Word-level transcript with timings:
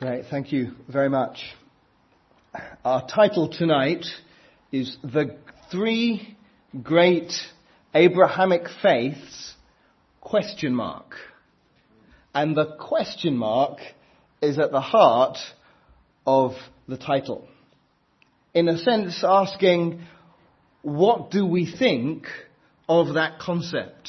Great, 0.00 0.24
thank 0.30 0.50
you 0.50 0.70
very 0.88 1.10
much. 1.10 1.42
Our 2.86 3.06
title 3.06 3.50
tonight 3.50 4.06
is 4.72 4.96
The 5.04 5.36
Three 5.70 6.38
Great 6.82 7.34
Abrahamic 7.94 8.62
Faiths, 8.80 9.56
question 10.22 10.74
mark. 10.74 11.16
And 12.34 12.56
the 12.56 12.76
question 12.78 13.36
mark 13.36 13.80
is 14.40 14.58
at 14.58 14.70
the 14.70 14.80
heart 14.80 15.36
of 16.26 16.52
the 16.88 16.96
title. 16.96 17.46
In 18.54 18.70
a 18.70 18.78
sense, 18.78 19.22
asking, 19.22 20.00
what 20.80 21.30
do 21.30 21.44
we 21.44 21.70
think 21.70 22.24
of 22.88 23.16
that 23.16 23.38
concept? 23.38 24.08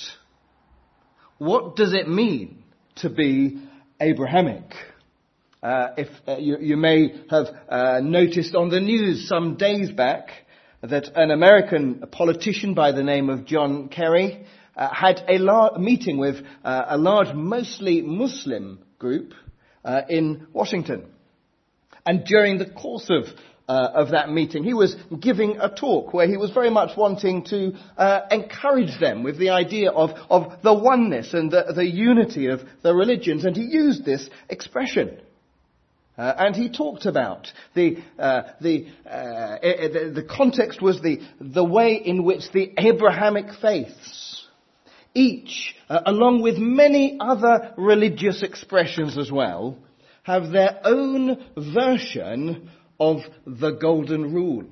What 1.38 1.76
does 1.76 1.94
it 1.94 2.08
mean 2.08 2.64
to 3.00 3.10
be 3.10 3.62
Abrahamic? 4.00 4.74
Uh, 5.64 5.90
if 5.96 6.08
uh, 6.28 6.38
you, 6.38 6.58
you, 6.60 6.76
may 6.76 7.14
have 7.30 7.46
uh, 7.70 8.00
noticed 8.02 8.56
on 8.56 8.70
the 8.70 8.80
news 8.80 9.28
some 9.28 9.58
days 9.58 9.92
back 9.92 10.30
that 10.82 11.10
an 11.14 11.30
American 11.30 12.04
politician 12.12 12.74
by 12.74 12.92
the 12.92 13.04
name 13.04 13.30
of 13.30 13.46
John 13.46 13.88
Kerry 13.88 14.44
uh, 14.76 14.92
had 14.92 15.24
a 15.30 15.38
lar- 15.38 15.78
meeting 15.78 16.18
with 16.18 16.38
uh, 16.66 16.86
a 16.88 16.98
large, 16.98 17.36
mostly 17.36 18.02
Muslim 18.02 18.80
group 18.98 19.36
uh, 19.86 20.02
in 20.10 20.48
Washington. 20.52 21.06
And 22.08 22.26
during 22.26 22.58
the 22.58 22.70
course 22.70 23.10
of 23.10 23.26
of 23.68 24.12
that 24.12 24.30
meeting. 24.30 24.66
He 24.66 24.74
was 24.74 24.98
giving 25.18 25.58
a 25.62 25.74
talk 25.74 26.14
where 26.14 26.28
he 26.28 26.36
was 26.36 26.52
very 26.52 26.70
much 26.70 26.98
wanting 26.98 27.46
to 27.46 27.72
encourage 28.30 29.00
them 29.00 29.24
with 29.24 29.38
the 29.38 29.52
idea 29.52 29.92
of, 29.92 30.10
of 30.30 30.62
the 30.62 30.74
oneness 30.74 31.34
and 31.34 31.50
the, 31.50 31.72
the 31.74 31.86
unity 31.86 32.48
of 32.48 32.60
the 32.82 32.94
religions, 32.94 33.46
and 33.46 33.56
he 33.56 33.64
used 33.64 34.04
this 34.04 34.30
expression. 34.50 35.22
Uh, 36.22 36.36
and 36.38 36.56
he 36.56 36.70
talked 36.70 37.08
about 37.08 37.52
the, 37.74 37.98
uh, 38.20 38.44
the, 38.62 38.86
uh, 39.10 39.58
the, 39.60 40.12
the 40.14 40.24
context 40.24 40.80
was 40.80 41.02
the, 41.02 41.20
the 41.40 41.64
way 41.64 41.96
in 41.96 42.24
which 42.24 42.44
the 42.54 42.72
Abrahamic 42.78 43.48
faiths, 43.60 44.46
each, 45.16 45.74
uh, 45.90 46.02
along 46.06 46.44
with 46.44 46.60
many 46.60 47.18
other 47.20 47.74
religious 47.76 48.44
expressions 48.44 49.18
as 49.18 49.32
well, 49.32 49.80
have 50.22 50.52
their 50.52 50.80
own 50.84 51.44
version 51.58 52.70
of 53.00 53.22
the 53.48 53.72
golden 53.72 54.32
rule. 54.32 54.66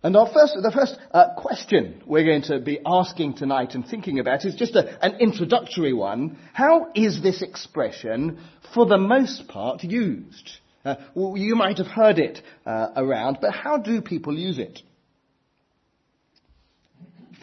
And 0.00 0.16
our 0.16 0.30
first, 0.32 0.54
the 0.62 0.70
first 0.70 0.96
uh, 1.10 1.34
question 1.36 2.02
we're 2.06 2.24
going 2.24 2.42
to 2.42 2.60
be 2.60 2.78
asking 2.86 3.34
tonight 3.34 3.74
and 3.74 3.84
thinking 3.84 4.20
about 4.20 4.44
is 4.44 4.54
just 4.54 4.76
a, 4.76 5.04
an 5.04 5.16
introductory 5.20 5.92
one. 5.92 6.38
How 6.52 6.92
is 6.94 7.20
this 7.20 7.42
expression, 7.42 8.38
for 8.72 8.86
the 8.86 8.96
most 8.96 9.48
part, 9.48 9.82
used? 9.82 10.50
Uh, 10.84 10.94
well, 11.16 11.36
you 11.36 11.56
might 11.56 11.78
have 11.78 11.88
heard 11.88 12.20
it 12.20 12.40
uh, 12.64 12.90
around, 12.94 13.38
but 13.40 13.52
how 13.52 13.78
do 13.78 14.00
people 14.00 14.38
use 14.38 14.58
it? 14.58 14.80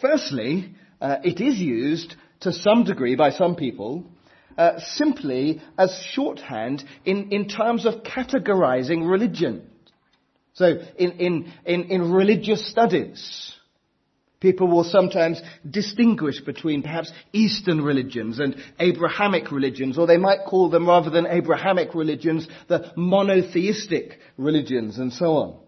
Firstly, 0.00 0.74
uh, 0.98 1.16
it 1.22 1.40
is 1.42 1.58
used 1.58 2.14
to 2.40 2.52
some 2.52 2.84
degree 2.84 3.16
by 3.16 3.30
some 3.30 3.56
people 3.56 4.04
uh, 4.56 4.80
simply 4.80 5.60
as 5.76 5.94
shorthand 6.12 6.82
in, 7.04 7.32
in 7.32 7.48
terms 7.48 7.84
of 7.84 8.02
categorizing 8.02 9.06
religion. 9.06 9.68
So 10.56 10.78
in, 10.96 11.12
in, 11.12 11.52
in, 11.66 11.84
in 11.84 12.12
religious 12.12 12.70
studies, 12.70 13.52
people 14.40 14.68
will 14.68 14.84
sometimes 14.84 15.40
distinguish 15.68 16.40
between 16.40 16.82
perhaps 16.82 17.12
Eastern 17.34 17.82
religions 17.82 18.38
and 18.38 18.56
Abrahamic 18.80 19.52
religions, 19.52 19.98
or 19.98 20.06
they 20.06 20.16
might 20.16 20.46
call 20.46 20.70
them 20.70 20.88
rather 20.88 21.10
than 21.10 21.26
Abrahamic 21.26 21.94
religions, 21.94 22.48
the 22.68 22.90
monotheistic 22.96 24.18
religions 24.38 24.96
and 24.98 25.12
so 25.12 25.36
on. 25.36 25.58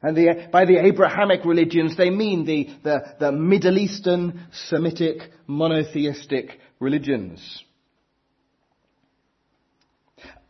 And 0.00 0.16
the, 0.16 0.48
by 0.52 0.64
the 0.64 0.78
Abrahamic 0.86 1.44
religions, 1.44 1.96
they 1.96 2.08
mean 2.08 2.44
the, 2.44 2.68
the, 2.84 3.00
the 3.18 3.32
Middle 3.32 3.78
Eastern, 3.78 4.46
Semitic, 4.52 5.22
monotheistic 5.48 6.60
religions. 6.78 7.64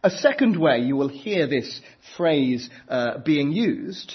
A 0.03 0.11
second 0.11 0.59
way 0.59 0.79
you 0.79 0.97
will 0.97 1.09
hear 1.09 1.47
this 1.47 1.81
phrase 2.17 2.71
uh, 2.89 3.19
being 3.19 3.53
used 3.53 4.15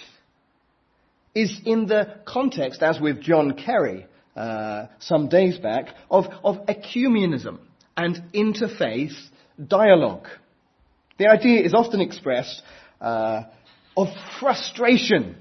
is 1.36 1.60
in 1.64 1.86
the 1.86 2.22
context, 2.26 2.82
as 2.82 3.00
with 3.00 3.22
John 3.22 3.54
Kerry 3.54 4.08
uh, 4.36 4.88
some 5.00 5.30
days 5.30 5.60
back, 5.60 5.90
of, 6.10 6.26
of 6.44 6.66
ecumenism 6.66 7.60
and 7.96 8.24
interfaith 8.34 9.16
dialogue. 9.64 10.28
The 11.18 11.28
idea 11.28 11.62
is 11.62 11.74
often 11.74 12.02
expressed 12.02 12.64
uh, 13.00 13.44
of 13.96 14.08
frustration 14.40 15.38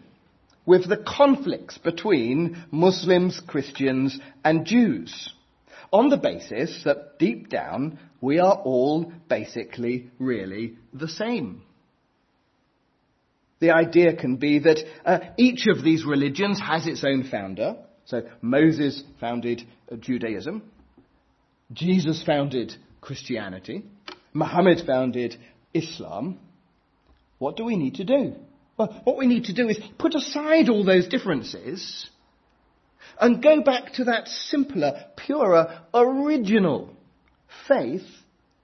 with 0.66 0.88
the 0.88 0.98
conflicts 0.98 1.78
between 1.78 2.64
Muslims, 2.70 3.40
Christians, 3.46 4.18
and 4.44 4.66
Jews 4.66 5.32
on 5.94 6.08
the 6.08 6.16
basis 6.16 6.82
that 6.84 7.20
deep 7.20 7.48
down 7.48 8.00
we 8.20 8.40
are 8.40 8.56
all 8.64 9.12
basically 9.28 10.10
really 10.18 10.76
the 10.92 11.08
same. 11.08 11.62
The 13.60 13.70
idea 13.70 14.16
can 14.16 14.36
be 14.36 14.58
that 14.58 14.80
uh, 15.06 15.20
each 15.38 15.66
of 15.68 15.84
these 15.84 16.04
religions 16.04 16.60
has 16.60 16.88
its 16.88 17.04
own 17.04 17.22
founder. 17.30 17.76
So 18.06 18.22
Moses 18.42 19.04
founded 19.20 19.62
Judaism, 20.00 20.62
Jesus 21.72 22.24
founded 22.24 22.74
Christianity, 23.00 23.84
Muhammad 24.32 24.82
founded 24.84 25.36
Islam. 25.72 26.40
What 27.38 27.56
do 27.56 27.64
we 27.64 27.76
need 27.76 27.94
to 27.94 28.04
do? 28.04 28.34
Well, 28.76 29.00
what 29.04 29.16
we 29.16 29.26
need 29.26 29.44
to 29.44 29.54
do 29.54 29.68
is 29.68 29.78
put 29.96 30.16
aside 30.16 30.68
all 30.68 30.84
those 30.84 31.06
differences 31.06 32.10
and 33.20 33.42
go 33.42 33.62
back 33.62 33.94
to 33.94 34.04
that 34.04 34.28
simpler, 34.28 34.92
purer, 35.16 35.82
original 35.92 36.90
faith 37.68 38.06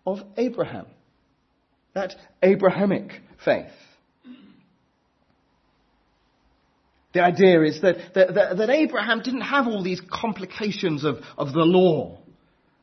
of 0.07 0.19
Abraham. 0.37 0.87
That 1.95 2.15
Abrahamic 2.43 3.13
faith. 3.45 3.71
The 7.13 7.23
idea 7.23 7.63
is 7.63 7.81
that, 7.81 8.15
that, 8.15 8.35
that, 8.35 8.71
Abraham 8.71 9.21
didn't 9.21 9.41
have 9.41 9.67
all 9.67 9.83
these 9.83 10.01
complications 10.13 11.05
of, 11.05 11.17
of 11.37 11.53
the 11.53 11.65
law 11.65 12.21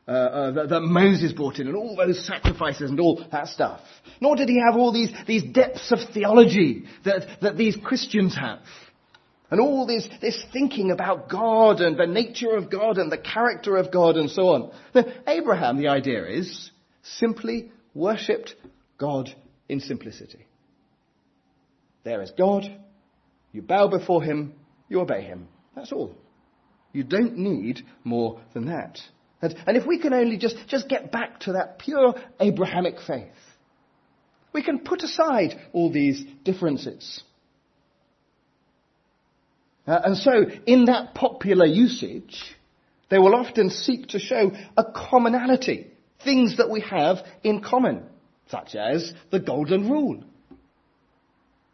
uh, 0.05 0.11
uh, 0.11 0.51
that, 0.51 0.69
that, 0.69 0.81
Moses 0.81 1.31
brought 1.31 1.59
in 1.59 1.67
and 1.67 1.75
all 1.75 1.95
those 1.95 2.25
sacrifices 2.25 2.89
and 2.89 2.99
all 2.99 3.25
that 3.31 3.47
stuff. 3.47 3.79
Nor 4.19 4.35
did 4.35 4.49
he 4.49 4.59
have 4.59 4.77
all 4.77 4.93
these, 4.93 5.11
these 5.27 5.43
depths 5.43 5.91
of 5.91 5.99
theology 6.13 6.85
that, 7.05 7.39
that 7.41 7.57
these 7.57 7.77
Christians 7.81 8.35
have. 8.35 8.59
And 9.49 9.61
all 9.61 9.85
this, 9.85 10.07
this 10.19 10.43
thinking 10.51 10.91
about 10.91 11.29
God 11.29 11.79
and 11.79 11.97
the 11.97 12.05
nature 12.05 12.55
of 12.55 12.69
God 12.69 12.97
and 12.97 13.11
the 13.11 13.17
character 13.17 13.77
of 13.77 13.91
God 13.91 14.17
and 14.17 14.29
so 14.29 14.49
on. 14.49 14.71
Now, 14.93 15.05
Abraham, 15.25 15.77
the 15.77 15.87
idea 15.87 16.25
is, 16.25 16.71
simply 17.01 17.71
worshipped 17.93 18.55
God 18.97 19.33
in 19.69 19.79
simplicity. 19.79 20.45
There 22.03 22.21
is 22.21 22.31
God. 22.37 22.63
You 23.53 23.61
bow 23.61 23.87
before 23.87 24.21
him. 24.21 24.53
You 24.89 24.99
obey 24.99 25.21
him. 25.21 25.47
That's 25.75 25.91
all. 25.91 26.15
You 26.91 27.03
don't 27.03 27.37
need 27.37 27.81
more 28.03 28.41
than 28.53 28.65
that. 28.67 28.99
And, 29.41 29.55
and 29.65 29.77
if 29.77 29.85
we 29.85 29.99
can 29.99 30.13
only 30.13 30.37
just, 30.37 30.57
just 30.67 30.89
get 30.89 31.11
back 31.11 31.41
to 31.41 31.53
that 31.53 31.79
pure 31.79 32.15
Abrahamic 32.39 32.95
faith, 33.05 33.27
we 34.51 34.63
can 34.63 34.79
put 34.79 35.03
aside 35.03 35.59
all 35.73 35.91
these 35.91 36.23
differences. 36.43 37.21
Uh, 39.87 40.01
and 40.03 40.17
so, 40.17 40.45
in 40.65 40.85
that 40.85 41.15
popular 41.15 41.65
usage, 41.65 42.55
they 43.09 43.17
will 43.17 43.35
often 43.35 43.69
seek 43.69 44.07
to 44.07 44.19
show 44.19 44.51
a 44.75 44.83
commonality, 44.83 45.87
things 46.23 46.57
that 46.57 46.69
we 46.69 46.81
have 46.81 47.17
in 47.43 47.61
common, 47.61 48.03
such 48.49 48.75
as 48.75 49.13
the 49.31 49.39
Golden 49.39 49.89
Rule. 49.89 50.23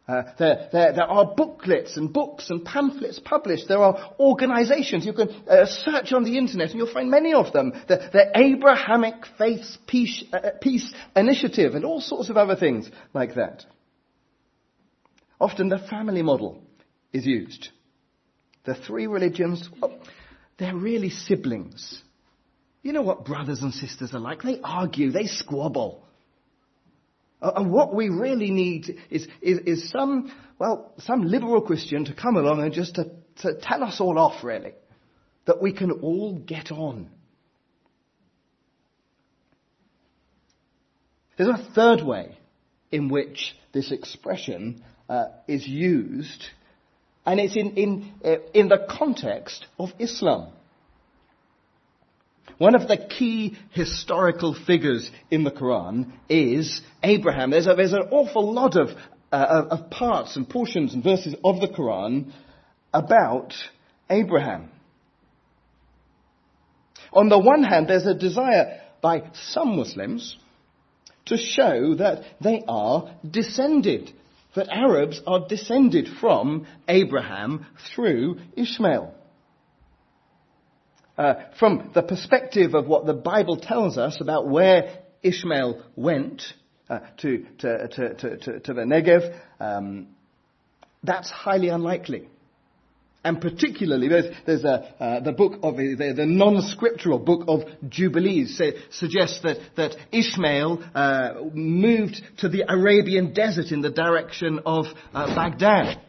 Uh, 0.06 0.22
there, 0.38 0.68
there, 0.70 0.92
there, 0.92 1.10
are 1.10 1.34
booklets 1.34 1.96
and 1.96 2.12
books 2.12 2.50
and 2.50 2.62
pamphlets 2.62 3.18
published. 3.24 3.68
There 3.68 3.82
are 3.82 4.14
organizations. 4.20 5.06
You 5.06 5.14
can 5.14 5.30
uh, 5.48 5.64
search 5.64 6.12
on 6.12 6.24
the 6.24 6.36
internet 6.36 6.70
and 6.70 6.78
you'll 6.78 6.92
find 6.92 7.10
many 7.10 7.32
of 7.32 7.54
them. 7.54 7.72
The, 7.88 8.10
the 8.12 8.30
Abrahamic 8.34 9.14
Faiths 9.38 9.78
Peace, 9.86 10.22
uh, 10.30 10.50
Peace 10.60 10.92
Initiative 11.16 11.74
and 11.74 11.86
all 11.86 12.02
sorts 12.02 12.28
of 12.28 12.36
other 12.36 12.54
things 12.54 12.90
like 13.14 13.36
that. 13.36 13.64
Often 15.40 15.70
the 15.70 15.78
family 15.78 16.22
model 16.22 16.62
is 17.10 17.24
used. 17.24 17.70
The 18.64 18.74
three 18.74 19.06
religions, 19.06 19.68
well, 19.80 19.98
they're 20.58 20.76
really 20.76 21.10
siblings. 21.10 22.02
You 22.82 22.92
know 22.92 23.02
what 23.02 23.24
brothers 23.24 23.62
and 23.62 23.72
sisters 23.72 24.14
are 24.14 24.20
like? 24.20 24.42
They 24.42 24.60
argue, 24.62 25.10
they 25.10 25.26
squabble. 25.26 26.04
And 27.40 27.70
what 27.70 27.94
we 27.94 28.08
really 28.08 28.50
need 28.50 28.98
is, 29.10 29.28
is, 29.42 29.58
is, 29.66 29.90
some, 29.90 30.32
well, 30.58 30.92
some 30.98 31.22
liberal 31.22 31.60
Christian 31.60 32.06
to 32.06 32.14
come 32.14 32.36
along 32.36 32.62
and 32.62 32.72
just 32.72 32.94
to, 32.94 33.10
to 33.42 33.58
tell 33.60 33.82
us 33.84 34.00
all 34.00 34.18
off, 34.18 34.42
really. 34.42 34.72
That 35.46 35.60
we 35.60 35.74
can 35.74 35.90
all 35.90 36.38
get 36.38 36.72
on. 36.72 37.10
There's 41.36 41.50
a 41.50 41.72
third 41.74 42.02
way 42.02 42.38
in 42.90 43.08
which 43.08 43.54
this 43.72 43.90
expression 43.92 44.82
uh, 45.08 45.26
is 45.48 45.66
used, 45.66 46.44
and 47.26 47.40
it's 47.40 47.56
in, 47.56 47.70
in, 47.76 48.12
uh, 48.24 48.36
in 48.52 48.68
the 48.68 48.86
context 48.88 49.66
of 49.78 49.90
Islam. 49.98 50.48
One 52.58 52.74
of 52.74 52.86
the 52.86 52.96
key 52.96 53.56
historical 53.70 54.54
figures 54.54 55.10
in 55.30 55.42
the 55.44 55.50
Quran 55.50 56.12
is 56.28 56.82
Abraham. 57.02 57.50
There's, 57.50 57.66
a, 57.66 57.74
there's 57.74 57.92
an 57.92 58.08
awful 58.10 58.52
lot 58.52 58.76
of, 58.76 58.90
uh, 59.32 59.64
of 59.70 59.90
parts 59.90 60.36
and 60.36 60.48
portions 60.48 60.94
and 60.94 61.02
verses 61.02 61.34
of 61.42 61.60
the 61.60 61.68
Quran 61.68 62.32
about 62.92 63.54
Abraham. 64.08 64.70
On 67.12 67.28
the 67.28 67.38
one 67.38 67.62
hand, 67.62 67.88
there's 67.88 68.06
a 68.06 68.14
desire 68.14 68.80
by 69.00 69.30
some 69.34 69.76
Muslims 69.76 70.36
to 71.26 71.36
show 71.36 71.94
that 71.96 72.22
they 72.40 72.62
are 72.68 73.14
descended, 73.28 74.12
that 74.54 74.68
Arabs 74.70 75.20
are 75.26 75.46
descended 75.48 76.08
from 76.20 76.66
Abraham 76.88 77.66
through 77.94 78.38
Ishmael. 78.56 79.14
Uh, 81.16 81.34
from 81.58 81.90
the 81.94 82.02
perspective 82.02 82.74
of 82.74 82.86
what 82.86 83.06
the 83.06 83.14
Bible 83.14 83.56
tells 83.56 83.96
us 83.98 84.20
about 84.20 84.48
where 84.48 84.98
Ishmael 85.22 85.82
went 85.94 86.42
uh, 86.88 87.00
to, 87.18 87.46
to, 87.58 87.88
to, 87.88 88.60
to, 88.60 88.74
the 88.74 88.82
Negev, 88.82 89.38
um, 89.60 90.08
that's 91.02 91.30
highly 91.30 91.68
unlikely. 91.68 92.28
And 93.24 93.40
particularly, 93.40 94.08
there's, 94.08 94.26
there's 94.44 94.64
a, 94.64 94.94
uh, 95.02 95.20
the 95.20 95.32
book 95.32 95.54
of 95.62 95.78
the, 95.78 96.12
the, 96.14 96.26
non-scriptural 96.26 97.18
book 97.18 97.44
of 97.48 97.62
Jubilees 97.88 98.58
say, 98.58 98.74
suggests 98.90 99.40
that, 99.42 99.56
that 99.76 99.96
Ishmael 100.12 100.84
uh, 100.94 101.32
moved 101.54 102.20
to 102.38 102.50
the 102.50 102.64
Arabian 102.68 103.32
desert 103.32 103.72
in 103.72 103.80
the 103.80 103.90
direction 103.90 104.60
of 104.66 104.84
uh, 105.14 105.34
Baghdad. 105.34 106.02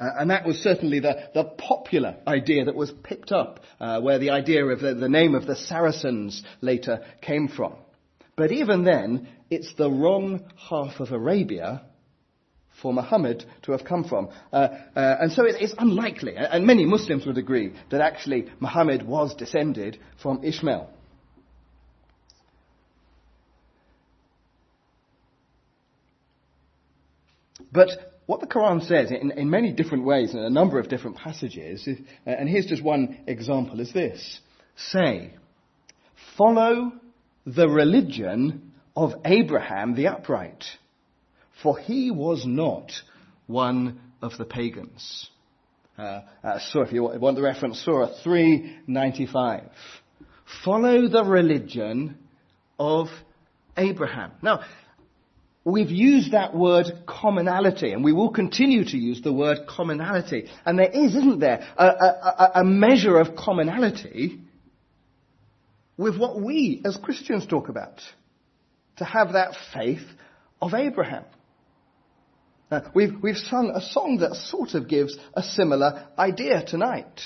Uh, 0.00 0.04
and 0.20 0.30
that 0.30 0.46
was 0.46 0.58
certainly 0.58 1.00
the, 1.00 1.30
the 1.34 1.44
popular 1.44 2.16
idea 2.28 2.64
that 2.64 2.76
was 2.76 2.92
picked 3.02 3.32
up, 3.32 3.64
uh, 3.80 4.00
where 4.00 4.20
the 4.20 4.30
idea 4.30 4.64
of 4.64 4.78
the, 4.78 4.94
the 4.94 5.08
name 5.08 5.34
of 5.34 5.48
the 5.48 5.56
Saracens 5.56 6.44
later 6.60 7.04
came 7.20 7.48
from. 7.48 7.74
But 8.36 8.52
even 8.52 8.84
then, 8.84 9.28
it's 9.50 9.74
the 9.74 9.90
wrong 9.90 10.48
half 10.56 11.00
of 11.00 11.10
Arabia 11.10 11.82
for 12.80 12.92
Muhammad 12.92 13.44
to 13.62 13.72
have 13.72 13.84
come 13.84 14.04
from. 14.04 14.28
Uh, 14.52 14.68
uh, 14.96 15.16
and 15.20 15.32
so 15.32 15.44
it, 15.44 15.56
it's 15.60 15.74
unlikely, 15.78 16.34
and 16.36 16.66
many 16.66 16.84
Muslims 16.84 17.26
would 17.26 17.38
agree, 17.38 17.72
that 17.90 18.00
actually 18.00 18.46
Muhammad 18.60 19.06
was 19.06 19.34
descended 19.34 19.98
from 20.22 20.42
Ishmael. 20.44 20.90
But 27.72 27.90
what 28.26 28.40
the 28.40 28.46
Quran 28.46 28.86
says 28.86 29.10
in, 29.10 29.32
in, 29.32 29.50
many 29.50 29.72
different 29.72 30.04
ways, 30.04 30.34
in 30.34 30.40
a 30.40 30.50
number 30.50 30.78
of 30.78 30.88
different 30.88 31.16
passages, 31.16 31.86
uh, 31.88 32.30
and 32.30 32.48
here's 32.48 32.66
just 32.66 32.82
one 32.82 33.18
example, 33.26 33.80
is 33.80 33.92
this. 33.92 34.40
Say, 34.76 35.34
follow 36.36 36.92
the 37.46 37.68
religion 37.68 38.72
of 38.96 39.12
Abraham 39.24 39.94
the 39.94 40.08
upright 40.08 40.64
for 41.62 41.78
he 41.78 42.10
was 42.10 42.44
not 42.46 42.90
one 43.46 44.00
of 44.22 44.36
the 44.38 44.44
pagans. 44.44 45.28
Uh, 45.98 46.22
uh, 46.42 46.58
so 46.70 46.80
if 46.80 46.92
you 46.92 47.02
want 47.02 47.36
the 47.36 47.42
reference, 47.42 47.78
Surah 47.84 48.10
395. 48.22 49.64
Follow 50.64 51.08
the 51.08 51.24
religion 51.24 52.16
of 52.78 53.08
Abraham. 53.76 54.32
Now, 54.42 54.62
we've 55.64 55.90
used 55.90 56.32
that 56.32 56.54
word 56.54 56.86
commonality, 57.06 57.92
and 57.92 58.02
we 58.02 58.12
will 58.12 58.30
continue 58.30 58.84
to 58.84 58.96
use 58.96 59.20
the 59.20 59.32
word 59.32 59.58
commonality. 59.68 60.48
And 60.64 60.78
there 60.78 60.90
is, 60.90 61.14
isn't 61.14 61.40
there, 61.40 61.68
a, 61.76 61.84
a, 61.84 62.50
a 62.56 62.64
measure 62.64 63.18
of 63.18 63.36
commonality 63.36 64.40
with 65.96 66.18
what 66.18 66.40
we 66.40 66.80
as 66.84 66.96
Christians 66.96 67.46
talk 67.46 67.68
about. 67.68 68.00
To 68.96 69.04
have 69.04 69.34
that 69.34 69.54
faith 69.74 70.06
of 70.60 70.74
Abraham. 70.74 71.24
Uh, 72.70 72.80
we've, 72.94 73.14
we've 73.20 73.36
sung 73.36 73.72
a 73.74 73.80
song 73.80 74.18
that 74.18 74.36
sort 74.36 74.74
of 74.74 74.88
gives 74.88 75.16
a 75.34 75.42
similar 75.42 76.06
idea 76.16 76.64
tonight. 76.64 77.20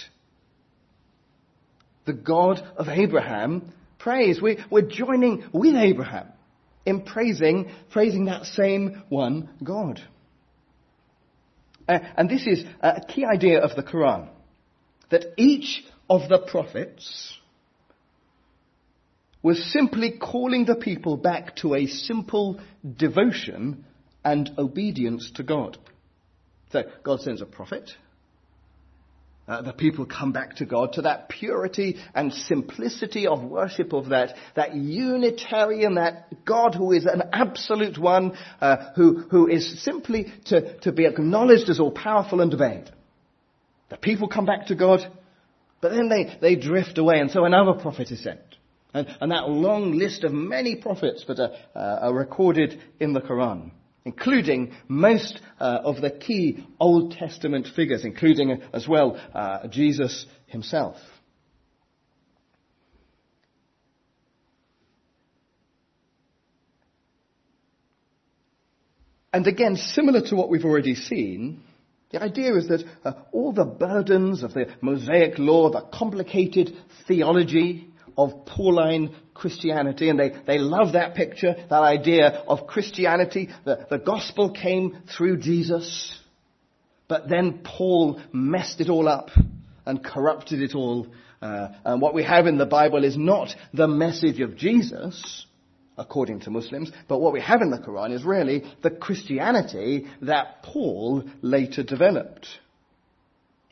The 2.06 2.14
God 2.14 2.60
of 2.76 2.88
Abraham 2.88 3.72
praise. 3.98 4.40
We, 4.40 4.58
we're 4.70 4.88
joining 4.88 5.44
with 5.52 5.74
Abraham 5.74 6.28
in 6.86 7.02
praising, 7.02 7.70
praising 7.90 8.26
that 8.26 8.46
same 8.46 9.02
one 9.08 9.50
God. 9.62 10.00
Uh, 11.86 11.98
and 12.16 12.30
this 12.30 12.46
is 12.46 12.64
a 12.80 13.02
key 13.06 13.26
idea 13.26 13.60
of 13.60 13.76
the 13.76 13.82
Quran. 13.82 14.28
That 15.10 15.26
each 15.36 15.84
of 16.08 16.28
the 16.28 16.38
prophets 16.38 17.38
was 19.42 19.62
simply 19.72 20.18
calling 20.18 20.64
the 20.64 20.74
people 20.74 21.18
back 21.18 21.56
to 21.56 21.74
a 21.74 21.86
simple 21.86 22.60
devotion 22.96 23.84
and 24.24 24.50
obedience 24.58 25.30
to 25.36 25.42
God. 25.42 25.78
So 26.72 26.82
God 27.02 27.20
sends 27.20 27.40
a 27.40 27.46
prophet. 27.46 27.90
Uh, 29.46 29.60
the 29.60 29.74
people 29.74 30.06
come 30.06 30.32
back 30.32 30.56
to 30.56 30.64
God, 30.64 30.94
to 30.94 31.02
that 31.02 31.28
purity 31.28 31.96
and 32.14 32.32
simplicity 32.32 33.26
of 33.26 33.42
worship 33.44 33.92
of 33.92 34.08
that, 34.08 34.34
that 34.56 34.74
Unitarian, 34.74 35.96
that 35.96 36.44
God 36.46 36.74
who 36.74 36.92
is 36.92 37.04
an 37.04 37.22
absolute 37.30 37.98
one, 37.98 38.36
uh, 38.62 38.92
who, 38.96 39.18
who 39.30 39.46
is 39.46 39.84
simply 39.84 40.32
to, 40.46 40.78
to 40.80 40.92
be 40.92 41.04
acknowledged 41.04 41.68
as 41.68 41.78
all 41.78 41.90
powerful 41.90 42.40
and 42.40 42.54
obeyed. 42.54 42.90
The 43.90 43.98
people 43.98 44.28
come 44.28 44.46
back 44.46 44.68
to 44.68 44.74
God, 44.74 45.00
but 45.82 45.90
then 45.90 46.08
they, 46.08 46.38
they 46.40 46.56
drift 46.56 46.96
away, 46.96 47.18
and 47.18 47.30
so 47.30 47.44
another 47.44 47.74
prophet 47.74 48.10
is 48.10 48.22
sent. 48.22 48.40
And, 48.94 49.06
and 49.20 49.30
that 49.30 49.50
long 49.50 49.92
list 49.92 50.24
of 50.24 50.32
many 50.32 50.76
prophets 50.76 51.22
that 51.28 51.38
are, 51.38 51.52
uh, 51.76 52.06
are 52.06 52.14
recorded 52.14 52.80
in 52.98 53.12
the 53.12 53.20
Quran 53.20 53.72
including 54.04 54.72
most 54.86 55.40
uh, 55.58 55.80
of 55.84 56.00
the 56.00 56.10
key 56.10 56.66
Old 56.78 57.12
Testament 57.12 57.68
figures, 57.74 58.04
including 58.04 58.52
uh, 58.52 58.56
as 58.72 58.86
well 58.86 59.20
uh, 59.34 59.66
Jesus 59.68 60.26
himself. 60.46 60.96
And 69.32 69.48
again, 69.48 69.76
similar 69.76 70.20
to 70.28 70.36
what 70.36 70.48
we've 70.48 70.64
already 70.64 70.94
seen, 70.94 71.64
the 72.12 72.22
idea 72.22 72.54
is 72.54 72.68
that 72.68 72.84
uh, 73.04 73.14
all 73.32 73.52
the 73.52 73.64
burdens 73.64 74.44
of 74.44 74.54
the 74.54 74.66
Mosaic 74.80 75.38
law, 75.38 75.70
the 75.70 75.80
complicated 75.92 76.72
theology, 77.08 77.88
of 78.16 78.46
Pauline 78.46 79.14
Christianity, 79.34 80.08
and 80.08 80.18
they, 80.18 80.32
they 80.46 80.58
love 80.58 80.92
that 80.92 81.14
picture, 81.14 81.54
that 81.68 81.82
idea 81.82 82.44
of 82.46 82.66
Christianity. 82.66 83.50
The, 83.64 83.86
the 83.90 83.98
gospel 83.98 84.50
came 84.50 84.98
through 85.16 85.38
Jesus, 85.38 86.16
but 87.08 87.28
then 87.28 87.60
Paul 87.64 88.20
messed 88.32 88.80
it 88.80 88.88
all 88.88 89.08
up 89.08 89.30
and 89.84 90.02
corrupted 90.02 90.60
it 90.62 90.74
all. 90.74 91.08
Uh, 91.42 91.68
and 91.84 92.00
what 92.00 92.14
we 92.14 92.22
have 92.22 92.46
in 92.46 92.58
the 92.58 92.66
Bible 92.66 93.04
is 93.04 93.16
not 93.16 93.54
the 93.72 93.88
message 93.88 94.40
of 94.40 94.56
Jesus, 94.56 95.46
according 95.98 96.40
to 96.40 96.50
Muslims, 96.50 96.90
but 97.08 97.20
what 97.20 97.32
we 97.32 97.40
have 97.40 97.60
in 97.60 97.70
the 97.70 97.78
Quran 97.78 98.12
is 98.12 98.24
really 98.24 98.64
the 98.82 98.90
Christianity 98.90 100.06
that 100.22 100.62
Paul 100.62 101.24
later 101.42 101.82
developed. 101.82 102.48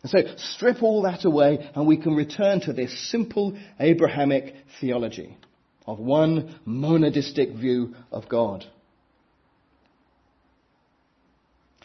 And 0.03 0.11
so 0.11 0.19
strip 0.37 0.83
all 0.83 1.03
that 1.03 1.25
away 1.25 1.71
and 1.75 1.87
we 1.87 1.97
can 1.97 2.15
return 2.15 2.61
to 2.63 2.73
this 2.73 3.11
simple 3.11 3.57
Abrahamic 3.79 4.55
theology 4.81 5.37
of 5.87 5.99
one 5.99 6.59
monadistic 6.67 7.57
view 7.59 7.95
of 8.11 8.29
God. 8.29 8.65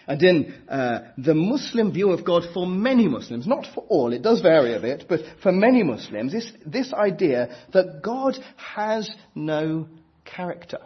And 0.07 0.23
in 0.23 0.53
uh, 0.69 1.11
the 1.17 1.33
Muslim 1.33 1.91
view 1.91 2.11
of 2.11 2.23
God, 2.23 2.43
for 2.53 2.65
many 2.65 3.09
Muslims, 3.09 3.45
not 3.45 3.67
for 3.75 3.83
all, 3.89 4.13
it 4.13 4.21
does 4.21 4.39
vary 4.39 4.73
a 4.73 4.79
bit, 4.79 5.03
but 5.09 5.19
for 5.43 5.51
many 5.51 5.83
Muslims, 5.83 6.31
this, 6.31 6.49
this 6.65 6.93
idea 6.93 7.53
that 7.73 8.01
God 8.01 8.37
has 8.55 9.09
no 9.35 9.89
character. 10.23 10.79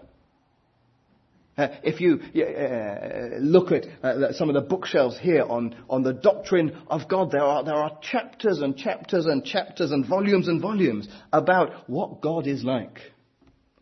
Uh, 1.58 1.68
if 1.84 2.00
you 2.00 2.20
uh, 2.42 3.38
look 3.40 3.72
at 3.72 3.86
uh, 4.04 4.32
some 4.32 4.50
of 4.50 4.56
the 4.56 4.62
bookshelves 4.62 5.20
here 5.20 5.44
on, 5.44 5.76
on 5.90 6.02
the 6.02 6.14
doctrine 6.14 6.78
of 6.88 7.10
God, 7.10 7.32
there 7.32 7.44
are, 7.44 7.64
there 7.64 7.76
are 7.76 8.00
chapters 8.02 8.62
and 8.62 8.78
chapters 8.78 9.26
and 9.26 9.44
chapters 9.44 9.92
and 9.92 10.08
volumes 10.08 10.48
and 10.48 10.62
volumes 10.62 11.10
about 11.34 11.90
what 11.90 12.22
God 12.22 12.48
is 12.48 12.64
like. 12.64 13.00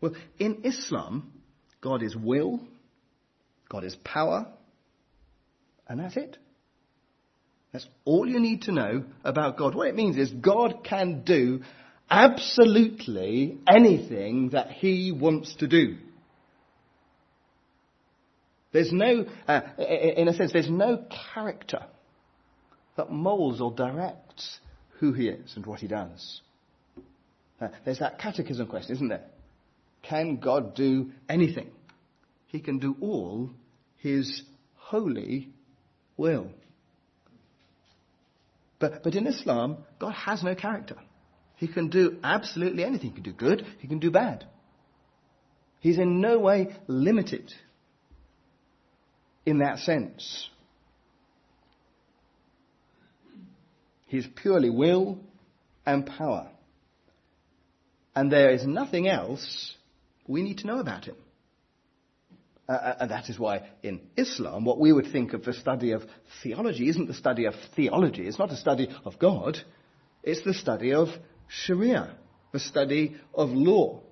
Well, 0.00 0.14
in 0.38 0.62
Islam, 0.64 1.32
God 1.80 2.02
is 2.02 2.16
will, 2.16 2.60
God 3.68 3.84
is 3.84 3.94
power, 4.04 4.48
and 5.88 6.00
that's 6.00 6.16
it. 6.16 6.38
That's 7.72 7.86
all 8.04 8.28
you 8.28 8.40
need 8.40 8.62
to 8.62 8.72
know 8.72 9.04
about 9.22 9.56
God. 9.56 9.76
What 9.76 9.86
it 9.86 9.94
means 9.94 10.16
is 10.16 10.30
God 10.32 10.82
can 10.82 11.22
do 11.22 11.60
absolutely 12.10 13.58
anything 13.68 14.50
that 14.50 14.72
He 14.72 15.12
wants 15.12 15.54
to 15.56 15.68
do. 15.68 15.96
There's 18.72 18.92
no, 18.92 19.26
uh, 19.48 19.60
in 19.78 20.28
a 20.28 20.34
sense, 20.34 20.52
there's 20.52 20.70
no 20.70 21.04
character 21.34 21.84
that 22.96 23.10
molds 23.10 23.60
or 23.60 23.72
directs 23.72 24.60
who 24.98 25.12
he 25.12 25.28
is 25.28 25.56
and 25.56 25.66
what 25.66 25.80
he 25.80 25.88
does. 25.88 26.40
Uh, 27.60 27.68
there's 27.84 27.98
that 27.98 28.18
catechism 28.18 28.66
question, 28.66 28.94
isn't 28.94 29.08
there? 29.08 29.24
Can 30.02 30.36
God 30.36 30.74
do 30.74 31.10
anything? 31.28 31.70
He 32.46 32.60
can 32.60 32.78
do 32.78 32.96
all 33.00 33.50
his 33.98 34.42
holy 34.76 35.50
will. 36.16 36.48
But, 38.78 39.02
but 39.02 39.14
in 39.14 39.26
Islam, 39.26 39.78
God 39.98 40.12
has 40.12 40.42
no 40.42 40.54
character. 40.54 40.96
He 41.56 41.68
can 41.68 41.88
do 41.88 42.18
absolutely 42.24 42.84
anything. 42.84 43.10
He 43.10 43.14
can 43.14 43.22
do 43.24 43.32
good, 43.32 43.66
he 43.78 43.88
can 43.88 43.98
do 43.98 44.10
bad. 44.10 44.46
He's 45.80 45.98
in 45.98 46.20
no 46.20 46.38
way 46.38 46.74
limited 46.86 47.52
in 49.46 49.58
that 49.58 49.78
sense. 49.80 50.48
He's 54.06 54.26
purely 54.26 54.70
will 54.70 55.18
and 55.86 56.04
power. 56.04 56.48
And 58.14 58.30
there 58.30 58.50
is 58.50 58.66
nothing 58.66 59.08
else 59.08 59.74
we 60.26 60.42
need 60.42 60.58
to 60.58 60.66
know 60.66 60.80
about 60.80 61.04
him. 61.04 61.16
Uh, 62.68 62.72
uh, 62.72 62.96
and 63.00 63.10
that 63.10 63.28
is 63.28 63.38
why 63.38 63.68
in 63.82 64.00
Islam, 64.16 64.64
what 64.64 64.78
we 64.78 64.92
would 64.92 65.10
think 65.10 65.32
of 65.32 65.44
the 65.44 65.52
study 65.52 65.92
of 65.92 66.02
theology 66.42 66.88
isn't 66.88 67.08
the 67.08 67.14
study 67.14 67.46
of 67.46 67.54
theology. 67.74 68.26
It's 68.26 68.38
not 68.38 68.52
a 68.52 68.56
study 68.56 68.88
of 69.04 69.18
God. 69.18 69.58
It's 70.22 70.44
the 70.44 70.54
study 70.54 70.92
of 70.92 71.08
Sharia, 71.48 72.14
the 72.52 72.60
study 72.60 73.16
of 73.34 73.50
law. 73.50 74.02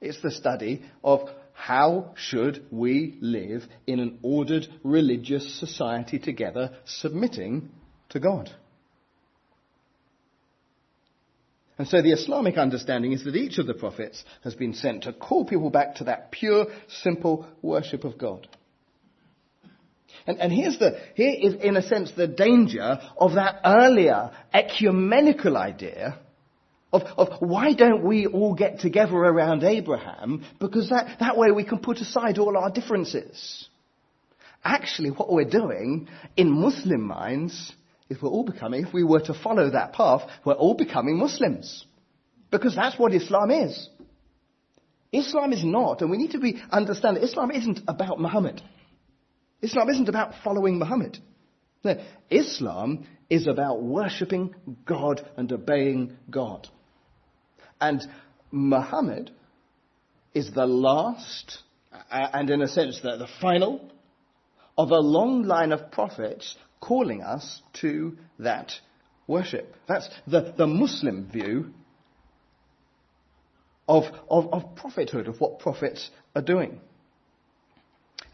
It's 0.00 0.20
the 0.20 0.30
study 0.30 0.82
of 1.04 1.28
how 1.52 2.12
should 2.16 2.64
we 2.70 3.18
live 3.20 3.64
in 3.86 4.00
an 4.00 4.18
ordered 4.22 4.66
religious 4.82 5.58
society 5.58 6.18
together, 6.18 6.72
submitting 6.84 7.70
to 8.10 8.20
God. 8.20 8.50
And 11.78 11.88
so 11.88 12.02
the 12.02 12.12
Islamic 12.12 12.58
understanding 12.58 13.12
is 13.12 13.24
that 13.24 13.36
each 13.36 13.58
of 13.58 13.66
the 13.66 13.72
prophets 13.72 14.22
has 14.44 14.54
been 14.54 14.74
sent 14.74 15.04
to 15.04 15.14
call 15.14 15.46
people 15.46 15.70
back 15.70 15.94
to 15.96 16.04
that 16.04 16.30
pure, 16.30 16.66
simple 16.88 17.46
worship 17.62 18.04
of 18.04 18.18
God. 18.18 18.46
And, 20.26 20.38
and 20.38 20.52
here's 20.52 20.78
the, 20.78 21.00
here 21.14 21.32
is 21.40 21.54
in 21.54 21.76
a 21.76 21.82
sense 21.82 22.10
the 22.10 22.26
danger 22.26 22.98
of 23.16 23.34
that 23.34 23.60
earlier 23.64 24.30
ecumenical 24.52 25.56
idea 25.56 26.18
of, 26.92 27.02
of 27.16 27.40
why 27.40 27.72
don't 27.72 28.04
we 28.04 28.26
all 28.26 28.54
get 28.54 28.80
together 28.80 29.14
around 29.16 29.62
Abraham? 29.62 30.44
Because 30.58 30.90
that, 30.90 31.18
that 31.20 31.36
way 31.36 31.50
we 31.50 31.64
can 31.64 31.78
put 31.78 31.98
aside 31.98 32.38
all 32.38 32.56
our 32.56 32.70
differences. 32.70 33.68
Actually, 34.64 35.10
what 35.10 35.32
we're 35.32 35.44
doing 35.44 36.08
in 36.36 36.50
Muslim 36.50 37.02
minds 37.02 37.72
is 38.08 38.20
we're 38.20 38.28
all 38.28 38.44
becoming, 38.44 38.84
if 38.84 38.92
we 38.92 39.04
were 39.04 39.20
to 39.20 39.34
follow 39.34 39.70
that 39.70 39.92
path, 39.92 40.22
we're 40.44 40.54
all 40.54 40.74
becoming 40.74 41.16
Muslims. 41.16 41.86
Because 42.50 42.74
that's 42.74 42.98
what 42.98 43.14
Islam 43.14 43.50
is. 43.50 43.88
Islam 45.12 45.52
is 45.52 45.64
not, 45.64 46.02
and 46.02 46.10
we 46.10 46.18
need 46.18 46.32
to 46.32 46.38
be 46.38 46.62
understand 46.70 47.16
that 47.16 47.24
Islam 47.24 47.50
isn't 47.50 47.80
about 47.88 48.20
Muhammad. 48.20 48.60
Islam 49.62 49.88
isn't 49.90 50.08
about 50.08 50.34
following 50.44 50.78
Muhammad. 50.78 51.18
No, 51.84 51.96
Islam 52.28 53.06
is 53.28 53.46
about 53.46 53.82
worshipping 53.82 54.54
God 54.84 55.26
and 55.36 55.50
obeying 55.52 56.16
God. 56.28 56.68
And 57.80 58.06
Muhammad 58.50 59.30
is 60.34 60.52
the 60.52 60.66
last, 60.66 61.58
and 62.10 62.50
in 62.50 62.62
a 62.62 62.68
sense 62.68 63.00
the, 63.00 63.16
the 63.16 63.28
final, 63.40 63.90
of 64.76 64.90
a 64.90 64.98
long 64.98 65.42
line 65.42 65.72
of 65.72 65.90
prophets 65.90 66.56
calling 66.80 67.22
us 67.22 67.62
to 67.74 68.16
that 68.38 68.72
worship. 69.26 69.74
That's 69.86 70.08
the, 70.26 70.54
the 70.56 70.66
Muslim 70.66 71.30
view 71.30 71.72
of, 73.88 74.04
of, 74.28 74.52
of 74.52 74.76
prophethood, 74.76 75.28
of 75.28 75.40
what 75.40 75.58
prophets 75.58 76.10
are 76.34 76.42
doing. 76.42 76.80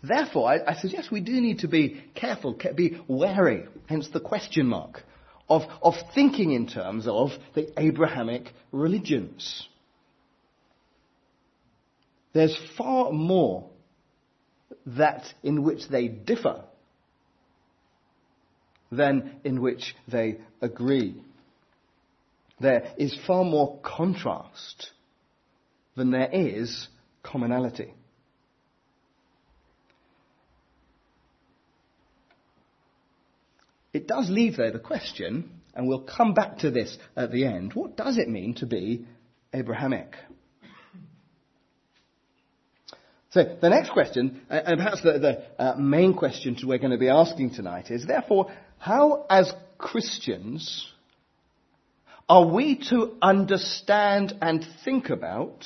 Therefore, 0.03 0.51
I, 0.51 0.73
I, 0.73 0.75
suggest 0.75 1.11
we 1.11 1.21
do 1.21 1.41
need 1.41 1.61
to 1.61 1.69
be 1.69 2.05
careful, 2.15 2.57
be 2.75 3.01
wary, 3.09 3.67
hence 3.87 4.09
the 4.09 4.21
question 4.21 4.67
mark, 4.67 5.03
of, 5.49 5.63
of 5.83 5.95
thinking 6.15 6.53
in 6.53 6.67
terms 6.67 7.07
of 7.07 7.31
the 7.55 7.69
Abrahamic 7.81 8.53
religions. 8.73 9.69
There's 12.33 12.57
far 12.77 13.13
more 13.13 13.71
that 14.85 15.25
in 15.43 15.63
which 15.63 15.89
they 15.89 16.09
differ 16.09 16.65
than 18.91 19.37
in 19.45 19.61
which 19.61 19.95
they 20.09 20.39
agree. 20.61 21.23
There 22.61 22.93
is 22.97 23.17
far 23.27 23.45
more 23.45 23.79
contrast 23.83 24.91
than 25.97 26.11
there 26.11 26.31
is 26.33 26.89
commonality. 27.23 27.95
It 33.97 34.07
does 34.07 34.29
leave, 34.29 34.59
though, 34.59 34.71
the 34.71 34.79
question, 34.79 35.51
and 35.75 35.89
we'll 35.89 36.03
come 36.03 36.35
back 36.35 36.59
to 36.59 36.71
this 36.71 36.99
at 37.17 37.33
the 37.33 37.47
end 37.47 37.73
what 37.73 37.97
does 37.97 38.19
it 38.19 38.29
mean 38.29 38.55
to 38.57 38.67
be 38.67 39.07
Abrahamic? 39.55 40.15
So 43.31 43.57
the 43.59 43.71
next 43.71 43.93
question, 43.93 44.43
and 44.51 44.77
perhaps 44.77 45.01
the, 45.01 45.19
the 45.19 45.63
uh, 45.63 45.77
main 45.77 46.13
question 46.13 46.59
we're 46.63 46.77
going 46.77 46.91
to 46.91 46.99
be 46.99 47.09
asking 47.09 47.55
tonight 47.55 47.91
is, 47.91 48.07
therefore, 48.07 48.53
how 48.77 49.25
as 49.31 49.51
Christians 49.79 50.87
are 52.29 52.47
we 52.47 52.77
to 52.91 53.15
understand 53.23 54.35
and 54.43 54.67
think 54.85 55.09
about 55.09 55.65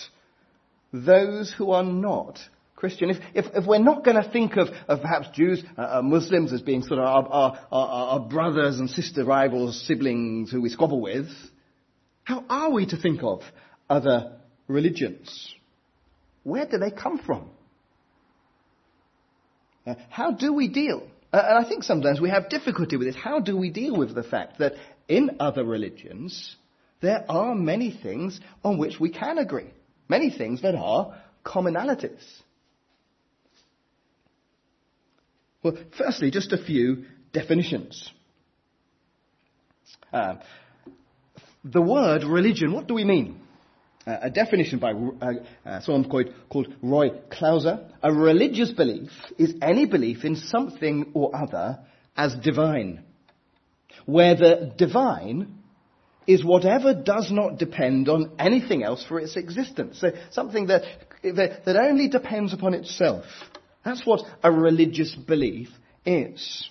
those 0.93 1.53
who 1.53 1.73
are 1.73 1.83
not 1.83 2.39
Christian. 2.81 3.11
If, 3.11 3.19
if, 3.35 3.45
if 3.55 3.67
we're 3.67 3.79
not 3.79 4.05
going 4.05 4.21
to 4.21 4.29
think 4.29 4.57
of, 4.57 4.69
of 4.89 5.03
perhaps 5.03 5.29
Jews, 5.35 5.63
uh, 5.77 5.99
uh, 5.99 6.03
Muslims 6.03 6.51
as 6.51 6.63
being 6.63 6.83
sort 6.83 6.99
of 6.99 7.05
our, 7.07 7.29
our, 7.29 7.67
our, 7.71 7.89
our 7.89 8.21
brothers 8.21 8.81
and 8.81 8.89
sister 8.89 9.23
rivals, 9.23 9.87
siblings 9.87 10.51
who 10.51 10.63
we 10.63 10.71
squabble 10.71 11.03
with, 11.03 11.29
how 12.25 12.43
are 12.49 12.71
we 12.71 12.87
to 12.87 12.97
think 12.97 13.23
of 13.23 13.43
other 13.91 14.33
religions? 14.67 15.55
Where 16.43 16.65
do 16.65 16.79
they 16.79 16.91
come 16.91 17.19
from? 17.19 17.51
Uh, 19.87 19.97
how 20.09 20.31
do 20.31 20.55
we 20.55 20.69
deal? 20.69 21.07
Uh, 21.35 21.43
and 21.49 21.67
I 21.67 21.69
think 21.69 21.83
sometimes 21.83 22.19
we 22.19 22.31
have 22.31 22.49
difficulty 22.49 22.97
with 22.97 23.09
this. 23.09 23.17
How 23.17 23.41
do 23.41 23.59
we 23.59 23.69
deal 23.69 23.95
with 23.95 24.15
the 24.15 24.23
fact 24.23 24.59
that 24.59 24.73
in 25.07 25.37
other 25.39 25.65
religions, 25.65 26.57
there 27.03 27.27
are 27.29 27.55
many 27.55 27.91
things 27.91 28.41
on 28.65 28.79
which 28.79 28.99
we 28.99 29.11
can 29.11 29.37
agree? 29.37 29.71
Many 30.09 30.31
things 30.31 30.63
that 30.63 30.75
are 30.75 31.15
commonalities. 31.45 32.23
Well, 35.63 35.77
firstly, 35.97 36.31
just 36.31 36.53
a 36.53 36.59
few 36.59 37.05
definitions. 37.33 38.11
Uh, 40.13 40.37
the 41.65 41.83
word 41.83 42.25
religion, 42.25 42.73
what 42.73 42.87
do 42.87 42.95
we 42.95 43.05
mean? 43.05 43.41
Uh, 44.07 44.17
a 44.23 44.31
definition 44.31 44.79
by 44.79 44.93
uh, 44.93 45.33
uh, 45.67 45.81
someone 45.83 46.09
called, 46.09 46.31
called 46.49 46.69
Roy 46.83 47.11
Clouser. 47.31 47.91
A 48.03 48.13
religious 48.13 48.71
belief 48.71 49.11
is 49.39 49.55
any 49.61 49.85
belief 49.85 50.25
in 50.25 50.37
something 50.37 51.11
or 51.13 51.37
other 51.37 51.81
as 52.17 52.35
divine, 52.37 53.05
where 54.07 54.35
the 54.35 54.73
divine 54.77 55.59
is 56.27 56.45
whatever 56.45 56.95
does 56.95 57.31
not 57.31 57.59
depend 57.59 58.09
on 58.09 58.33
anything 58.39 58.83
else 58.83 59.05
for 59.07 59.21
its 59.21 59.37
existence. 59.37 60.01
So 60.01 60.13
something 60.31 60.69
that, 60.69 60.83
that 61.23 61.77
only 61.77 62.09
depends 62.09 62.55
upon 62.55 62.73
itself. 62.73 63.25
That's 63.85 64.05
what 64.05 64.23
a 64.43 64.53
religious 64.53 65.15
belief 65.15 65.69
is. 66.05 66.69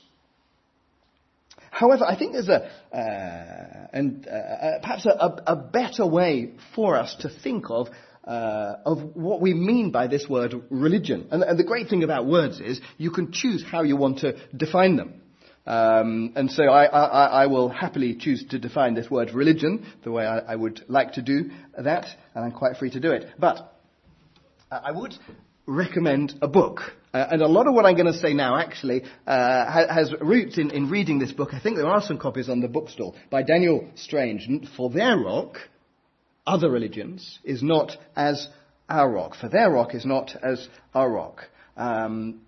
However, 1.71 2.03
I 2.05 2.17
think 2.17 2.33
there's 2.33 2.49
a, 2.49 2.69
uh, 2.95 3.87
and 3.93 4.27
uh, 4.27 4.31
uh, 4.31 4.79
perhaps 4.81 5.05
a, 5.05 5.43
a, 5.47 5.55
better 5.55 6.05
way 6.05 6.53
for 6.75 6.97
us 6.97 7.15
to 7.21 7.29
think 7.29 7.69
of 7.69 7.87
uh, 8.25 8.75
of 8.85 9.15
what 9.15 9.39
we 9.41 9.53
mean 9.53 9.91
by 9.91 10.07
this 10.07 10.27
word 10.27 10.53
religion. 10.69 11.27
And, 11.31 11.41
and, 11.41 11.57
the 11.57 11.63
great 11.63 11.89
thing 11.89 12.03
about 12.03 12.27
words 12.27 12.59
is 12.59 12.81
you 12.97 13.11
can 13.11 13.31
choose 13.31 13.63
how 13.63 13.83
you 13.83 13.95
want 13.95 14.19
to 14.19 14.35
define 14.55 14.97
them. 14.97 15.21
Um, 15.65 16.33
and 16.35 16.51
so 16.51 16.63
I, 16.63 16.85
I, 16.85 17.25
I, 17.43 17.45
will 17.47 17.69
happily 17.69 18.15
choose 18.15 18.43
to 18.49 18.59
define 18.59 18.93
this 18.93 19.09
word 19.09 19.31
religion 19.31 19.85
the 20.03 20.11
way 20.11 20.25
I, 20.25 20.39
I 20.39 20.55
would 20.55 20.83
like 20.87 21.13
to 21.13 21.21
do 21.21 21.51
that, 21.77 22.07
and 22.33 22.43
I'm 22.43 22.51
quite 22.51 22.77
free 22.77 22.89
to 22.91 22.99
do 22.99 23.11
it. 23.11 23.27
But 23.37 23.73
I 24.71 24.91
would 24.91 25.13
recommend 25.69 26.33
a 26.41 26.47
book. 26.47 26.81
Uh, 27.13 27.27
and 27.31 27.41
a 27.41 27.47
lot 27.47 27.67
of 27.67 27.73
what 27.73 27.85
I'm 27.85 27.95
going 27.95 28.11
to 28.11 28.19
say 28.19 28.33
now 28.33 28.57
actually 28.57 29.03
uh, 29.25 29.65
ha- 29.65 29.93
has 29.93 30.13
roots 30.19 30.57
in, 30.57 30.71
in 30.71 30.89
reading 30.89 31.19
this 31.19 31.31
book. 31.31 31.53
I 31.53 31.59
think 31.59 31.77
there 31.77 31.88
are 31.88 32.01
some 32.01 32.17
copies 32.17 32.49
on 32.49 32.59
the 32.59 32.67
bookstall 32.67 33.15
by 33.29 33.43
Daniel 33.43 33.89
Strange. 33.95 34.47
For 34.75 34.89
their 34.89 35.17
rock, 35.17 35.57
other 36.45 36.69
religions 36.69 37.39
is 37.43 37.63
not 37.63 37.95
as 38.15 38.47
our 38.89 39.09
rock. 39.09 39.35
For 39.35 39.49
their 39.49 39.71
rock 39.71 39.95
is 39.95 40.05
not 40.05 40.35
as 40.43 40.67
our 40.93 41.09
rock. 41.09 41.43
Um, 41.77 42.41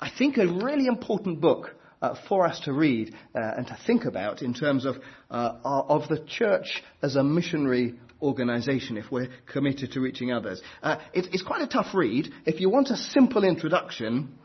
I 0.00 0.10
think, 0.16 0.38
a 0.38 0.46
really 0.46 0.86
important 0.86 1.40
book 1.40 1.74
uh, 2.00 2.14
for 2.28 2.46
us 2.46 2.60
to 2.60 2.72
read 2.72 3.14
uh, 3.34 3.40
and 3.56 3.66
to 3.66 3.78
think 3.86 4.04
about 4.04 4.42
in 4.42 4.54
terms 4.54 4.84
of, 4.84 4.96
uh, 5.30 5.52
of 5.64 6.08
the 6.08 6.24
church 6.26 6.82
as 7.02 7.16
a 7.16 7.24
missionary 7.24 7.98
organization 8.20 8.96
if 8.96 9.10
we're 9.10 9.28
committed 9.50 9.92
to 9.92 10.00
reaching 10.00 10.32
others. 10.32 10.60
Uh, 10.82 10.96
it, 11.12 11.28
it's 11.32 11.42
quite 11.42 11.62
a 11.62 11.66
tough 11.66 11.94
read. 11.94 12.32
If 12.46 12.60
you 12.60 12.70
want 12.70 12.90
a 12.90 12.96
simple 12.96 13.44
introduction, 13.44 14.36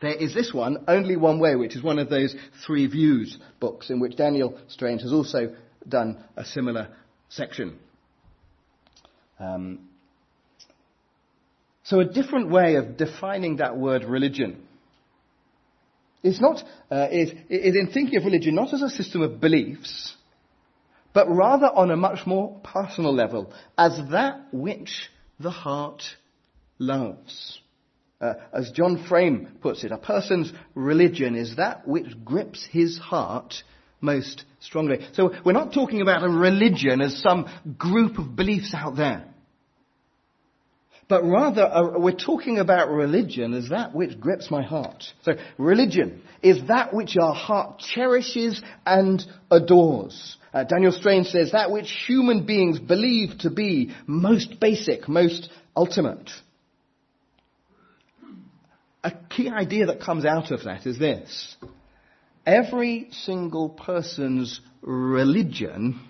there 0.00 0.14
is 0.14 0.34
this 0.34 0.52
one, 0.52 0.84
Only 0.86 1.16
One 1.16 1.38
Way, 1.38 1.56
which 1.56 1.74
is 1.74 1.82
one 1.82 1.98
of 1.98 2.10
those 2.10 2.34
three 2.66 2.86
views 2.86 3.38
books 3.60 3.90
in 3.90 4.00
which 4.00 4.16
Daniel 4.16 4.58
Strange 4.68 5.02
has 5.02 5.12
also 5.12 5.54
done 5.88 6.22
a 6.36 6.44
similar 6.44 6.88
section. 7.28 7.78
Um, 9.38 9.88
so 11.84 12.00
a 12.00 12.04
different 12.04 12.50
way 12.50 12.76
of 12.76 12.96
defining 12.96 13.56
that 13.56 13.76
word 13.76 14.04
religion 14.04 14.66
is 16.22 16.40
not 16.40 16.62
uh, 16.90 17.06
is, 17.10 17.30
is 17.48 17.76
in 17.76 17.90
thinking 17.92 18.16
of 18.16 18.24
religion 18.24 18.54
not 18.54 18.74
as 18.74 18.82
a 18.82 18.90
system 18.90 19.22
of 19.22 19.40
beliefs, 19.40 20.14
but 21.16 21.34
rather 21.34 21.64
on 21.68 21.90
a 21.90 21.96
much 21.96 22.26
more 22.26 22.60
personal 22.62 23.10
level, 23.10 23.50
as 23.78 23.98
that 24.10 24.48
which 24.52 25.08
the 25.40 25.50
heart 25.50 26.02
loves. 26.78 27.58
Uh, 28.20 28.34
as 28.52 28.70
John 28.72 29.02
Frame 29.08 29.48
puts 29.62 29.82
it, 29.82 29.92
a 29.92 29.96
person's 29.96 30.52
religion 30.74 31.34
is 31.34 31.56
that 31.56 31.88
which 31.88 32.22
grips 32.22 32.68
his 32.70 32.98
heart 32.98 33.54
most 34.02 34.44
strongly. 34.60 35.06
So 35.14 35.32
we're 35.42 35.52
not 35.52 35.72
talking 35.72 36.02
about 36.02 36.22
a 36.22 36.28
religion 36.28 37.00
as 37.00 37.16
some 37.22 37.48
group 37.78 38.18
of 38.18 38.36
beliefs 38.36 38.74
out 38.74 38.96
there. 38.96 39.24
But 41.08 41.24
rather, 41.24 41.62
uh, 41.62 41.98
we're 41.98 42.12
talking 42.12 42.58
about 42.58 42.90
religion 42.90 43.54
as 43.54 43.70
that 43.70 43.94
which 43.94 44.20
grips 44.20 44.50
my 44.50 44.62
heart. 44.62 45.04
So, 45.22 45.36
religion 45.56 46.22
is 46.42 46.66
that 46.66 46.92
which 46.92 47.16
our 47.16 47.34
heart 47.34 47.78
cherishes 47.78 48.60
and 48.84 49.24
adores. 49.50 50.36
Uh, 50.56 50.64
Daniel 50.64 50.90
Strange 50.90 51.26
says 51.26 51.52
that 51.52 51.70
which 51.70 51.90
human 52.06 52.46
beings 52.46 52.78
believe 52.78 53.36
to 53.40 53.50
be 53.50 53.94
most 54.06 54.58
basic, 54.58 55.06
most 55.06 55.50
ultimate. 55.76 56.30
A 59.04 59.12
key 59.28 59.50
idea 59.50 59.84
that 59.84 60.00
comes 60.00 60.24
out 60.24 60.50
of 60.52 60.64
that 60.64 60.86
is 60.86 60.98
this. 60.98 61.56
Every 62.46 63.08
single 63.10 63.68
person's 63.68 64.62
religion 64.80 66.00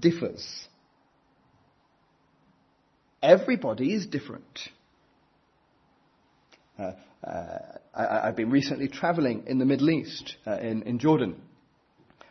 differs. 0.00 0.66
Everybody 3.22 3.92
is 3.92 4.06
different. 4.06 4.60
Uh, 6.78 6.92
uh, 7.22 7.58
I, 7.94 8.28
have 8.28 8.36
been 8.36 8.48
recently 8.48 8.88
traveling 8.88 9.44
in 9.46 9.58
the 9.58 9.66
Middle 9.66 9.90
East, 9.90 10.36
uh, 10.46 10.56
in, 10.56 10.84
in, 10.84 10.98
Jordan. 10.98 11.42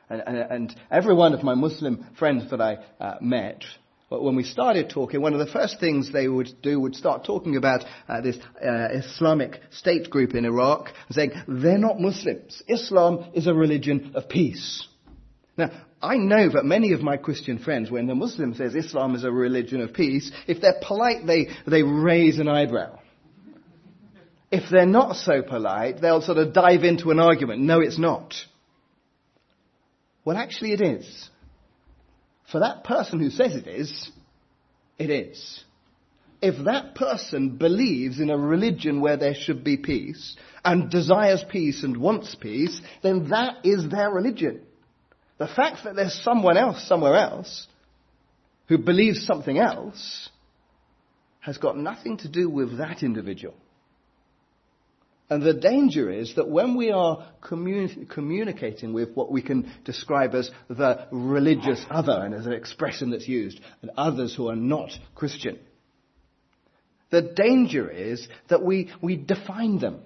And, 0.09 0.23
and, 0.25 0.37
and, 0.37 0.75
every 0.89 1.13
one 1.13 1.33
of 1.33 1.43
my 1.43 1.53
Muslim 1.53 2.05
friends 2.17 2.49
that 2.51 2.61
I 2.61 2.77
uh, 2.99 3.15
met, 3.19 3.63
when 4.09 4.37
we 4.37 4.43
started 4.43 4.89
talking, 4.89 5.21
one 5.21 5.33
of 5.33 5.39
the 5.39 5.51
first 5.51 5.81
things 5.81 6.13
they 6.13 6.29
would 6.29 6.49
do 6.61 6.79
would 6.79 6.95
start 6.95 7.25
talking 7.25 7.57
about 7.57 7.83
uh, 8.07 8.21
this 8.21 8.37
uh, 8.37 8.87
Islamic 8.93 9.59
state 9.71 10.09
group 10.09 10.33
in 10.33 10.45
Iraq, 10.45 10.93
saying 11.09 11.31
they're 11.47 11.77
not 11.77 11.99
Muslims. 11.99 12.63
Islam 12.69 13.25
is 13.33 13.47
a 13.47 13.53
religion 13.53 14.13
of 14.15 14.29
peace. 14.29 14.87
Now, 15.57 15.71
I 16.01 16.15
know 16.15 16.49
that 16.49 16.63
many 16.63 16.93
of 16.93 17.01
my 17.01 17.17
Christian 17.17 17.59
friends, 17.59 17.91
when 17.91 18.07
the 18.07 18.15
Muslim 18.15 18.53
says 18.53 18.75
Islam 18.75 19.15
is 19.15 19.25
a 19.25 19.31
religion 19.31 19.81
of 19.81 19.93
peace, 19.93 20.31
if 20.47 20.61
they're 20.61 20.79
polite, 20.81 21.25
they, 21.25 21.47
they 21.65 21.83
raise 21.83 22.39
an 22.39 22.47
eyebrow. 22.47 22.99
If 24.51 24.69
they're 24.71 24.85
not 24.85 25.17
so 25.17 25.41
polite, 25.41 25.99
they'll 25.99 26.21
sort 26.21 26.37
of 26.37 26.53
dive 26.53 26.83
into 26.83 27.11
an 27.11 27.19
argument. 27.19 27.61
No, 27.61 27.81
it's 27.81 27.99
not. 27.99 28.35
Well, 30.27 30.35
actually 30.35 30.73
it 30.73 30.81
is. 30.81 31.29
For 32.51 32.59
that 32.59 32.83
person 32.83 33.21
who 33.21 33.29
says 33.29 33.55
it 33.55 33.65
is, 33.65 34.11
it 34.99 35.09
is. 35.09 35.63
If 36.41 36.65
that 36.65 36.95
person 36.95 37.51
believes 37.51 38.19
in 38.19 38.29
a 38.29 38.37
religion 38.37 38.99
where 38.99 39.15
there 39.15 39.35
should 39.35 39.63
be 39.63 39.77
peace, 39.77 40.35
and 40.65 40.91
desires 40.91 41.45
peace 41.49 41.81
and 41.81 41.95
wants 41.95 42.35
peace, 42.35 42.77
then 43.01 43.29
that 43.29 43.65
is 43.65 43.87
their 43.89 44.11
religion. 44.11 44.63
The 45.37 45.47
fact 45.47 45.85
that 45.85 45.95
there's 45.95 46.21
someone 46.21 46.57
else 46.57 46.85
somewhere 46.85 47.15
else 47.15 47.65
who 48.67 48.79
believes 48.79 49.25
something 49.25 49.57
else 49.57 50.27
has 51.39 51.57
got 51.57 51.77
nothing 51.77 52.17
to 52.17 52.27
do 52.27 52.49
with 52.49 52.79
that 52.79 53.01
individual. 53.01 53.55
And 55.29 55.43
the 55.43 55.53
danger 55.53 56.09
is 56.09 56.35
that 56.35 56.47
when 56.47 56.75
we 56.75 56.91
are 56.91 57.27
communi- 57.41 58.09
communicating 58.09 58.93
with 58.93 59.13
what 59.13 59.31
we 59.31 59.41
can 59.41 59.71
describe 59.83 60.33
as 60.33 60.49
the 60.69 61.07
religious 61.11 61.83
other, 61.89 62.13
and 62.23 62.33
as 62.33 62.45
an 62.45 62.53
expression 62.53 63.09
that's 63.11 63.27
used, 63.27 63.59
and 63.81 63.91
others 63.97 64.33
who 64.33 64.47
are 64.47 64.55
not 64.55 64.91
Christian, 65.15 65.59
the 67.09 67.21
danger 67.21 67.89
is 67.89 68.25
that 68.49 68.63
we, 68.63 68.89
we 69.01 69.17
define 69.17 69.79
them. 69.79 69.99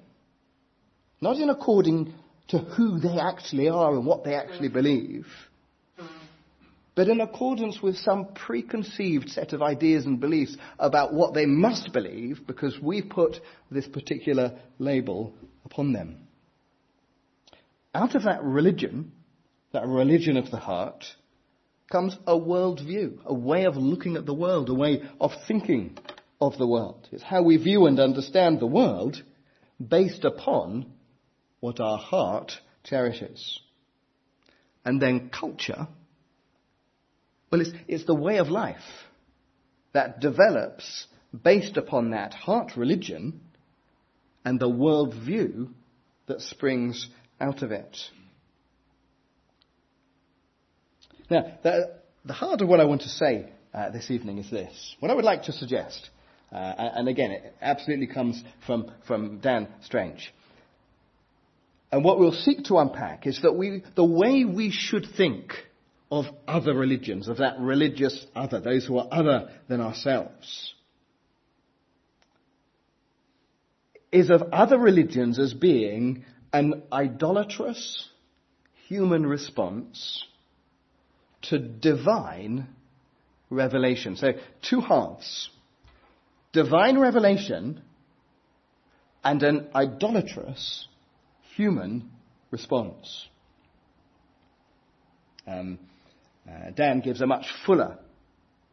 Not 1.20 1.38
in 1.38 1.50
according 1.50 2.14
to 2.48 2.58
who 2.58 3.00
they 3.00 3.20
actually 3.20 3.70
are 3.70 3.96
and 3.96 4.06
what 4.06 4.24
they 4.24 4.36
actually 4.36 4.70
believe, 4.70 5.28
but 6.96 7.08
in 7.08 7.22
accordance 7.22 7.82
with 7.82 7.98
some 7.98 8.34
preconceived 8.34 9.30
set 9.30 9.54
of 9.54 9.62
ideas 9.62 10.06
and 10.06 10.20
beliefs 10.20 10.58
about 10.78 11.14
what 11.14 11.34
they 11.34 11.46
must 11.46 11.94
believe 11.94 12.46
because 12.46 12.78
we 12.82 13.02
put 13.02 13.38
this 13.70 13.88
particular 13.88 14.60
label 14.78 15.34
upon 15.64 15.94
them. 15.94 16.28
Out 17.94 18.16
of 18.16 18.24
that 18.24 18.44
religion, 18.44 19.12
that 19.72 19.88
religion 19.88 20.38
of 20.38 20.52
the 20.52 20.58
heart, 20.58 21.06
comes 21.92 22.18
a 22.26 22.34
worldview, 22.34 23.24
a 23.26 23.34
way 23.34 23.66
of 23.66 23.76
looking 23.76 24.16
at 24.16 24.26
the 24.26 24.34
world, 24.34 24.70
a 24.70 24.74
way 24.74 25.02
of 25.20 25.32
thinking 25.48 25.98
of 26.40 26.58
the 26.58 26.68
world. 26.68 27.08
It's 27.12 27.24
how 27.24 27.44
we 27.44 27.58
view 27.58 27.86
and 27.86 28.00
understand 28.00 28.60
the 28.60 28.68
world 28.68 29.22
based 29.86 30.24
upon 30.24 30.92
what 31.60 31.80
our 31.80 31.98
heart 31.98 32.54
cherishes. 32.84 33.60
And 34.84 35.02
then 35.02 35.30
culture, 35.30 35.88
well, 37.52 37.62
it's, 37.62 37.72
it's 37.88 38.06
the 38.06 38.16
way 38.16 38.38
of 38.38 38.48
life 38.48 38.78
that 39.94 40.20
develops 40.22 41.08
based 41.44 41.78
upon 41.78 42.12
that 42.12 42.34
heart 42.34 42.78
religion 42.78 43.42
and 44.46 44.60
the 44.60 44.70
worldview 44.70 45.70
that 46.28 46.42
springs 46.42 47.08
out 47.40 47.62
of 47.62 47.72
it. 47.72 47.98
Now, 51.30 51.58
the, 51.64 51.94
the 52.26 52.34
heart 52.34 52.62
of 52.62 52.68
what 52.68 52.80
I 52.80 52.86
want 52.86 53.02
to 53.02 53.10
say 53.10 53.50
uh, 53.74 53.90
this 53.90 54.12
evening 54.12 54.38
is 54.38 54.50
this. 54.50 54.96
What 55.00 55.12
I 55.12 55.14
would 55.14 55.26
like 55.26 55.44
to 55.44 55.54
suggest, 55.54 56.10
uh, 56.52 56.56
and 56.56 57.08
again, 57.08 57.32
it 57.32 57.56
absolutely 57.62 58.08
comes 58.08 58.42
from, 58.66 58.92
from 59.08 59.40
Dan 59.40 59.68
Strange, 59.84 60.34
and 61.92 62.06
what 62.06 62.20
we'll 62.20 62.32
seek 62.32 62.64
to 62.66 62.78
unpack 62.78 63.28
is 63.28 63.42
that 63.42 63.54
we, 63.54 63.84
the 63.96 64.06
way 64.06 64.46
we 64.46 64.72
should 64.72 65.06
think 65.18 65.54
of 66.12 66.26
other 66.46 66.74
religions, 66.74 67.30
of 67.30 67.38
that 67.38 67.58
religious 67.60 68.26
other, 68.36 68.60
those 68.60 68.86
who 68.86 68.98
are 68.98 69.08
other 69.12 69.50
than 69.70 69.80
ourselves, 69.80 70.74
is 74.12 74.30
of 74.30 74.44
other 74.52 74.78
religions 74.78 75.40
as 75.40 75.54
being 75.54 76.26
an 76.52 76.84
idolatrous 76.92 78.10
human 78.90 79.26
response 79.26 80.26
to 81.44 81.58
divine 81.58 82.68
revelation. 83.50 84.18
So, 84.18 84.34
two 84.62 84.82
halves. 84.82 85.50
Divine 86.52 87.00
revelation 87.00 87.82
and 89.24 89.42
an 89.44 89.70
idolatrous 89.74 90.88
human 91.56 92.10
response. 92.52 93.28
Um, 95.48 95.80
uh, 96.48 96.72
Dan 96.76 97.02
gives 97.02 97.22
a 97.22 97.28
much 97.28 97.46
fuller 97.66 97.98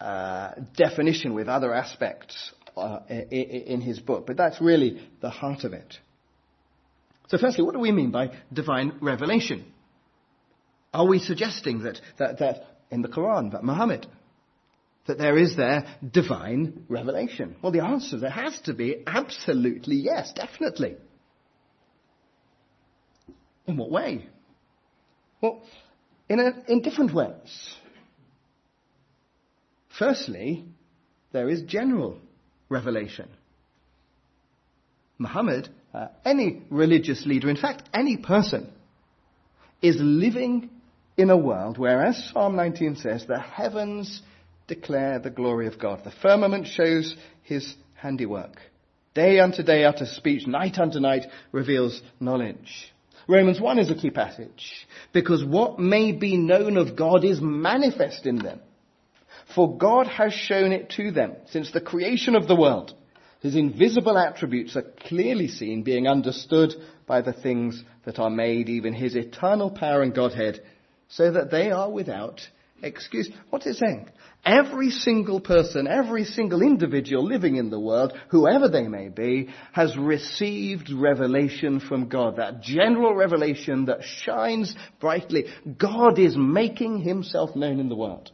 uh, 0.00 0.52
definition 0.76 1.35
with 1.35 1.48
other 1.48 1.74
aspects 1.74 2.52
uh, 2.76 3.00
in 3.09 3.81
his 3.81 3.98
book, 3.98 4.26
but 4.26 4.37
that's 4.37 4.61
really 4.61 5.02
the 5.20 5.31
heart 5.31 5.64
of 5.64 5.72
it. 5.72 5.98
So, 7.28 7.37
firstly, 7.37 7.64
what 7.64 7.74
do 7.74 7.81
we 7.81 7.92
mean 7.92 8.11
by 8.11 8.31
divine 8.52 8.98
revelation? 9.00 9.66
Are 10.94 11.07
we 11.07 11.18
suggesting 11.18 11.83
that, 11.83 12.00
that, 12.18 12.38
that 12.38 12.78
in 12.90 13.02
the 13.02 13.09
Quran, 13.09 13.52
that 13.52 13.62
Muhammad, 13.62 14.07
that 15.07 15.18
there 15.18 15.37
is 15.37 15.57
there 15.57 15.87
divine 16.11 16.85
revelation? 16.88 17.57
Well, 17.62 17.72
the 17.72 17.85
answer 17.85 18.18
there 18.18 18.31
has 18.31 18.59
to 18.62 18.72
be 18.72 19.02
absolutely 19.07 19.96
yes, 19.96 20.33
definitely. 20.33 20.96
In 23.66 23.76
what 23.76 23.90
way? 23.90 24.26
Well, 25.42 25.62
in, 26.29 26.41
a, 26.41 26.71
in 26.71 26.83
different 26.83 27.14
ways. 27.14 27.75
Firstly, 29.99 30.64
there 31.33 31.49
is 31.49 31.62
general 31.62 32.19
revelation. 32.69 33.29
Muhammad, 35.19 35.69
uh, 35.93 36.09
any 36.25 36.62
religious 36.71 37.27
leader, 37.27 37.49
in 37.49 37.57
fact, 37.57 37.88
any 37.93 38.17
person, 38.17 38.71
is 39.83 39.97
living 39.99 40.71
in 41.17 41.31
a 41.31 41.37
world 41.37 41.79
where, 41.79 42.05
as 42.05 42.31
Psalm 42.33 42.55
19 42.57 42.97
says, 42.97 43.27
the 43.27 43.41
heavens 43.41 44.23
declare 44.69 45.19
the 45.19 45.31
glory 45.31 45.67
of 45.67 45.79
God. 45.79 46.05
The 46.05 46.12
firmament 46.23 46.67
shows 46.69 47.17
his 47.43 47.75
handiwork. 47.95 48.61
Day 49.14 49.41
unto 49.41 49.64
day 49.64 49.85
utters 49.85 50.11
speech, 50.11 50.47
night 50.47 50.79
unto 50.79 51.01
night 51.01 51.27
reveals 51.51 52.01
knowledge. 52.21 52.93
Romans 53.29 53.61
1 53.61 53.79
is 53.79 53.91
a 53.91 53.95
key 53.95 54.11
passage 54.11 54.88
because 55.12 55.45
what 55.45 55.79
may 55.79 56.12
be 56.12 56.38
known 56.38 56.79
of 56.79 56.97
God 56.97 57.25
is 57.25 57.41
manifest 57.43 58.25
in 58.25 58.37
them. 58.37 58.61
For 59.55 59.77
God 59.77 60.07
has 60.07 60.33
shown 60.33 60.73
it 60.73 60.91
to 60.97 61.11
them 61.11 61.37
since 61.51 61.71
the 61.71 61.81
creation 61.81 62.35
of 62.35 62.49
the 62.49 62.57
world. 62.57 62.95
His 63.41 63.55
invisible 63.55 64.17
attributes 64.17 64.77
are 64.77 64.83
clearly 65.07 65.47
seen, 65.47 65.83
being 65.83 66.09
understood 66.09 66.73
by 67.07 67.21
the 67.21 67.35
things 67.35 67.85
that 68.05 68.19
are 68.19 68.31
made, 68.31 68.69
even 68.69 68.95
his 68.95 69.14
eternal 69.14 69.71
power 69.71 70.03
and 70.03 70.14
Godhead, 70.14 70.61
so 71.09 71.31
that 71.31 71.51
they 71.51 71.71
are 71.71 71.91
without 71.91 72.41
excuse. 72.83 73.31
What's 73.51 73.67
it 73.67 73.77
saying? 73.77 74.09
Every 74.45 74.91
single 74.91 75.41
person, 75.41 75.87
every 75.87 76.25
single 76.25 76.62
individual 76.62 77.25
living 77.25 77.57
in 77.57 77.71
the 77.71 77.81
world, 77.81 78.12
whoever 78.31 78.69
they 78.69 78.87
may 78.87 79.09
be, 79.09 79.49
has 79.73 79.97
received 79.97 80.91
revelation 80.91 81.81
from 81.81 82.09
God. 82.09 82.37
That 82.37 82.62
general 82.62 83.14
revelation 83.14 83.87
that 83.87 84.05
shines 84.05 84.75
brightly. 85.01 85.47
God 85.77 86.19
is 86.19 86.37
making 86.37 87.01
himself 87.01 87.57
known 87.57 87.81
in 87.81 87.88
the 87.88 87.97
world 87.97 88.31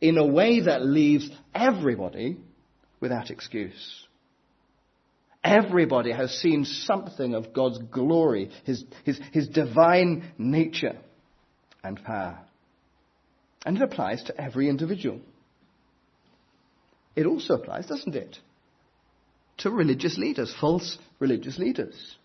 in 0.00 0.16
a 0.16 0.26
way 0.26 0.60
that 0.60 0.84
leaves 0.84 1.28
everybody 1.54 2.38
without 3.00 3.30
excuse. 3.30 4.06
Everybody 5.42 6.12
has 6.12 6.30
seen 6.32 6.64
something 6.64 7.34
of 7.34 7.52
God's 7.52 7.78
glory, 7.90 8.50
His, 8.64 8.84
His, 9.04 9.18
His 9.32 9.48
divine 9.48 10.32
nature 10.36 10.98
and 11.82 12.02
power. 12.02 12.40
And 13.64 13.76
it 13.76 13.82
applies 13.82 14.22
to 14.24 14.40
every 14.40 14.68
individual. 14.68 15.20
It 17.14 17.26
also 17.26 17.54
applies, 17.54 17.86
doesn't 17.86 18.14
it, 18.14 18.38
to 19.58 19.70
religious 19.70 20.16
leaders, 20.16 20.54
false 20.58 20.96
religious 21.18 21.58
leaders. 21.58 22.16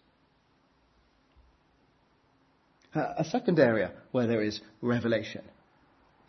A 2.93 3.25
second 3.25 3.59
area 3.59 3.91
where 4.11 4.25
there 4.25 4.41
is 4.41 4.61
revelation 4.81 5.41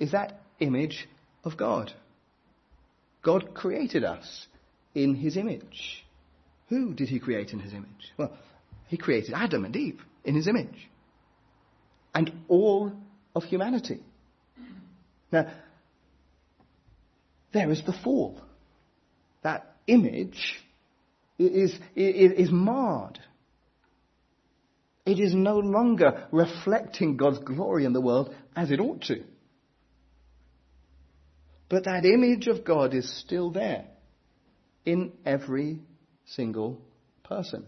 is 0.01 0.11
that 0.11 0.41
image 0.59 1.09
of 1.45 1.57
God. 1.57 1.93
God 3.23 3.55
created 3.55 4.03
us 4.03 4.47
in 4.95 5.15
his 5.15 5.37
image. 5.37 6.05
Who 6.69 6.93
did 6.93 7.09
he 7.09 7.21
create 7.21 7.53
in 7.53 7.61
his 7.61 7.73
image? 7.73 8.13
Well, 8.17 8.37
he 8.89 8.97
created 8.97 9.35
Adam 9.35 9.65
and 9.65 9.77
Eve 9.77 10.01
in 10.25 10.35
his 10.35 10.49
image. 10.49 10.89
And 12.13 12.33
all 12.49 12.93
of 13.37 13.45
humanity. 13.45 14.01
Now, 15.33 15.51
there 17.53 17.71
is 17.71 17.83
the 17.85 17.93
fall. 17.93 18.41
That 19.43 19.77
image 19.87 20.63
is, 21.39 21.73
is, 21.95 22.33
is 22.33 22.51
marred. 22.51 23.19
It 25.05 25.21
is 25.21 25.35
no 25.35 25.59
longer 25.59 26.27
reflecting 26.33 27.17
God's 27.17 27.39
glory 27.39 27.85
in 27.85 27.93
the 27.93 28.01
world 28.01 28.35
as 28.55 28.71
it 28.71 28.81
ought 28.81 29.03
to. 29.03 29.23
But 31.69 31.85
that 31.85 32.05
image 32.05 32.47
of 32.47 32.65
God 32.65 32.95
is 32.95 33.21
still 33.21 33.51
there 33.51 33.87
in 34.85 35.13
every 35.25 35.81
single 36.27 36.81
person. 37.25 37.67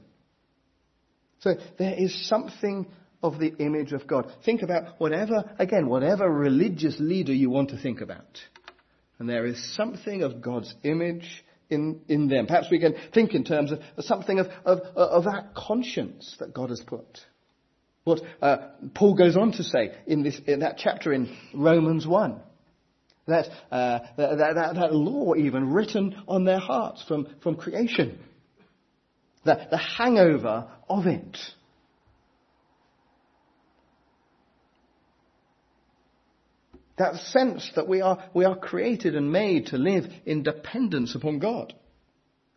So 1.41 1.55
there 1.79 1.95
is 1.95 2.29
something 2.29 2.87
of 3.23 3.39
the 3.39 3.55
image 3.59 3.93
of 3.93 4.07
God. 4.07 4.33
Think 4.45 4.63
about 4.63 5.01
whatever, 5.01 5.51
again, 5.59 5.89
whatever 5.89 6.31
religious 6.31 6.97
leader 6.99 7.33
you 7.33 7.51
want 7.51 7.71
to 7.71 7.79
think 7.81 8.01
about. 8.01 8.39
And 9.19 9.29
there 9.29 9.47
is 9.47 9.75
something 9.75 10.23
of 10.23 10.41
God's 10.41 10.73
image 10.85 11.45
in, 11.71 12.01
in 12.09 12.29
them. 12.29 12.47
Perhaps 12.47 12.69
we 12.71 12.79
can 12.79 12.95
think 13.13 13.35
in 13.35 13.45
terms 13.45 13.73
of, 13.73 13.81
something 13.99 14.39
of, 14.39 14.47
of, 14.65 14.81
of 14.95 15.25
that 15.25 15.55
conscience 15.57 16.37
that 16.39 16.55
God 16.55 16.71
has 16.71 16.81
put. 16.87 17.19
What 18.05 18.21
uh, 18.41 18.57
Paul 18.95 19.17
goes 19.17 19.37
on 19.37 19.53
to 19.53 19.63
say 19.65 19.93
in, 20.07 20.23
this, 20.23 20.41
in 20.47 20.61
that 20.61 20.79
chapter 20.79 21.13
in 21.13 21.37
Romans 21.53 22.07
1 22.07 22.41
that, 23.29 23.47
uh, 23.71 23.99
that, 24.17 24.39
that, 24.39 24.75
that, 24.75 24.95
law 24.95 25.35
even 25.35 25.71
written 25.71 26.17
on 26.27 26.45
their 26.45 26.59
hearts 26.59 27.05
from, 27.07 27.29
from 27.43 27.57
creation. 27.57 28.19
The, 29.45 29.67
the 29.71 29.77
hangover 29.77 30.69
of 30.89 31.07
it. 31.07 31.37
That 36.99 37.17
sense 37.17 37.71
that 37.77 37.89
we 37.89 38.01
are, 38.01 38.23
we 38.35 38.45
are 38.45 38.57
created 38.57 39.15
and 39.15 39.33
made 39.33 39.67
to 39.67 39.79
live 39.79 40.07
in 40.27 40.43
dependence 40.43 41.15
upon 41.15 41.39
God. 41.39 41.73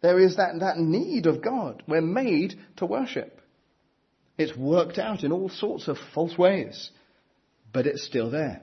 There 0.02 0.20
is 0.20 0.38
that, 0.38 0.60
that 0.60 0.78
need 0.78 1.28
of 1.28 1.42
God. 1.42 1.84
We're 1.88 2.02
made 2.02 2.56
to 2.78 2.86
worship. 2.86 3.40
It's 4.38 4.58
worked 4.58 4.98
out 4.98 5.24
in 5.24 5.32
all 5.32 5.50
sorts 5.50 5.88
of 5.88 5.98
false 6.16 6.38
ways, 6.38 6.90
but 7.72 7.86
it's 7.86 8.04
still 8.04 8.32
there. 8.32 8.62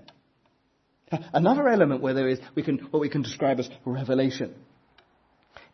Another 1.33 1.69
element 1.69 2.03
where 2.03 2.15
there 2.15 2.29
is 2.29 2.41
we 2.55 2.63
can, 2.63 2.79
what 2.91 3.01
we 3.01 3.09
can 3.09 3.23
describe 3.23 3.61
as 3.61 3.71
revelation 3.85 4.55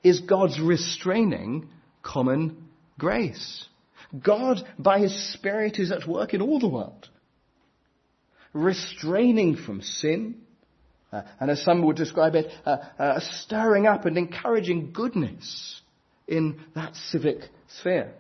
is 0.03 0.21
God's 0.21 0.61
restraining 0.61 1.69
common 2.03 2.69
grace. 2.99 3.67
God, 4.23 4.59
by 4.79 5.01
His 5.01 5.33
Spirit, 5.33 5.79
is 5.79 5.91
at 5.91 6.07
work 6.07 6.35
in 6.35 6.43
all 6.43 6.61
the 6.61 6.69
world, 6.69 7.09
restraining 8.55 9.57
from 9.57 9.83
sin, 9.83 10.37
uh, 11.13 11.23
and 11.39 11.51
as 11.51 11.63
some 11.63 11.83
would 11.83 11.97
describe 11.97 12.35
it, 12.35 12.51
uh, 12.65 12.79
uh, 12.99 13.21
stirring 13.21 13.87
up 13.87 14.07
and 14.07 14.17
encouraging 14.17 14.93
goodness 14.93 15.83
in 16.27 16.61
that 16.75 16.95
civic 16.97 17.41
sphere. 17.69 18.15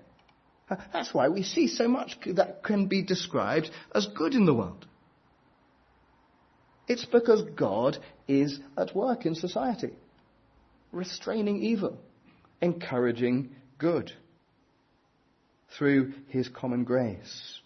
Uh, 0.69 0.77
that's 0.93 1.15
why 1.15 1.29
we 1.29 1.43
see 1.43 1.69
so 1.69 1.89
much 1.89 2.19
that 2.27 2.63
can 2.63 2.87
be 2.87 3.03
described 3.03 3.71
as 3.95 4.07
good 4.09 4.35
in 4.35 4.45
the 4.45 4.55
world. 4.55 4.87
It's 6.87 7.05
because 7.05 7.43
God 7.57 7.99
is 8.29 8.61
at 8.77 8.95
work 8.95 9.25
in 9.25 9.35
society, 9.35 9.95
restraining 10.93 11.63
evil, 11.63 11.99
encouraging 12.61 13.55
good 13.79 14.13
through 15.79 16.13
his 16.29 16.49
common 16.49 16.85
grace. 16.85 17.61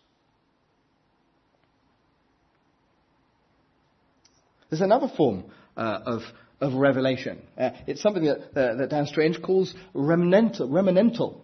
There's 4.71 4.81
another 4.83 5.09
form 5.17 5.45
uh, 5.77 6.01
of, 6.05 6.23
of 6.61 6.75
revelation. 6.75 7.43
Uh, 7.57 7.71
it's 7.87 8.03
something 8.03 8.25
that, 8.25 8.51
uh, 8.57 8.75
that 8.77 8.91
Dan 8.91 9.07
Strange 9.07 9.41
calls 9.41 9.75
remnantal, 9.95 10.69
remanental 10.69 11.41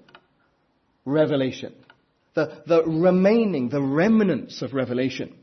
revelation. 1.04 1.74
The, 2.34 2.62
the 2.66 2.82
remaining, 2.84 3.68
the 3.68 3.80
remnants 3.80 4.60
of 4.62 4.74
revelation. 4.74 5.34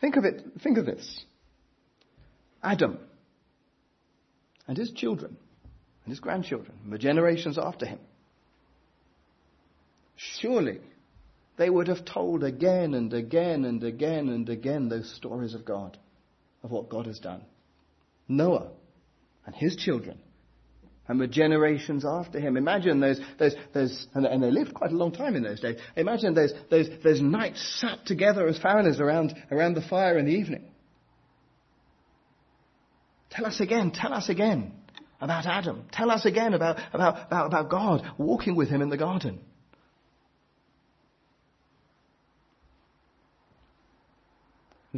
Think 0.00 0.16
of 0.16 0.24
it, 0.24 0.42
think 0.62 0.78
of 0.78 0.86
this. 0.86 1.24
Adam 2.62 2.98
and 4.68 4.76
his 4.76 4.92
children 4.92 5.36
and 6.04 6.12
his 6.12 6.20
grandchildren 6.20 6.76
and 6.84 6.92
the 6.92 6.98
generations 6.98 7.58
after 7.58 7.86
him. 7.86 7.98
Surely 10.16 10.80
they 11.56 11.70
would 11.70 11.88
have 11.88 12.04
told 12.04 12.44
again 12.44 12.94
and 12.94 13.12
again 13.12 13.64
and 13.64 13.82
again 13.82 14.28
and 14.28 14.48
again 14.48 14.88
those 14.88 15.12
stories 15.14 15.54
of 15.54 15.64
God, 15.64 15.98
of 16.62 16.70
what 16.70 16.88
God 16.88 17.06
has 17.06 17.18
done. 17.18 17.42
Noah 18.28 18.68
and 19.46 19.54
his 19.54 19.76
children 19.76 20.18
and 21.08 21.20
the 21.20 21.26
generations 21.26 22.04
after 22.04 22.40
him. 22.40 22.56
Imagine 22.56 23.00
those, 23.00 23.20
those, 23.38 23.54
those 23.72 24.06
and, 24.14 24.42
they 24.42 24.50
lived 24.50 24.74
quite 24.74 24.90
a 24.90 24.96
long 24.96 25.12
time 25.12 25.36
in 25.36 25.42
those 25.42 25.60
days. 25.60 25.78
Imagine 25.96 26.34
those, 26.34 26.52
those, 26.70 26.88
those 27.02 27.20
nights 27.20 27.78
sat 27.80 28.04
together 28.06 28.46
as 28.48 28.58
foreigners 28.58 29.00
around, 29.00 29.34
around 29.50 29.74
the 29.74 29.82
fire 29.82 30.18
in 30.18 30.26
the 30.26 30.32
evening. 30.32 30.64
Tell 33.30 33.46
us 33.46 33.60
again, 33.60 33.92
tell 33.92 34.12
us 34.12 34.28
again 34.28 34.72
about 35.20 35.46
Adam. 35.46 35.84
Tell 35.92 36.10
us 36.10 36.24
again 36.24 36.54
about, 36.54 36.78
about, 36.92 37.26
about, 37.26 37.46
about 37.46 37.70
God 37.70 38.02
walking 38.18 38.56
with 38.56 38.68
him 38.68 38.82
in 38.82 38.88
the 38.88 38.96
garden. 38.96 39.40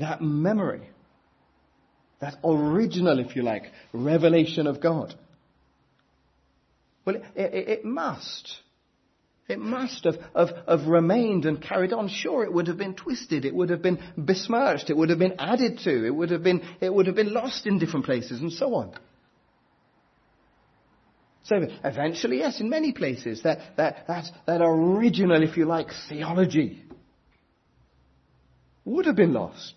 That 0.00 0.20
memory, 0.20 0.88
that 2.20 2.38
original, 2.44 3.18
if 3.18 3.36
you 3.36 3.42
like, 3.42 3.64
revelation 3.92 4.66
of 4.66 4.80
God 4.80 5.14
well, 7.08 7.16
it, 7.34 7.54
it, 7.54 7.68
it 7.68 7.84
must. 7.86 8.58
It 9.48 9.58
must 9.58 10.04
have, 10.04 10.16
have, 10.36 10.50
have, 10.68 10.86
remained 10.86 11.46
and 11.46 11.58
carried 11.58 11.94
on. 11.94 12.10
Sure, 12.10 12.44
it 12.44 12.52
would 12.52 12.66
have 12.66 12.76
been 12.76 12.94
twisted. 12.94 13.46
It 13.46 13.54
would 13.54 13.70
have 13.70 13.80
been 13.80 13.98
besmirched. 14.18 14.90
It 14.90 14.96
would 14.98 15.08
have 15.08 15.18
been 15.18 15.36
added 15.38 15.78
to. 15.84 16.04
It 16.04 16.14
would 16.14 16.30
have 16.30 16.42
been, 16.42 16.62
it 16.82 16.92
would 16.92 17.06
have 17.06 17.16
been 17.16 17.32
lost 17.32 17.66
in 17.66 17.78
different 17.78 18.04
places 18.04 18.42
and 18.42 18.52
so 18.52 18.74
on. 18.74 18.92
So 21.44 21.66
eventually, 21.82 22.40
yes, 22.40 22.60
in 22.60 22.68
many 22.68 22.92
places, 22.92 23.42
that, 23.44 23.74
that, 23.78 24.06
that, 24.06 24.24
that 24.46 24.60
original, 24.60 25.42
if 25.42 25.56
you 25.56 25.64
like, 25.64 25.88
theology 26.10 26.84
would 28.88 29.06
have 29.06 29.16
been 29.16 29.32
lost. 29.32 29.74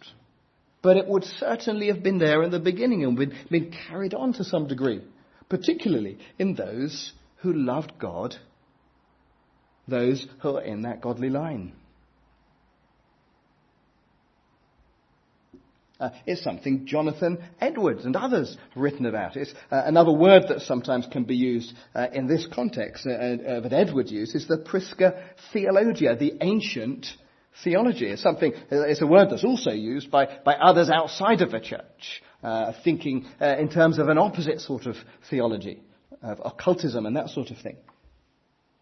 But 0.82 0.98
it 0.98 1.08
would 1.08 1.24
certainly 1.24 1.88
have 1.88 2.02
been 2.02 2.18
there 2.18 2.42
in 2.42 2.52
the 2.52 2.60
beginning 2.60 3.04
and 3.04 3.16
been, 3.16 3.36
been 3.50 3.72
carried 3.88 4.14
on 4.14 4.34
to 4.34 4.44
some 4.44 4.68
degree, 4.68 5.02
particularly 5.48 6.18
in 6.40 6.56
those 6.56 7.14
who 7.38 7.54
loved 7.54 7.94
God, 8.00 8.36
those 9.88 10.26
who 10.42 10.58
are 10.58 10.64
in 10.64 10.84
that 10.84 11.02
godly 11.02 11.30
line. 11.30 11.74
Uh, 16.00 16.10
it's 16.26 16.44
something 16.44 16.88
Jonathan 16.88 17.38
Edwards 17.60 18.06
and 18.06 18.16
others 18.16 18.58
have 18.74 18.82
written 18.82 19.06
about. 19.06 19.38
It's 19.38 19.54
uh, 19.70 19.84
another 19.86 20.12
word 20.12 20.46
that 20.50 20.62
sometimes 20.62 21.06
can 21.12 21.26
be 21.26 21.36
used 21.36 21.72
uh, 21.94 22.08
in 22.12 22.26
this 22.26 22.48
context 22.52 23.06
uh, 23.06 23.12
uh, 23.12 23.60
that 23.60 23.72
Edwards 23.72 24.12
used 24.12 24.36
is 24.36 24.48
the 24.48 24.58
Prisca 24.58 25.24
Theologia, 25.54 26.16
the 26.16 26.34
ancient 26.42 27.06
theology. 27.64 28.08
It's 28.08 28.22
something, 28.22 28.54
it's 28.70 29.02
a 29.02 29.08
word 29.08 29.30
that's 29.30 29.44
also 29.44 29.72
used 29.72 30.12
by, 30.12 30.40
by 30.44 30.56
others 30.56 30.90
outside 30.90 31.42
of 31.42 31.52
the 31.52 31.60
church, 31.60 32.22
uh, 32.44 32.74
thinking 32.84 33.26
in 33.40 33.70
terms 33.70 34.00
of 34.00 34.10
an 34.10 34.18
opposite 34.18 34.62
sort 34.62 34.86
of 34.86 34.96
theology, 35.30 35.82
of 36.22 36.40
occultism 36.44 37.06
and 37.06 37.16
that 37.16 37.30
sort 37.30 37.52
of 37.52 37.58
thing. 37.58 37.78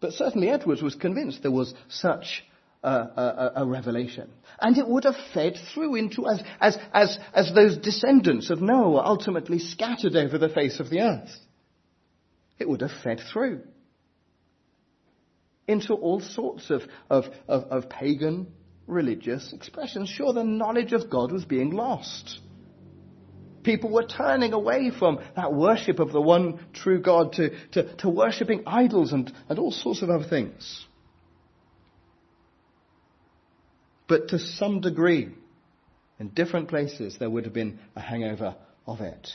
But 0.00 0.12
certainly 0.12 0.48
Edwards 0.48 0.82
was 0.82 0.94
convinced 0.94 1.42
there 1.42 1.50
was 1.50 1.74
such 1.88 2.44
a, 2.82 2.88
a, 2.88 3.52
a, 3.56 3.66
revelation. 3.66 4.30
And 4.58 4.78
it 4.78 4.88
would 4.88 5.04
have 5.04 5.16
fed 5.34 5.58
through 5.74 5.96
into, 5.96 6.26
as, 6.26 6.42
as, 6.60 6.78
as, 6.94 7.18
as 7.34 7.52
those 7.54 7.76
descendants 7.76 8.48
of 8.48 8.62
Noah 8.62 8.90
were 8.90 9.04
ultimately 9.04 9.58
scattered 9.58 10.16
over 10.16 10.38
the 10.38 10.48
face 10.48 10.80
of 10.80 10.88
the 10.88 11.00
earth. 11.00 11.30
It 12.58 12.68
would 12.68 12.80
have 12.80 12.92
fed 13.02 13.20
through 13.32 13.62
into 15.68 15.94
all 15.94 16.20
sorts 16.20 16.70
of, 16.70 16.82
of, 17.08 17.24
of, 17.46 17.64
of 17.64 17.90
pagan 17.90 18.52
religious 18.90 19.52
expressions. 19.52 20.08
Sure, 20.08 20.32
the 20.32 20.44
knowledge 20.44 20.92
of 20.92 21.08
God 21.10 21.32
was 21.32 21.44
being 21.44 21.70
lost. 21.70 22.40
People 23.62 23.90
were 23.90 24.06
turning 24.06 24.52
away 24.52 24.90
from 24.90 25.20
that 25.36 25.52
worship 25.52 25.98
of 25.98 26.12
the 26.12 26.20
one 26.20 26.58
true 26.72 27.00
God 27.00 27.34
to, 27.34 27.50
to, 27.72 27.94
to 27.96 28.08
worshipping 28.08 28.62
idols 28.66 29.12
and, 29.12 29.32
and 29.48 29.58
all 29.58 29.70
sorts 29.70 30.02
of 30.02 30.10
other 30.10 30.28
things. 30.28 30.86
But 34.08 34.28
to 34.28 34.38
some 34.38 34.80
degree, 34.80 35.28
in 36.18 36.28
different 36.30 36.68
places, 36.68 37.16
there 37.18 37.30
would 37.30 37.44
have 37.44 37.54
been 37.54 37.78
a 37.94 38.00
hangover 38.00 38.56
of 38.86 39.00
it. 39.00 39.28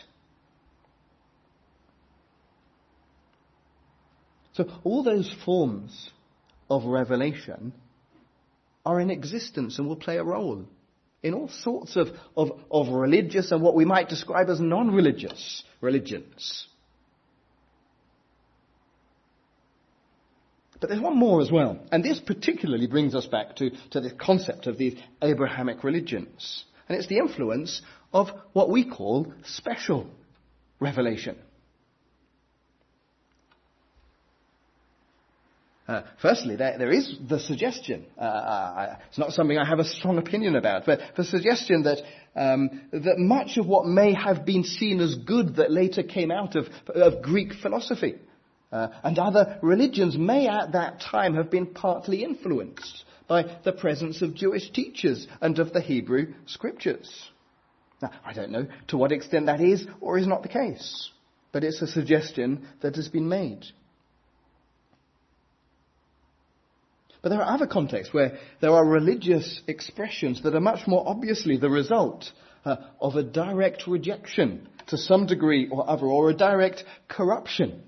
So 4.53 4.65
all 4.83 5.03
those 5.03 5.33
forms 5.45 6.09
of 6.69 6.85
revelation 6.85 7.73
are 8.85 8.99
in 8.99 9.09
existence 9.09 9.79
and 9.79 9.87
will 9.87 9.95
play 9.95 10.17
a 10.17 10.23
role 10.23 10.65
in 11.23 11.33
all 11.33 11.47
sorts 11.47 11.95
of, 11.95 12.09
of, 12.37 12.51
of 12.69 12.89
religious 12.89 13.51
and 13.51 13.61
what 13.61 13.73
we 13.73 13.83
might 13.83 14.09
describe 14.09 14.47
as 14.49 14.59
non-religious 14.59 15.63
religions. 15.81 16.67
But 20.79 20.89
there's 20.89 21.01
one 21.01 21.17
more 21.17 21.41
as 21.41 21.51
well. 21.51 21.79
And 21.91 22.03
this 22.03 22.19
particularly 22.19 22.85
brings 22.85 23.15
us 23.15 23.25
back 23.25 23.55
to, 23.55 23.71
to 23.91 24.01
the 24.01 24.11
concept 24.11 24.67
of 24.67 24.77
these 24.77 24.95
Abrahamic 25.21 25.83
religions. 25.83 26.63
And 26.87 26.95
it's 26.95 27.07
the 27.07 27.17
influence 27.17 27.81
of 28.13 28.29
what 28.53 28.69
we 28.69 28.87
call 28.87 29.33
special 29.45 30.07
revelation. 30.79 31.37
Uh, 35.87 36.01
firstly, 36.19 36.55
there, 36.55 36.77
there 36.79 36.91
is 36.91 37.15
the 37.29 37.39
suggestion, 37.39 38.05
uh, 38.17 38.21
uh, 38.21 38.95
it's 39.07 39.19
not 39.19 39.33
something 39.33 39.57
I 39.57 39.67
have 39.69 39.77
a 39.77 39.85
strong 39.85 40.17
opinion 40.17 40.55
about, 40.55 40.87
but 40.87 40.99
the 41.15 41.23
suggestion 41.23 41.83
that, 41.83 41.99
um, 42.35 42.81
that 42.91 43.19
much 43.19 43.57
of 43.57 43.67
what 43.67 43.85
may 43.85 44.13
have 44.15 44.45
been 44.45 44.63
seen 44.63 44.99
as 44.99 45.13
good 45.13 45.57
that 45.57 45.71
later 45.71 46.01
came 46.01 46.31
out 46.31 46.55
of, 46.55 46.65
of 46.87 47.21
Greek 47.21 47.53
philosophy 47.61 48.15
uh, 48.71 48.87
and 49.03 49.19
other 49.19 49.59
religions 49.61 50.17
may 50.17 50.47
at 50.47 50.71
that 50.71 51.01
time 51.01 51.35
have 51.35 51.51
been 51.51 51.67
partly 51.67 52.23
influenced 52.23 53.05
by 53.27 53.57
the 53.63 53.71
presence 53.71 54.21
of 54.21 54.35
Jewish 54.35 54.71
teachers 54.71 55.27
and 55.39 55.59
of 55.59 55.71
the 55.71 55.81
Hebrew 55.81 56.33
scriptures. 56.45 57.29
Now, 58.01 58.11
I 58.25 58.33
don't 58.33 58.51
know 58.51 58.67
to 58.87 58.97
what 58.97 59.11
extent 59.11 59.45
that 59.45 59.61
is 59.61 59.85
or 60.01 60.17
is 60.17 60.27
not 60.27 60.41
the 60.41 60.49
case, 60.49 61.11
but 61.51 61.63
it's 61.63 61.81
a 61.81 61.87
suggestion 61.87 62.67
that 62.81 62.95
has 62.95 63.07
been 63.07 63.29
made. 63.29 63.65
But 67.25 67.29
there 67.29 67.41
are 67.41 67.55
other 67.55 67.65
contexts 67.65 68.13
where 68.13 68.37
there 68.61 68.69
are 68.69 68.85
religious 68.85 69.61
expressions 69.65 70.43
that 70.43 70.53
are 70.53 70.59
much 70.59 70.85
more 70.85 71.03
obviously 71.07 71.57
the 71.57 71.71
result 71.71 72.31
uh, 72.63 72.75
of 73.01 73.15
a 73.15 73.23
direct 73.23 73.87
rejection 73.87 74.69
to 74.89 74.97
some 74.99 75.25
degree 75.25 75.67
or 75.67 75.89
other, 75.89 76.05
or 76.05 76.29
a 76.29 76.35
direct 76.35 76.83
corruption 77.07 77.81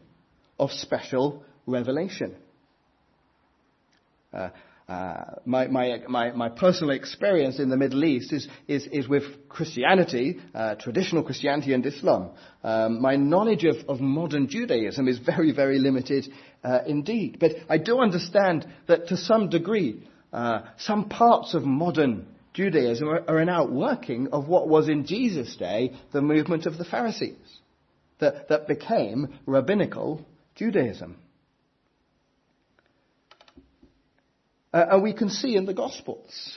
of 0.58 0.72
special 0.72 1.44
revelation. 1.68 2.36
Uh, 4.34 4.50
uh, 4.88 5.36
my, 5.44 5.68
my, 5.68 6.00
my, 6.08 6.32
my, 6.32 6.48
personal 6.48 6.92
experience 6.96 7.60
in 7.60 7.68
the 7.68 7.76
Middle 7.76 8.06
East 8.06 8.32
is, 8.32 8.48
is, 8.70 8.88
is 8.88 9.06
with 9.06 9.50
Christianity, 9.50 10.40
uh, 10.56 10.76
traditional 10.76 11.24
Christianity 11.24 11.74
and 11.74 11.86
Islam. 11.86 12.30
Um, 12.64 13.02
my 13.02 13.18
knowledge 13.18 13.66
of, 13.66 13.76
of, 13.90 14.00
modern 14.00 14.48
Judaism 14.48 15.10
is 15.10 15.20
very, 15.20 15.52
very 15.52 15.78
limited 15.78 16.30
uh, 16.64 16.80
indeed. 16.88 17.38
But 17.38 17.52
I 17.68 17.80
do 17.80 18.00
understand 18.00 18.66
that 18.88 19.10
to 19.10 19.18
some 19.18 19.50
degree, 19.50 20.08
uh, 20.32 20.62
some 20.78 21.10
parts 21.10 21.54
of 21.54 21.64
modern 21.64 22.26
Judaism 22.54 23.10
are, 23.10 23.24
are, 23.28 23.40
an 23.40 23.50
outworking 23.50 24.30
of 24.32 24.48
what 24.48 24.70
was 24.70 24.88
in 24.88 25.06
Jesus' 25.06 25.58
day 25.58 25.96
the 26.14 26.22
movement 26.22 26.66
of 26.66 26.78
the 26.78 26.86
Pharisees 26.86 27.36
that, 28.20 28.48
that 28.48 28.70
became 28.70 29.38
rabbinical 29.46 30.26
Judaism. 30.56 31.18
Uh, 34.78 34.86
and 34.92 35.02
we 35.02 35.12
can 35.12 35.28
see 35.28 35.56
in 35.56 35.66
the 35.66 35.74
Gospels 35.74 36.56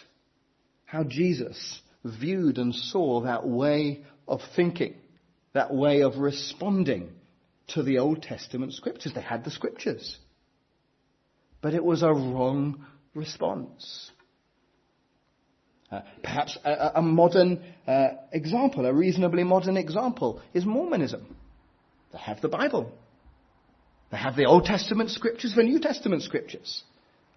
how 0.84 1.02
Jesus 1.04 1.80
viewed 2.04 2.58
and 2.58 2.74
saw 2.74 3.22
that 3.22 3.48
way 3.48 4.02
of 4.28 4.42
thinking, 4.54 4.94
that 5.54 5.72
way 5.72 6.02
of 6.02 6.18
responding 6.18 7.12
to 7.68 7.82
the 7.82 7.96
Old 7.96 8.22
Testament 8.22 8.74
scriptures. 8.74 9.14
They 9.14 9.22
had 9.22 9.42
the 9.42 9.50
scriptures. 9.50 10.18
But 11.62 11.72
it 11.72 11.82
was 11.82 12.02
a 12.02 12.12
wrong 12.12 12.84
response. 13.14 14.10
Uh, 15.90 16.02
perhaps 16.22 16.58
a, 16.62 16.90
a 16.96 17.02
modern 17.02 17.62
uh, 17.86 18.08
example, 18.32 18.84
a 18.84 18.92
reasonably 18.92 19.44
modern 19.44 19.78
example, 19.78 20.42
is 20.52 20.66
Mormonism. 20.66 21.24
They 22.12 22.18
have 22.18 22.42
the 22.42 22.48
Bible. 22.48 22.92
They 24.10 24.18
have 24.18 24.36
the 24.36 24.44
Old 24.44 24.66
Testament 24.66 25.08
scriptures, 25.08 25.54
the 25.56 25.62
New 25.62 25.80
Testament 25.80 26.22
scriptures. 26.22 26.82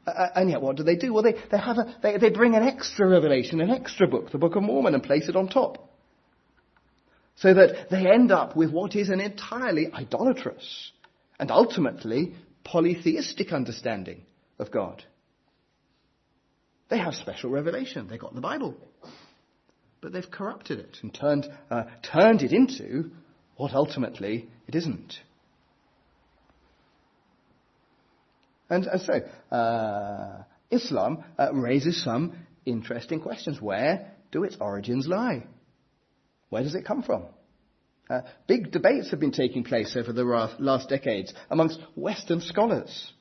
Uh, 0.05 0.27
and 0.35 0.49
yet 0.49 0.61
what 0.61 0.75
do 0.75 0.83
they 0.83 0.95
do? 0.95 1.13
Well, 1.13 1.23
they, 1.23 1.35
they, 1.49 1.57
have 1.57 1.77
a, 1.77 1.95
they, 2.01 2.17
they 2.17 2.29
bring 2.29 2.55
an 2.55 2.63
extra 2.63 3.07
revelation, 3.07 3.61
an 3.61 3.69
extra 3.69 4.07
book, 4.07 4.31
the 4.31 4.37
Book 4.37 4.55
of 4.55 4.63
Mormon, 4.63 4.93
and 4.93 5.03
place 5.03 5.29
it 5.29 5.35
on 5.35 5.47
top. 5.47 5.89
So 7.35 7.53
that 7.53 7.89
they 7.89 8.09
end 8.11 8.31
up 8.31 8.55
with 8.55 8.71
what 8.71 8.95
is 8.95 9.09
an 9.09 9.19
entirely 9.19 9.91
idolatrous 9.91 10.91
and 11.39 11.49
ultimately 11.49 12.35
polytheistic 12.63 13.51
understanding 13.51 14.21
of 14.59 14.71
God. 14.71 15.03
They 16.89 16.99
have 16.99 17.15
special 17.15 17.49
revelation. 17.49 18.07
They've 18.07 18.19
got 18.19 18.35
the 18.35 18.41
Bible. 18.41 18.75
But 20.01 20.11
they've 20.11 20.29
corrupted 20.29 20.79
it 20.79 20.97
and 21.01 21.13
turned, 21.13 21.47
uh, 21.71 21.85
turned 22.03 22.43
it 22.43 22.51
into 22.51 23.09
what 23.55 23.73
ultimately 23.73 24.49
it 24.67 24.75
isn't. 24.75 25.15
And, 28.69 28.85
and 28.85 29.01
so, 29.01 29.55
uh, 29.55 30.43
Islam 30.71 31.23
uh, 31.37 31.53
raises 31.53 32.03
some 32.03 32.33
interesting 32.65 33.19
questions. 33.19 33.61
Where 33.61 34.11
do 34.31 34.43
its 34.43 34.57
origins 34.59 35.07
lie? 35.07 35.45
Where 36.49 36.63
does 36.63 36.75
it 36.75 36.85
come 36.85 37.03
from? 37.03 37.25
Uh, 38.09 38.21
big 38.47 38.71
debates 38.71 39.11
have 39.11 39.19
been 39.19 39.31
taking 39.31 39.63
place 39.63 39.95
over 39.95 40.11
the 40.11 40.23
last 40.59 40.89
decades 40.89 41.33
amongst 41.49 41.79
Western 41.95 42.41
scholars. 42.41 43.11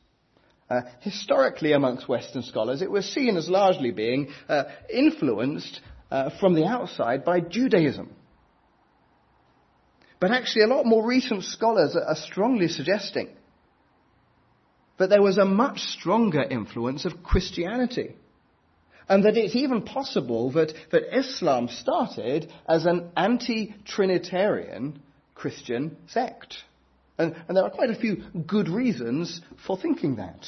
Uh, 0.69 0.83
historically, 1.01 1.73
amongst 1.73 2.09
Western 2.09 2.43
scholars, 2.43 2.83
it 2.83 2.91
was 2.91 3.07
seen 3.07 3.37
as 3.37 3.49
largely 3.49 3.91
being 3.91 4.29
uh, 4.49 4.65
influenced 4.93 5.81
uh, 6.11 6.31
from 6.41 6.55
the 6.55 6.65
outside 6.65 7.25
by 7.25 7.41
Judaism. 7.41 8.11
But 10.19 10.31
actually, 10.31 10.63
a 10.63 10.69
lot 10.69 10.87
more 10.87 11.07
recent 11.07 11.45
scholars 11.45 11.97
are 11.97 12.17
strongly 12.17 12.69
suggesting 12.69 13.29
but 14.97 15.11
there 15.11 15.23
was 15.23 15.39
a 15.39 15.45
much 15.45 15.81
stronger 15.81 16.43
influence 16.43 17.05
of 17.05 17.23
Christianity. 17.23 18.17
And 19.09 19.25
that 19.25 19.37
it's 19.37 19.57
even 19.57 19.83
possible 19.83 20.53
that, 20.53 20.73
that 20.91 21.17
Islam 21.17 21.69
started 21.69 22.53
as 22.69 22.87
an 22.87 23.11
anti-Trinitarian 23.17 25.03
Christian 25.35 25.97
sect. 26.07 26.57
And, 27.19 27.35
and 27.47 27.57
there 27.57 27.65
are 27.65 27.71
quite 27.71 27.91
a 27.91 27.97
few 27.97 28.23
good 28.47 28.69
reasons 28.69 29.41
for 29.67 29.77
thinking 29.77 30.17
that. 30.17 30.47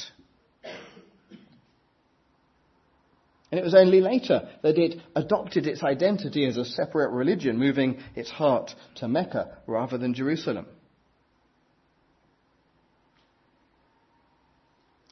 And 3.51 3.59
it 3.59 3.63
was 3.63 3.75
only 3.75 4.01
later 4.01 4.49
that 4.63 4.77
it 4.77 4.99
adopted 5.15 5.67
its 5.67 5.83
identity 5.83 6.45
as 6.45 6.57
a 6.57 6.65
separate 6.65 7.11
religion, 7.11 7.57
moving 7.57 7.99
its 8.15 8.29
heart 8.29 8.73
to 8.95 9.07
Mecca 9.07 9.57
rather 9.67 9.97
than 9.97 10.13
Jerusalem. 10.13 10.65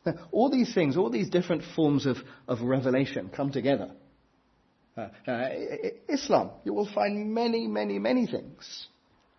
Now, 0.06 0.14
all 0.32 0.50
these 0.50 0.74
things, 0.74 0.98
all 0.98 1.10
these 1.10 1.30
different 1.30 1.64
forms 1.76 2.06
of, 2.06 2.18
of 2.48 2.62
revelation 2.62 3.30
come 3.34 3.52
together. 3.52 3.92
Uh, 4.98 5.08
uh, 5.28 5.50
Islam, 6.08 6.52
you 6.66 6.74
will 6.74 6.90
find 6.94 7.34
many, 7.34 7.68
many, 7.68 8.00
many 8.00 8.28
things 8.28 8.88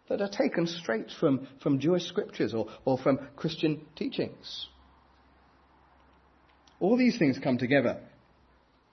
that 0.09 0.21
are 0.21 0.29
taken 0.29 0.67
straight 0.67 1.11
from, 1.19 1.47
from 1.63 1.79
Jewish 1.79 2.05
scriptures 2.05 2.55
or, 2.55 2.67
or 2.85 2.99
from 2.99 3.19
Christian 3.37 3.83
teachings. 3.97 4.69
All 6.81 6.97
these 6.97 7.19
things 7.19 7.39
come 7.43 7.59
together 7.59 8.01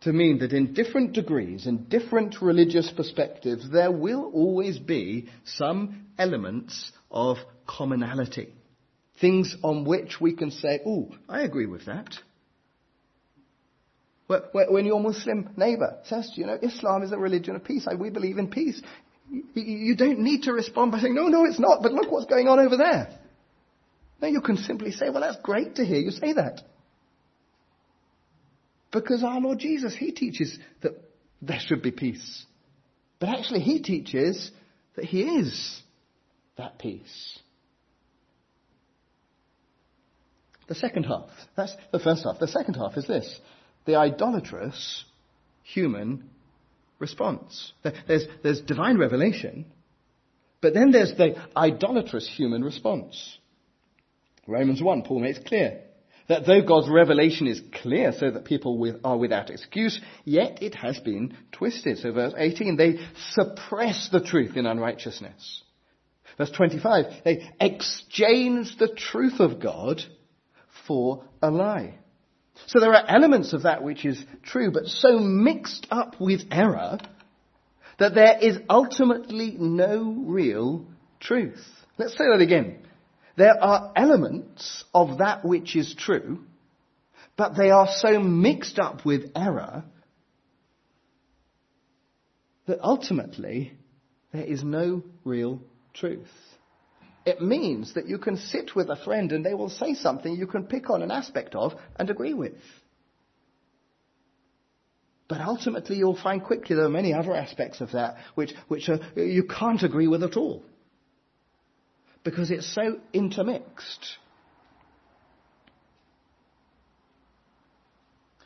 to 0.02 0.14
mean 0.14 0.40
that 0.40 0.54
in 0.54 0.74
different 0.74 1.14
degrees, 1.14 1.68
in 1.68 1.86
different 1.86 2.42
religious 2.42 2.92
perspectives, 2.92 3.70
there 3.70 3.92
will 3.92 4.32
always 4.34 4.80
be 4.80 5.30
some 5.46 6.08
elements 6.18 6.92
of 7.10 7.38
commonality. 7.68 8.54
Things 9.22 9.56
on 9.64 9.86
which 9.86 10.20
we 10.20 10.36
can 10.36 10.52
say, 10.52 10.82
oh, 10.86 11.10
I 11.30 11.42
agree 11.42 11.68
with 11.68 11.86
that. 11.86 12.10
When 14.54 14.86
your 14.86 15.00
Muslim 15.00 15.50
neighbor 15.58 16.00
says, 16.06 16.32
to 16.34 16.42
you 16.42 16.48
know, 16.48 16.58
Islam 16.62 17.04
is 17.04 17.12
a 17.12 17.18
religion 17.18 17.56
of 17.56 17.64
peace, 17.64 17.88
we 17.98 18.10
believe 18.10 18.38
in 18.38 18.50
peace, 18.50 18.82
you 19.54 19.96
don't 19.96 20.20
need 20.20 20.44
to 20.44 20.54
respond 20.54 20.92
by 20.92 21.00
saying, 21.00 21.14
no, 21.14 21.28
no, 21.28 21.46
it's 21.46 21.60
not, 21.60 21.82
but 21.84 21.92
look 21.92 22.12
what's 22.12 22.26
going 22.26 22.48
on 22.48 22.60
over 22.60 22.78
there. 22.78 23.18
No, 24.22 24.28
you 24.28 24.42
can 24.42 24.58
simply 24.58 24.92
say, 24.92 25.10
well, 25.10 25.22
that's 25.22 25.38
great 25.44 25.76
to 25.76 25.86
hear 25.86 26.00
you 26.00 26.12
say 26.12 26.34
that. 26.34 26.62
Because 28.92 29.24
our 29.24 29.40
Lord 29.40 29.60
Jesus, 29.60 29.96
He 29.96 30.12
teaches 30.12 30.58
that 30.82 30.94
there 31.42 31.60
should 31.60 31.82
be 31.82 31.92
peace. 31.92 32.46
But 33.20 33.30
actually, 33.30 33.62
He 33.62 33.82
teaches 33.82 34.52
that 34.96 35.06
He 35.06 35.24
is 35.24 35.82
that 36.58 36.80
peace. 36.80 37.40
The 40.72 40.76
second 40.76 41.04
half, 41.04 41.28
that's 41.58 41.76
the 41.92 42.00
first 42.00 42.24
half. 42.24 42.40
The 42.40 42.48
second 42.48 42.76
half 42.76 42.96
is 42.96 43.06
this 43.06 43.42
the 43.84 43.96
idolatrous 43.96 45.04
human 45.64 46.30
response. 46.98 47.74
There's, 48.08 48.24
there's 48.42 48.62
divine 48.62 48.98
revelation, 48.98 49.66
but 50.62 50.74
then 50.74 50.92
there's 50.92 51.14
the 51.16 51.36
idolatrous 51.58 52.26
human 52.26 52.64
response. 52.64 53.38
Romans 54.48 54.82
1, 54.82 55.02
Paul 55.02 55.20
makes 55.20 55.40
clear 55.40 55.82
that 56.30 56.46
though 56.46 56.62
God's 56.62 56.88
revelation 56.88 57.48
is 57.48 57.62
clear 57.82 58.14
so 58.14 58.32
that 58.32 58.46
people 58.46 58.78
with, 58.78 58.96
are 59.04 59.18
without 59.18 59.50
excuse, 59.50 60.00
yet 60.24 60.64
it 60.64 60.76
has 60.76 60.98
been 61.00 61.36
twisted. 61.52 61.98
So 61.98 62.14
verse 62.14 62.34
18, 62.38 62.78
they 62.78 62.98
suppress 63.32 64.08
the 64.10 64.22
truth 64.22 64.56
in 64.56 64.66
unrighteousness. 64.66 65.64
Verse 66.38 66.52
25, 66.52 67.26
they 67.26 67.50
exchange 67.60 68.78
the 68.78 68.88
truth 68.88 69.42
of 69.42 69.60
God 69.60 70.02
for 70.92 71.24
a 71.42 71.50
lie. 71.50 71.94
So 72.68 72.82
there 72.82 72.94
are 72.94 73.06
elements 73.08 73.54
of 73.54 73.64
that 73.64 73.82
which 73.82 74.06
is 74.06 74.22
true, 74.44 74.72
but 74.72 74.88
so 74.88 75.20
mixed 75.20 75.88
up 75.90 76.20
with 76.20 76.42
error 76.52 76.98
that 77.98 78.14
there 78.14 78.38
is 78.42 78.58
ultimately 78.70 79.56
no 79.58 80.14
real 80.26 80.86
truth. 81.22 81.66
Let's 81.98 82.12
say 82.18 82.26
that 82.30 82.42
again. 82.42 82.80
There 83.38 83.56
are 83.64 83.94
elements 83.96 84.84
of 84.94 85.20
that 85.20 85.46
which 85.46 85.78
is 85.78 85.96
true, 85.98 86.40
but 87.38 87.56
they 87.56 87.70
are 87.70 87.88
so 87.90 88.20
mixed 88.20 88.78
up 88.78 89.06
with 89.06 89.32
error 89.34 89.86
that 92.66 92.80
ultimately 92.82 93.72
there 94.34 94.44
is 94.44 94.62
no 94.62 95.04
real 95.24 95.62
truth. 95.94 96.28
It 97.26 97.42
means 97.42 97.94
that 97.94 98.08
you 98.08 98.18
can 98.18 98.38
sit 98.38 98.76
with 98.76 98.90
a 98.90 98.96
friend 98.96 99.32
and 99.32 99.46
they 99.46 99.54
will 99.54 99.70
say 99.70 99.94
something 99.94 100.36
you 100.36 100.48
can 100.48 100.66
pick 100.66 100.90
on 100.90 101.04
an 101.04 101.12
aspect 101.12 101.54
of 101.54 101.74
and 101.98 102.10
agree 102.10 102.34
with. 102.34 102.54
But 105.28 105.40
ultimately 105.40 105.98
you'll 105.98 106.22
find 106.22 106.44
quickly 106.44 106.76
there 106.76 106.86
are 106.86 106.90
many 106.90 107.14
other 107.14 107.34
aspects 107.34 107.80
of 107.80 107.92
that 107.92 108.18
which, 108.36 108.54
which 108.68 108.90
are, 108.90 109.00
you 109.16 109.44
can't 109.44 109.84
agree 109.84 110.08
with 110.08 110.24
at 110.24 110.36
all. 110.36 110.64
Because 112.24 112.52
it's 112.52 112.74
so 112.74 113.00
intermixed. 113.14 114.18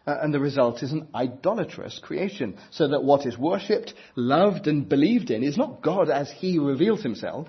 Uh, 0.05 0.17
and 0.21 0.33
the 0.33 0.39
result 0.39 0.83
is 0.83 0.91
an 0.91 1.07
idolatrous 1.15 1.99
creation, 2.03 2.57
so 2.69 2.89
that 2.89 3.03
what 3.03 3.25
is 3.25 3.37
worshipped, 3.37 3.93
loved, 4.15 4.67
and 4.67 4.87
believed 4.87 5.31
in 5.31 5.43
is 5.43 5.57
not 5.57 5.81
God 5.81 6.09
as 6.09 6.29
He 6.29 6.59
reveals 6.59 7.01
Himself, 7.01 7.47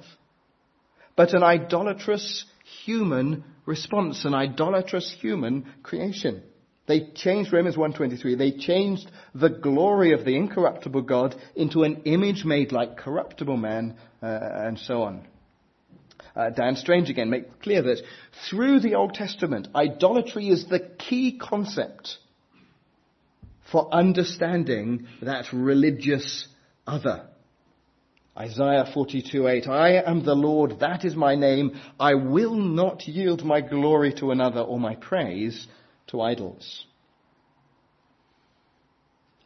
but 1.16 1.34
an 1.34 1.42
idolatrous 1.42 2.44
human 2.84 3.44
response, 3.64 4.24
an 4.24 4.34
idolatrous 4.34 5.14
human 5.20 5.66
creation. 5.82 6.42
They 6.86 7.10
changed 7.14 7.52
Romans 7.52 7.76
1.23. 7.76 8.38
They 8.38 8.52
changed 8.52 9.10
the 9.34 9.48
glory 9.48 10.12
of 10.12 10.24
the 10.24 10.36
incorruptible 10.36 11.02
God 11.02 11.34
into 11.56 11.82
an 11.82 12.02
image 12.04 12.44
made 12.44 12.70
like 12.70 12.96
corruptible 12.96 13.56
man, 13.56 13.96
uh, 14.22 14.26
and 14.26 14.78
so 14.78 15.02
on. 15.02 15.26
Uh, 16.36 16.50
Dan 16.50 16.76
Strange 16.76 17.10
again 17.10 17.30
makes 17.30 17.48
clear 17.62 17.82
that 17.82 18.02
through 18.48 18.80
the 18.80 18.94
Old 18.94 19.14
Testament, 19.14 19.68
idolatry 19.74 20.48
is 20.48 20.66
the 20.66 20.80
key 20.80 21.38
concept 21.38 22.18
for 23.72 23.92
understanding 23.92 25.08
that 25.22 25.52
religious 25.52 26.46
other. 26.86 27.26
Isaiah 28.38 28.84
42:8 28.94 29.66
I 29.66 30.02
am 30.02 30.24
the 30.24 30.34
Lord 30.34 30.80
that 30.80 31.04
is 31.04 31.16
my 31.16 31.34
name. 31.34 31.80
I 31.98 32.14
will 32.14 32.54
not 32.54 33.08
yield 33.08 33.44
my 33.44 33.62
glory 33.62 34.12
to 34.14 34.30
another 34.30 34.60
or 34.60 34.78
my 34.78 34.94
praise 34.94 35.66
to 36.08 36.20
idols. 36.20 36.84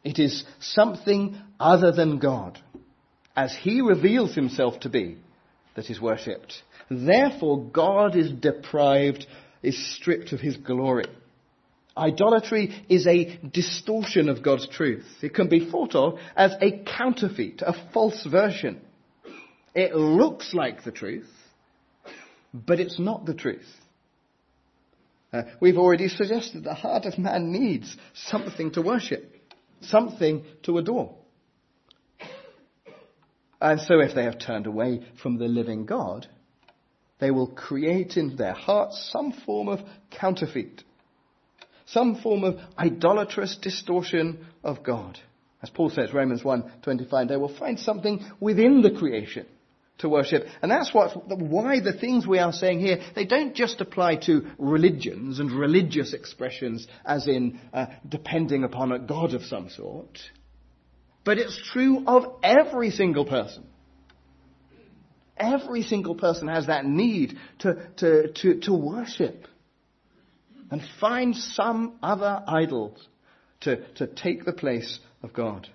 It 0.03 0.19
is 0.19 0.45
something 0.59 1.41
other 1.61 1.93
than 1.93 2.19
God 2.19 2.59
as 3.37 3.55
he 3.55 3.81
reveals 3.81 4.35
himself 4.35 4.81
to 4.81 4.89
be 4.89 5.19
that 5.77 5.89
is 5.89 6.01
worshipped. 6.01 6.63
Therefore 6.91 7.63
God 7.67 8.17
is 8.17 8.33
deprived 8.33 9.27
is 9.63 9.95
stripped 9.95 10.33
of 10.33 10.41
his 10.41 10.57
glory 10.57 11.05
Idolatry 11.97 12.85
is 12.89 13.07
a 13.07 13.39
distortion 13.53 14.29
of 14.29 14.43
God's 14.43 14.69
truth. 14.69 15.07
It 15.23 15.35
can 15.35 15.49
be 15.49 15.71
thought 15.71 15.95
of 15.95 16.19
as 16.37 16.53
a 16.61 16.85
counterfeit, 16.85 17.63
a 17.63 17.75
false 17.93 18.25
version. 18.25 18.81
It 19.75 19.95
looks 19.95 20.55
like 20.55 20.85
the 20.85 20.93
truth, 20.93 21.31
but 22.53 22.81
it's 22.81 22.99
not 22.99 23.27
the 23.27 23.35
truth. 23.35 23.69
Uh, 25.33 25.43
we've 25.61 25.79
already 25.79 26.09
suggested 26.09 26.65
the 26.65 26.75
heart 26.75 27.07
of 27.07 27.19
man 27.19 27.53
needs 27.53 27.97
something 28.15 28.73
to 28.73 28.83
worship, 28.83 29.37
something 29.81 30.45
to 30.65 30.79
adore. 30.79 31.15
And 33.61 33.81
so 33.81 34.01
if 34.01 34.15
they 34.15 34.25
have 34.25 34.39
turned 34.39 34.67
away 34.67 35.07
from 35.23 35.39
the 35.39 35.47
living 35.47 35.87
God, 35.87 36.27
they 37.21 37.31
will 37.31 37.49
create 37.49 38.17
in 38.17 38.37
their 38.37 38.55
hearts 38.55 39.11
some 39.13 39.33
form 39.33 39.69
of 39.69 39.81
counterfeit 40.11 40.83
some 41.93 42.17
form 42.17 42.45
of 42.45 42.59
idolatrous 42.79 43.57
distortion 43.57 44.47
of 44.63 44.83
God. 44.83 45.19
As 45.63 45.71
Paul 45.71 45.91
says, 45.91 46.13
Romans 46.13 46.43
1:25, 46.43 47.29
they 47.29 47.37
will 47.37 47.49
find 47.49 47.79
something 47.79 48.25
within 48.41 48.81
the 48.81 48.93
creation 48.93 49.47
to 49.99 50.09
worship. 50.09 50.47
And 50.63 50.71
that's 50.71 50.95
what, 50.95 51.27
why 51.39 51.81
the 51.81 51.93
things 51.93 52.27
we 52.27 52.39
are 52.39 52.53
saying 52.53 52.81
here, 52.81 53.01
they 53.15 53.27
don't 53.27 53.55
just 53.55 53.81
apply 53.81 54.17
to 54.27 54.47
religions 54.59 55.41
and 55.41 55.53
religious 55.53 56.15
expressions 56.15 56.87
as 57.05 57.27
in 57.27 57.61
uh, 57.75 57.87
depending 58.09 58.65
upon 58.65 58.93
a 58.93 58.99
God 58.99 59.35
of 59.35 59.43
some 59.45 59.69
sort. 59.69 60.19
But 61.25 61.39
it's 61.39 61.61
true 61.73 62.05
of 62.07 62.25
every 62.43 62.91
single 62.91 63.27
person. 63.27 63.65
Every 65.37 65.83
single 65.83 66.15
person 66.15 66.49
has 66.49 66.67
that 66.67 66.87
need 66.87 67.39
to, 67.61 67.87
to, 67.99 68.33
to, 68.33 68.61
to 68.61 68.73
worship 68.73 69.47
and 70.71 70.83
find 71.01 71.37
some 71.37 71.99
other 72.03 72.43
idol 72.47 72.97
to, 73.63 73.85
to 73.95 74.07
take 74.07 74.45
the 74.45 74.53
place 74.53 74.99
of 75.23 75.33
God. 75.33 75.69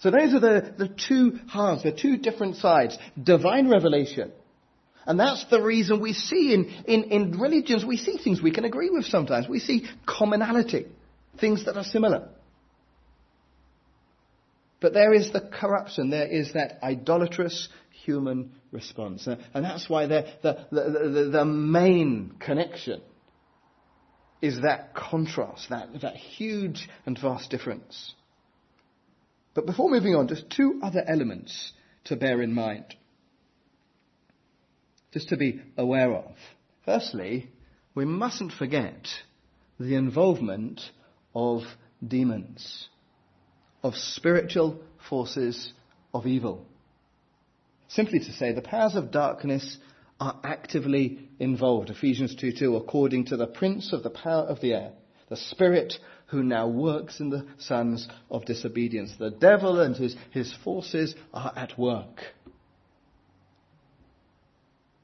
So 0.00 0.10
those 0.10 0.32
are 0.32 0.40
the, 0.40 0.74
the 0.78 0.88
two 0.88 1.40
halves, 1.48 1.82
the 1.82 1.92
two 1.92 2.18
different 2.18 2.56
sides. 2.56 2.96
Divine 3.20 3.68
revelation. 3.68 4.30
And 5.06 5.18
that's 5.18 5.44
the 5.46 5.62
reason 5.62 6.00
we 6.00 6.12
see 6.12 6.52
in, 6.54 6.66
in, 6.86 7.04
in 7.10 7.40
religions, 7.40 7.84
we 7.84 7.96
see 7.96 8.18
things 8.18 8.42
we 8.42 8.52
can 8.52 8.64
agree 8.64 8.90
with 8.90 9.06
sometimes. 9.06 9.48
We 9.48 9.58
see 9.58 9.86
commonality, 10.06 10.86
things 11.40 11.64
that 11.64 11.76
are 11.76 11.84
similar. 11.84 12.28
But 14.80 14.92
there 14.92 15.12
is 15.12 15.32
the 15.32 15.40
corruption, 15.40 16.10
there 16.10 16.26
is 16.26 16.52
that 16.52 16.78
idolatrous 16.82 17.68
human 18.04 18.52
response. 18.70 19.26
Uh, 19.26 19.36
and 19.52 19.64
that's 19.64 19.88
why 19.88 20.06
the, 20.06 20.26
the, 20.42 20.66
the, 20.70 21.30
the, 21.32 21.44
main 21.44 22.34
connection 22.38 23.02
is 24.40 24.60
that 24.62 24.94
contrast, 24.94 25.70
that, 25.70 25.88
that 26.02 26.16
huge 26.16 26.88
and 27.06 27.18
vast 27.18 27.50
difference. 27.50 28.14
But 29.54 29.66
before 29.66 29.90
moving 29.90 30.14
on, 30.14 30.28
just 30.28 30.48
two 30.50 30.80
other 30.82 31.02
elements 31.06 31.72
to 32.04 32.16
bear 32.16 32.40
in 32.40 32.54
mind. 32.54 32.94
Just 35.12 35.30
to 35.30 35.36
be 35.36 35.60
aware 35.76 36.14
of. 36.14 36.34
Firstly, 36.84 37.50
we 37.94 38.04
mustn't 38.04 38.52
forget 38.52 39.08
the 39.80 39.96
involvement 39.96 40.80
of 41.34 41.62
demons, 42.06 42.88
of 43.82 43.94
spiritual 43.94 44.80
forces 45.08 45.72
of 46.12 46.26
evil. 46.26 46.66
Simply 47.88 48.18
to 48.18 48.32
say, 48.32 48.52
the 48.52 48.62
powers 48.62 48.96
of 48.96 49.10
darkness 49.10 49.78
are 50.20 50.38
actively 50.44 51.28
involved. 51.38 51.90
Ephesians 51.90 52.34
2:2, 52.36 52.76
according 52.76 53.26
to 53.26 53.36
the 53.36 53.46
prince 53.46 53.92
of 53.92 54.02
the 54.02 54.10
power 54.10 54.42
of 54.42 54.60
the 54.60 54.74
air, 54.74 54.92
the 55.28 55.36
spirit 55.36 55.94
who 56.26 56.42
now 56.42 56.66
works 56.66 57.20
in 57.20 57.30
the 57.30 57.46
sons 57.58 58.08
of 58.30 58.44
disobedience. 58.44 59.14
The 59.18 59.30
devil 59.30 59.80
and 59.80 59.96
his, 59.96 60.14
his 60.30 60.52
forces 60.64 61.14
are 61.32 61.52
at 61.56 61.78
work. 61.78 62.22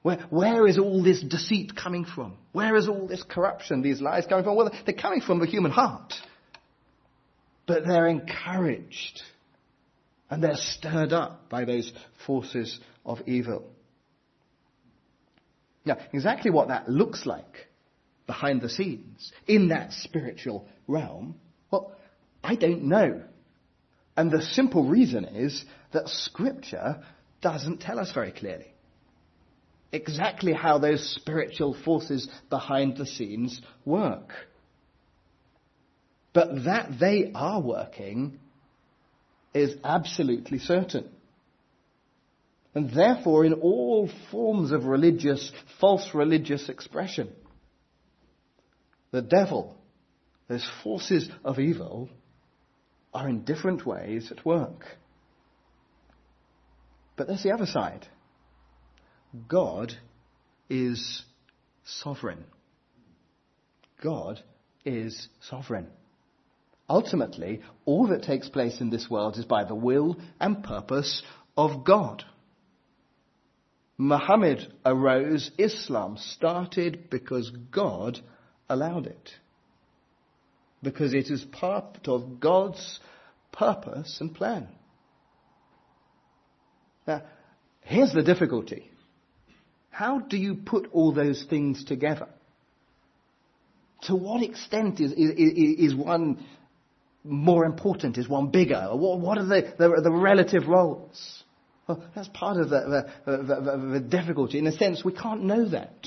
Where, 0.02 0.18
where 0.28 0.66
is 0.66 0.78
all 0.78 1.02
this 1.02 1.22
deceit 1.22 1.74
coming 1.74 2.04
from? 2.04 2.36
Where 2.52 2.76
is 2.76 2.88
all 2.88 3.06
this 3.06 3.22
corruption, 3.22 3.80
these 3.80 4.02
lies 4.02 4.26
coming 4.26 4.44
from? 4.44 4.54
Well, 4.54 4.70
they're 4.84 4.94
coming 4.94 5.22
from 5.22 5.38
the 5.38 5.46
human 5.46 5.70
heart. 5.70 6.12
But 7.66 7.86
they're 7.86 8.08
encouraged 8.08 9.22
and 10.30 10.42
they're 10.42 10.56
stirred 10.56 11.12
up 11.12 11.48
by 11.48 11.64
those 11.64 11.92
forces 12.26 12.78
of 13.04 13.20
evil. 13.26 13.70
Now, 15.84 15.98
exactly 16.12 16.50
what 16.50 16.68
that 16.68 16.88
looks 16.88 17.26
like 17.26 17.68
behind 18.26 18.62
the 18.62 18.70
scenes 18.70 19.32
in 19.46 19.68
that 19.68 19.92
spiritual 19.92 20.66
realm, 20.86 21.36
well, 21.70 21.92
I 22.42 22.56
don't 22.56 22.84
know. 22.84 23.22
And 24.16 24.30
the 24.30 24.42
simple 24.42 24.84
reason 24.84 25.24
is 25.24 25.64
that 25.92 26.08
Scripture 26.08 27.02
doesn't 27.42 27.80
tell 27.80 27.98
us 27.98 28.12
very 28.12 28.32
clearly 28.32 28.74
exactly 29.94 30.52
how 30.52 30.78
those 30.78 31.14
spiritual 31.14 31.72
forces 31.84 32.28
behind 32.50 32.96
the 32.96 33.06
scenes 33.06 33.60
work. 33.84 34.32
But 36.34 36.64
that 36.64 36.98
they 37.00 37.30
are 37.34 37.62
working 37.62 38.40
is 39.54 39.76
absolutely 39.84 40.58
certain. 40.58 41.08
And 42.74 42.90
therefore, 42.90 43.44
in 43.44 43.52
all 43.54 44.10
forms 44.32 44.72
of 44.72 44.84
religious, 44.84 45.52
false 45.80 46.10
religious 46.12 46.68
expression, 46.68 47.32
the 49.12 49.22
devil, 49.22 49.76
those 50.48 50.68
forces 50.82 51.30
of 51.44 51.60
evil, 51.60 52.10
are 53.14 53.28
in 53.28 53.44
different 53.44 53.86
ways 53.86 54.32
at 54.32 54.44
work. 54.44 54.84
But 57.16 57.28
there's 57.28 57.44
the 57.44 57.52
other 57.52 57.66
side. 57.66 58.08
God 59.46 59.92
is 60.68 61.22
sovereign. 61.84 62.44
God 64.02 64.40
is 64.84 65.28
sovereign. 65.48 65.86
Ultimately, 66.88 67.62
all 67.86 68.08
that 68.08 68.24
takes 68.24 68.48
place 68.48 68.80
in 68.80 68.90
this 68.90 69.08
world 69.08 69.38
is 69.38 69.44
by 69.44 69.64
the 69.64 69.74
will 69.74 70.16
and 70.38 70.62
purpose 70.62 71.22
of 71.56 71.84
God. 71.84 72.24
Muhammad 73.96 74.72
arose, 74.84 75.50
Islam 75.56 76.16
started 76.18 77.08
because 77.10 77.50
God 77.70 78.20
allowed 78.68 79.06
it. 79.06 79.30
Because 80.82 81.14
it 81.14 81.30
is 81.30 81.44
part 81.44 82.06
of 82.06 82.40
God's 82.40 83.00
purpose 83.52 84.18
and 84.20 84.34
plan. 84.34 84.68
Now, 87.06 87.22
here's 87.80 88.12
the 88.12 88.22
difficulty. 88.22 88.90
How 89.90 90.18
do 90.18 90.36
you 90.36 90.56
put 90.56 90.88
all 90.92 91.12
those 91.12 91.46
things 91.48 91.84
together? 91.84 92.28
To 94.02 94.16
what 94.16 94.42
extent 94.42 95.00
is, 95.00 95.12
is, 95.12 95.30
is 95.30 95.94
one 95.94 96.44
more 97.24 97.64
important? 97.64 98.18
Is 98.18 98.28
one 98.28 98.48
bigger? 98.48 98.90
What, 98.92 99.20
what 99.20 99.38
are 99.38 99.44
the, 99.44 99.74
the, 99.78 100.00
the, 100.02 100.12
relative 100.12 100.68
roles? 100.68 101.42
Well, 101.88 102.02
that's 102.14 102.28
part 102.28 102.58
of 102.58 102.70
the, 102.70 103.08
the, 103.26 103.90
the 103.92 104.00
difficulty. 104.00 104.58
In 104.58 104.66
a 104.66 104.72
sense, 104.72 105.04
we 105.04 105.12
can't 105.12 105.42
know 105.42 105.68
that. 105.70 106.06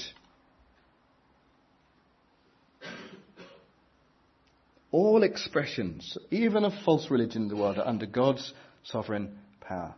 All 4.91 5.24
expressions, 5.24 6.18
even 6.32 6.63
of 6.63 6.74
false 6.86 7.11
religion 7.11 7.43
in 7.43 7.47
the 7.49 7.57
world, 7.57 7.78
are 7.78 7.88
under 7.88 8.05
God's 8.05 8.53
sovereign 8.84 9.38
power. 9.59 9.93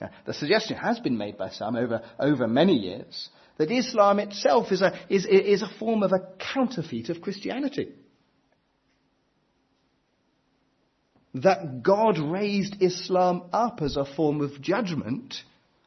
Now, 0.00 0.10
the 0.26 0.34
suggestion 0.34 0.76
has 0.76 1.00
been 1.00 1.16
made 1.16 1.38
by 1.38 1.50
some 1.50 1.74
over, 1.74 2.02
over 2.20 2.46
many 2.46 2.74
years 2.74 3.30
that 3.56 3.70
Islam 3.70 4.20
itself 4.20 4.70
is 4.70 4.82
a, 4.82 4.92
is, 5.08 5.26
is 5.26 5.62
a 5.62 5.70
form 5.78 6.02
of 6.02 6.12
a 6.12 6.28
counterfeit 6.54 7.08
of 7.08 7.20
Christianity. 7.20 7.88
That 11.42 11.82
God 11.82 12.18
raised 12.18 12.76
Islam 12.80 13.44
up 13.52 13.80
as 13.82 13.96
a 13.96 14.04
form 14.04 14.40
of 14.40 14.60
judgment 14.60 15.34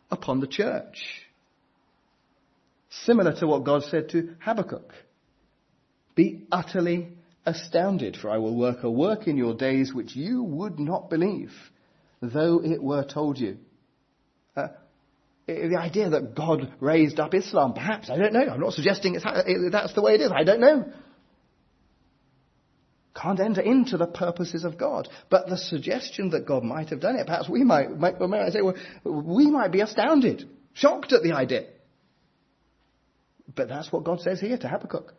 upon 0.10 0.40
the 0.40 0.48
church. 0.48 0.98
Similar 2.90 3.34
to 3.40 3.48
what 3.48 3.64
God 3.64 3.84
said 3.84 4.10
to 4.10 4.36
Habakkuk. 4.42 4.94
Be 6.16 6.46
utterly 6.52 7.10
astounded, 7.46 8.18
for 8.18 8.30
I 8.30 8.38
will 8.38 8.56
work 8.56 8.84
a 8.84 8.92
work 8.92 9.28
in 9.28 9.38
your 9.38 9.56
days 9.56 9.94
which 9.94 10.16
you 10.16 10.44
would 10.44 10.80
not 10.80 11.10
believe, 11.10 11.54
though 12.22 12.62
it 12.64 12.84
were 12.84 13.06
told 13.06 13.40
you. 13.40 13.58
Uh, 14.56 14.68
the 15.48 15.78
idea 15.80 16.10
that 16.10 16.36
God 16.36 16.74
raised 16.80 17.20
up 17.20 17.34
Islam, 17.34 17.74
perhaps, 17.74 18.10
I 18.10 18.18
don't 18.18 18.34
know. 18.34 18.42
I'm 18.42 18.60
not 18.60 18.74
suggesting 18.74 19.14
that's 19.14 19.94
the 19.94 20.02
way 20.02 20.16
it 20.16 20.22
is. 20.22 20.32
I 20.36 20.44
don't 20.44 20.60
know 20.60 20.92
can't 23.22 23.40
enter 23.40 23.62
into 23.62 23.98
the 23.98 24.08
purposes 24.08 24.64
of 24.64 24.78
God. 24.78 25.08
But 25.30 25.48
the 25.48 25.58
suggestion 25.58 26.32
that 26.32 26.48
God 26.48 26.64
might 26.64 26.90
have 26.90 27.00
done 27.00 27.16
it, 27.18 27.28
perhaps 27.28 27.48
we 27.48 27.64
might, 27.64 27.98
might, 27.98 28.20
might 28.20 28.52
say, 28.52 28.62
well, 28.62 28.76
we 29.04 29.50
might 29.50 29.72
be 29.72 29.82
astounded, 29.82 30.50
shocked 30.74 31.14
at 31.14 31.22
the 31.22 31.34
idea. 31.34 31.66
But 33.54 33.70
that's 33.70 33.92
what 33.92 34.04
God 34.04 34.22
says 34.22 34.40
here 34.40 34.58
to 34.58 34.68
Habakkuk. 34.68 35.14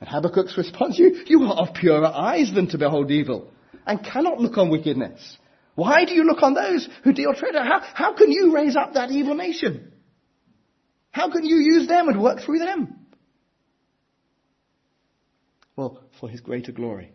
And 0.00 0.08
Habakkuk's 0.08 0.56
response, 0.56 0.98
you, 0.98 1.24
you 1.26 1.42
are 1.44 1.54
of 1.54 1.74
purer 1.74 2.06
eyes 2.06 2.52
than 2.54 2.68
to 2.68 2.78
behold 2.78 3.10
evil, 3.10 3.50
and 3.86 4.04
cannot 4.04 4.40
look 4.40 4.58
on 4.58 4.70
wickedness. 4.70 5.38
Why 5.74 6.04
do 6.04 6.14
you 6.14 6.24
look 6.24 6.42
on 6.42 6.54
those 6.54 6.88
who 7.02 7.12
deal 7.12 7.34
treachery? 7.34 7.66
How, 7.66 7.80
how 7.94 8.14
can 8.14 8.30
you 8.30 8.54
raise 8.54 8.76
up 8.76 8.94
that 8.94 9.10
evil 9.10 9.34
nation? 9.34 9.92
How 11.10 11.30
can 11.30 11.44
you 11.44 11.56
use 11.56 11.88
them 11.88 12.08
and 12.08 12.22
work 12.22 12.40
through 12.40 12.58
them? 12.58 13.03
Well, 15.76 16.00
for 16.20 16.28
his 16.28 16.40
greater 16.40 16.72
glory 16.72 17.12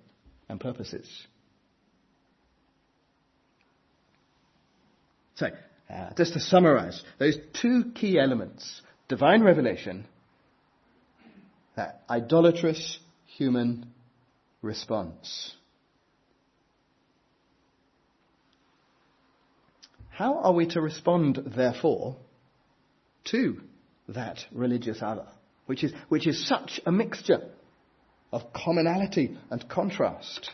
and 0.49 0.60
purposes. 0.60 1.07
So, 5.36 5.47
uh, 5.89 6.10
just 6.18 6.34
to 6.34 6.39
summarize, 6.39 7.01
those 7.18 7.38
two 7.53 7.91
key 7.95 8.20
elements 8.20 8.82
divine 9.07 9.41
revelation, 9.41 10.05
that 11.76 12.03
idolatrous 12.10 12.99
human 13.26 13.88
response. 14.62 15.55
How 20.10 20.39
are 20.39 20.53
we 20.53 20.68
to 20.68 20.82
respond, 20.82 21.39
therefore, 21.55 22.18
to 23.32 23.62
that 24.10 24.39
religious 24.51 24.99
other, 25.01 25.28
which 25.66 25.84
is, 25.84 25.93
which 26.10 26.28
is 26.28 26.45
such 26.45 26.82
a 26.86 26.91
mixture 26.91 27.49
of 28.32 28.53
commonality 28.53 29.38
and 29.49 29.67
contrast. 29.67 30.51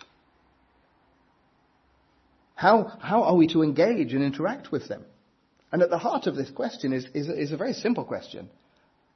How, 2.56 2.98
how 3.02 3.24
are 3.24 3.36
we 3.36 3.48
to 3.50 3.64
engage 3.64 4.14
and 4.14 4.24
interact 4.24 4.72
with 4.72 4.88
them? 4.88 5.04
And 5.72 5.82
at 5.82 5.90
the 5.90 5.98
heart 5.98 6.26
of 6.28 6.36
this 6.36 6.50
question 6.50 6.94
is, 6.94 7.06
is, 7.14 7.28
is 7.28 7.52
a 7.52 7.58
very 7.58 7.74
simple 7.74 8.06
question. 8.06 8.50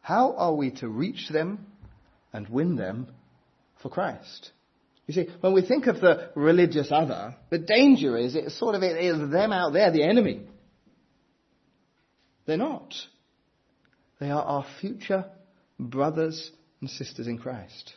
How 0.01 0.35
are 0.35 0.53
we 0.53 0.71
to 0.71 0.89
reach 0.89 1.29
them 1.29 1.65
and 2.33 2.49
win 2.49 2.75
them 2.75 3.07
for 3.81 3.89
Christ? 3.89 4.51
You 5.07 5.13
see, 5.13 5.27
when 5.39 5.53
we 5.53 5.65
think 5.65 5.87
of 5.87 6.01
the 6.01 6.31
religious 6.35 6.91
other, 6.91 7.35
the 7.49 7.57
danger 7.57 8.17
is 8.17 8.35
it's 8.35 8.59
sort 8.59 8.75
of 8.75 8.83
it 8.83 8.97
is 8.97 9.31
them 9.31 9.53
out 9.53 9.73
there, 9.73 9.91
the 9.91 10.03
enemy. 10.03 10.41
They're 12.45 12.57
not. 12.57 12.93
They 14.19 14.29
are 14.29 14.43
our 14.43 14.65
future 14.81 15.25
brothers 15.79 16.51
and 16.81 16.89
sisters 16.89 17.27
in 17.27 17.37
Christ 17.37 17.93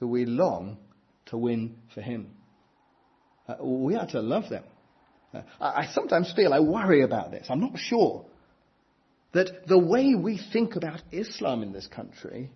who 0.00 0.08
we 0.08 0.24
long 0.24 0.78
to 1.26 1.38
win 1.38 1.76
for 1.94 2.00
Him. 2.00 2.32
Uh, 3.46 3.64
we 3.64 3.94
are 3.94 4.06
to 4.08 4.20
love 4.20 4.48
them 4.48 4.64
Uh, 5.32 5.42
I, 5.60 5.86
sometimes 5.92 6.32
feel, 6.34 6.52
I 6.52 6.60
worry 6.60 7.02
about 7.02 7.30
this. 7.30 7.46
I'm 7.48 7.60
not 7.60 7.78
sure 7.78 8.24
that 9.32 9.66
the 9.68 9.78
way 9.78 10.14
we 10.14 10.40
think 10.52 10.74
about 10.74 11.00
Islam 11.12 11.62
in 11.62 11.72
this 11.72 11.86
country 11.86 12.50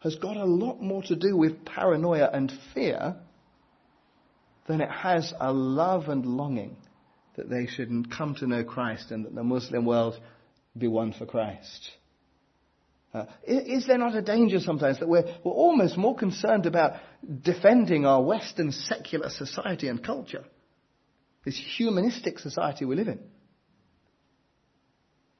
has 0.00 0.16
got 0.16 0.36
a 0.36 0.44
lot 0.44 0.80
more 0.80 1.02
to 1.04 1.16
do 1.16 1.36
with 1.36 1.64
paranoia 1.64 2.28
and 2.32 2.52
fear 2.74 3.16
than 4.66 4.80
it 4.80 4.90
has 4.90 5.32
a 5.40 5.52
love 5.52 6.08
and 6.08 6.26
longing 6.26 6.76
that 7.36 7.48
they 7.48 7.66
should 7.66 8.10
come 8.10 8.34
to 8.36 8.46
know 8.46 8.64
Christ 8.64 9.10
and 9.12 9.24
that 9.24 9.34
the 9.34 9.44
Muslim 9.44 9.84
world 9.84 10.18
be 10.76 10.88
one 10.88 11.12
for 11.12 11.26
Christ. 11.26 11.90
Uh, 13.12 13.24
is 13.46 13.86
there 13.86 13.96
not 13.96 14.14
a 14.14 14.20
danger 14.20 14.60
sometimes 14.60 14.98
that 14.98 15.08
we're, 15.08 15.24
we're 15.42 15.52
almost 15.52 15.96
more 15.96 16.14
concerned 16.14 16.66
about 16.66 16.92
defending 17.42 18.04
our 18.04 18.22
Western 18.22 18.70
secular 18.70 19.30
society 19.30 19.88
and 19.88 20.04
culture, 20.04 20.44
this 21.44 21.58
humanistic 21.76 22.38
society 22.38 22.84
we 22.84 22.96
live 22.96 23.08
in, 23.08 23.18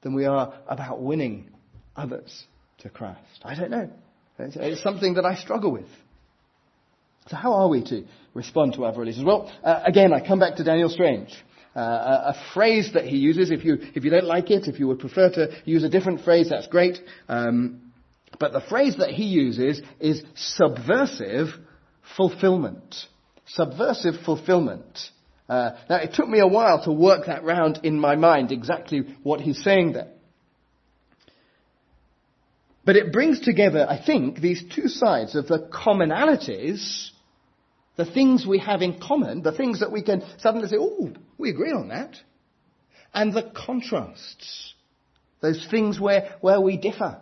than 0.01 0.15
we 0.15 0.25
are 0.25 0.53
about 0.67 0.99
winning 1.01 1.49
others 1.95 2.45
to 2.79 2.89
Christ? 2.89 3.19
I 3.43 3.53
don't 3.53 3.69
know. 3.69 3.89
It's, 4.39 4.55
it's 4.55 4.81
something 4.81 5.15
that 5.15 5.25
I 5.25 5.35
struggle 5.35 5.71
with. 5.71 5.89
So 7.27 7.35
how 7.35 7.53
are 7.53 7.67
we 7.67 7.83
to 7.83 8.05
respond 8.33 8.73
to 8.73 8.85
other 8.85 8.99
religions? 8.99 9.25
Well, 9.25 9.51
uh, 9.63 9.83
again, 9.85 10.11
I 10.13 10.25
come 10.25 10.39
back 10.39 10.55
to 10.55 10.63
Daniel 10.63 10.89
Strange. 10.89 11.29
Uh, 11.79 12.33
a, 12.35 12.53
phrase 12.53 12.91
that 12.93 13.05
he 13.05 13.15
uses, 13.15 13.51
if 13.51 13.63
you, 13.63 13.77
if 13.95 14.03
you 14.03 14.09
don't 14.09 14.25
like 14.25 14.51
it, 14.51 14.67
if 14.67 14.79
you 14.79 14.87
would 14.89 14.99
prefer 14.99 15.29
to 15.29 15.49
use 15.63 15.81
a 15.81 15.87
different 15.87 16.25
phrase, 16.25 16.49
that's 16.49 16.67
great. 16.67 16.99
Um, 17.29 17.93
but 18.37 18.51
the 18.51 18.59
phrase 18.59 18.97
that 18.97 19.11
he 19.11 19.23
uses 19.23 19.81
is 19.97 20.21
subversive 20.35 21.47
fulfillment. 22.17 22.95
Subversive 23.45 24.15
fulfillment. 24.25 24.99
Uh, 25.47 25.71
now, 25.89 25.95
it 25.95 26.13
took 26.13 26.27
me 26.27 26.39
a 26.39 26.47
while 26.47 26.83
to 26.83 26.91
work 26.91 27.27
that 27.27 27.45
round 27.45 27.79
in 27.83 27.97
my 27.97 28.17
mind, 28.17 28.51
exactly 28.51 29.15
what 29.23 29.39
he's 29.39 29.63
saying 29.63 29.93
there. 29.93 30.11
But 32.83 32.97
it 32.97 33.13
brings 33.13 33.39
together, 33.39 33.87
I 33.89 34.03
think, 34.05 34.41
these 34.41 34.61
two 34.75 34.89
sides 34.89 35.33
of 35.33 35.47
the 35.47 35.69
commonalities, 35.71 37.11
the 37.95 38.03
things 38.03 38.45
we 38.45 38.59
have 38.59 38.81
in 38.81 38.99
common, 38.99 39.43
the 39.43 39.55
things 39.55 39.79
that 39.79 39.93
we 39.93 40.03
can 40.03 40.25
suddenly 40.39 40.67
say, 40.67 40.75
oh, 40.77 41.13
we 41.39 41.49
agree 41.49 41.71
on 41.71 41.87
that, 41.87 42.15
and 43.13 43.33
the 43.33 43.51
contrasts, 43.55 44.73
those 45.41 45.65
things 45.71 45.99
where, 45.99 46.35
where 46.41 46.61
we 46.61 46.77
differ. 46.77 47.19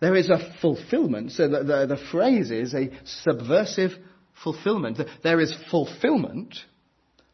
There 0.00 0.14
is 0.14 0.30
a 0.30 0.54
fulfillment, 0.60 1.32
so 1.32 1.48
the, 1.48 1.64
the, 1.64 1.86
the 1.86 2.00
phrase 2.10 2.50
is 2.50 2.74
a 2.74 2.90
subversive 3.04 3.92
fulfillment. 4.42 5.00
There 5.22 5.40
is 5.40 5.54
fulfillment 5.70 6.54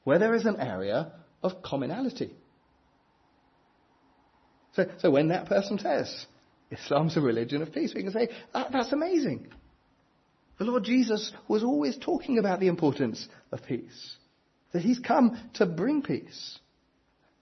where 0.05 0.19
there 0.19 0.35
is 0.35 0.47
an 0.47 0.59
area 0.59 1.13
of 1.43 1.63
commonality. 1.63 2.33
So, 4.75 4.87
so 4.99 5.11
when 5.11 5.29
that 5.29 5.47
person 5.47 5.79
says, 5.79 6.27
Islam's 6.71 7.17
a 7.17 7.21
religion 7.21 7.61
of 7.61 7.73
peace, 7.73 7.93
we 7.95 8.03
can 8.03 8.13
say, 8.13 8.29
ah, 8.55 8.69
that's 8.73 8.93
amazing. 8.93 9.49
The 10.61 10.67
Lord 10.67 10.85
Jesus 10.85 11.33
was 11.49 11.65
always 11.65 11.97
talking 11.97 12.39
about 12.39 12.61
the 12.61 12.67
importance 12.67 13.27
of 13.51 13.65
peace. 13.65 14.17
That 14.73 14.83
He's 14.83 14.99
come 14.99 15.41
to 15.55 15.65
bring 15.65 16.03
peace. 16.03 16.59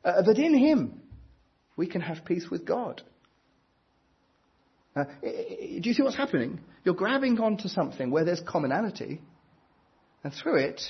Uh, 0.05 0.23
that 0.23 0.39
in 0.39 0.57
Him 0.57 1.03
we 1.77 1.89
can 1.89 2.01
have 2.01 2.25
peace 2.25 2.47
with 2.49 2.64
God. 2.64 3.03
Uh, 4.95 5.07
do 5.21 5.81
you 5.83 5.95
see 5.95 6.03
what's 6.05 6.16
happening? 6.16 6.61
You're 6.85 6.95
grabbing 6.95 7.41
onto 7.41 7.66
something 7.66 8.12
where 8.12 8.25
there's 8.25 8.41
commonality, 8.47 9.21
and 10.23 10.33
through 10.33 10.59
it, 10.59 10.81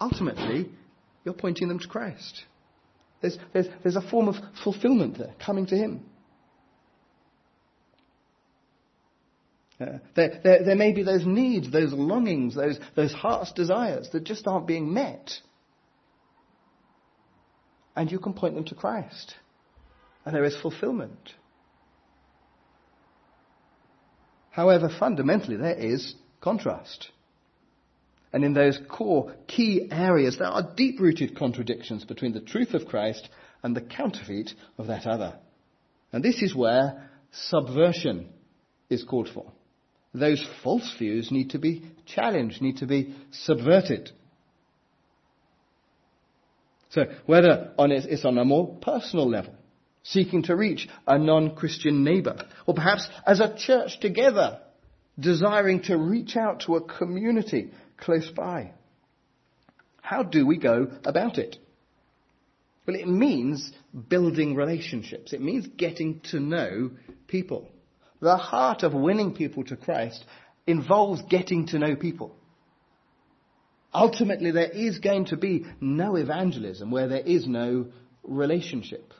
ultimately, 0.00 0.70
you're 1.24 1.34
pointing 1.34 1.66
them 1.66 1.80
to 1.80 1.88
Christ. 1.88 2.44
There's, 3.22 3.36
there's, 3.52 3.66
there's 3.82 3.96
a 3.96 4.08
form 4.08 4.28
of 4.28 4.36
fulfillment 4.62 5.18
there, 5.18 5.34
coming 5.44 5.66
to 5.66 5.76
Him. 5.76 6.04
Uh, 9.80 9.98
there, 10.14 10.40
there, 10.44 10.64
there, 10.64 10.76
may 10.76 10.92
be 10.92 11.02
those 11.02 11.26
needs, 11.26 11.70
those 11.70 11.92
longings, 11.92 12.54
those, 12.54 12.78
those 12.94 13.12
heart's 13.12 13.52
desires 13.52 14.08
that 14.12 14.24
just 14.24 14.46
aren't 14.46 14.66
being 14.66 14.92
met. 14.92 15.32
And 17.96 18.10
you 18.10 18.18
can 18.18 18.34
point 18.34 18.54
them 18.54 18.64
to 18.66 18.74
Christ. 18.74 19.34
And 20.24 20.34
there 20.34 20.44
is 20.44 20.56
fulfillment. 20.56 21.34
However, 24.50 24.90
fundamentally, 24.98 25.56
there 25.56 25.74
is 25.74 26.14
contrast. 26.40 27.10
And 28.32 28.44
in 28.44 28.54
those 28.54 28.78
core 28.88 29.34
key 29.46 29.88
areas, 29.90 30.38
there 30.38 30.48
are 30.48 30.74
deep 30.74 31.00
rooted 31.00 31.36
contradictions 31.36 32.04
between 32.04 32.32
the 32.32 32.40
truth 32.40 32.74
of 32.74 32.86
Christ 32.86 33.28
and 33.62 33.76
the 33.76 33.80
counterfeit 33.80 34.52
of 34.78 34.86
that 34.86 35.06
other. 35.06 35.38
And 36.12 36.22
this 36.22 36.42
is 36.42 36.54
where 36.54 37.10
subversion 37.32 38.28
is 38.88 39.04
called 39.04 39.30
for. 39.32 39.52
Those 40.14 40.46
false 40.62 40.94
views 40.98 41.30
need 41.30 41.50
to 41.50 41.58
be 41.58 41.84
challenged, 42.04 42.60
need 42.60 42.78
to 42.78 42.86
be 42.86 43.14
subverted. 43.30 44.10
So 46.90 47.06
whether 47.24 47.72
on 47.78 47.90
it's 47.90 48.24
on 48.24 48.36
a 48.36 48.44
more 48.44 48.76
personal 48.82 49.28
level, 49.28 49.54
seeking 50.02 50.42
to 50.44 50.56
reach 50.56 50.88
a 51.06 51.18
non-Christian 51.18 52.04
neighbor, 52.04 52.36
or 52.66 52.74
perhaps 52.74 53.08
as 53.26 53.40
a 53.40 53.56
church 53.56 54.00
together, 54.00 54.60
desiring 55.18 55.82
to 55.84 55.96
reach 55.96 56.36
out 56.36 56.60
to 56.60 56.76
a 56.76 56.82
community 56.82 57.70
close 57.96 58.28
by. 58.30 58.72
How 60.02 60.22
do 60.22 60.46
we 60.46 60.58
go 60.58 60.88
about 61.04 61.38
it? 61.38 61.56
Well, 62.86 62.96
it 62.96 63.08
means 63.08 63.72
building 64.08 64.56
relationships. 64.56 65.32
It 65.32 65.40
means 65.40 65.66
getting 65.76 66.20
to 66.30 66.40
know 66.40 66.90
people. 67.28 67.68
The 68.22 68.36
heart 68.36 68.84
of 68.84 68.94
winning 68.94 69.34
people 69.34 69.64
to 69.64 69.76
Christ 69.76 70.24
involves 70.64 71.20
getting 71.22 71.66
to 71.66 71.78
know 71.80 71.96
people. 71.96 72.36
Ultimately, 73.92 74.52
there 74.52 74.70
is 74.70 75.00
going 75.00 75.26
to 75.26 75.36
be 75.36 75.66
no 75.80 76.14
evangelism 76.14 76.92
where 76.92 77.08
there 77.08 77.26
is 77.26 77.48
no 77.48 77.86
relationship. 78.22 79.12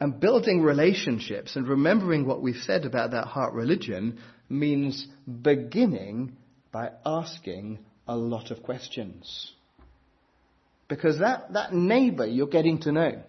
And 0.00 0.20
building 0.20 0.62
relationships 0.62 1.56
and 1.56 1.66
remembering 1.66 2.26
what 2.26 2.40
we've 2.40 2.62
said 2.62 2.84
about 2.84 3.10
that 3.10 3.26
heart 3.26 3.54
religion 3.54 4.20
means 4.48 5.04
beginning 5.42 6.36
by 6.70 6.92
asking 7.04 7.80
a 8.06 8.16
lot 8.16 8.52
of 8.52 8.62
questions. 8.62 9.52
Because 10.88 11.18
that, 11.18 11.52
that 11.52 11.72
neighbor 11.72 12.26
you're 12.26 12.46
getting 12.46 12.80
to 12.80 12.92
know, 12.92 13.22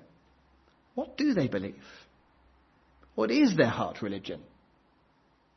what 0.96 1.18
do 1.18 1.34
they 1.34 1.48
believe? 1.48 1.84
What 3.16 3.32
is 3.32 3.56
their 3.56 3.70
heart 3.70 4.02
religion? 4.02 4.42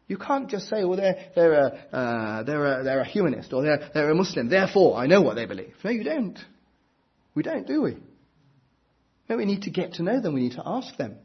You 0.09 0.18
can't 0.18 0.48
just 0.48 0.68
say, 0.68 0.84
well, 0.84 0.96
they're, 0.96 1.30
they're, 1.34 1.53
a, 1.53 1.66
uh, 1.92 2.42
they're, 2.42 2.80
a, 2.80 2.84
they're 2.84 3.00
a 3.00 3.09
humanist 3.09 3.53
or 3.53 3.62
they're, 3.62 3.90
they're 3.94 4.11
a 4.11 4.14
Muslim, 4.14 4.48
therefore 4.48 4.96
I 4.96 5.07
know 5.07 5.22
what 5.22 5.36
they 5.36 5.46
believe. 5.46 5.74
No, 5.84 5.90
you 5.90 6.05
don't. 6.05 6.38
We 7.34 7.42
don't, 7.42 7.66
do 7.66 7.82
we? 7.82 7.96
No, 9.28 9.36
we 9.36 9.44
need 9.44 9.62
to 9.62 9.70
get 9.70 9.94
to 9.94 10.03
know 10.03 10.20
them. 10.20 10.34
We 10.34 10.42
need 10.42 10.57
to 10.57 10.62
ask 10.66 10.96
them. 10.96 11.16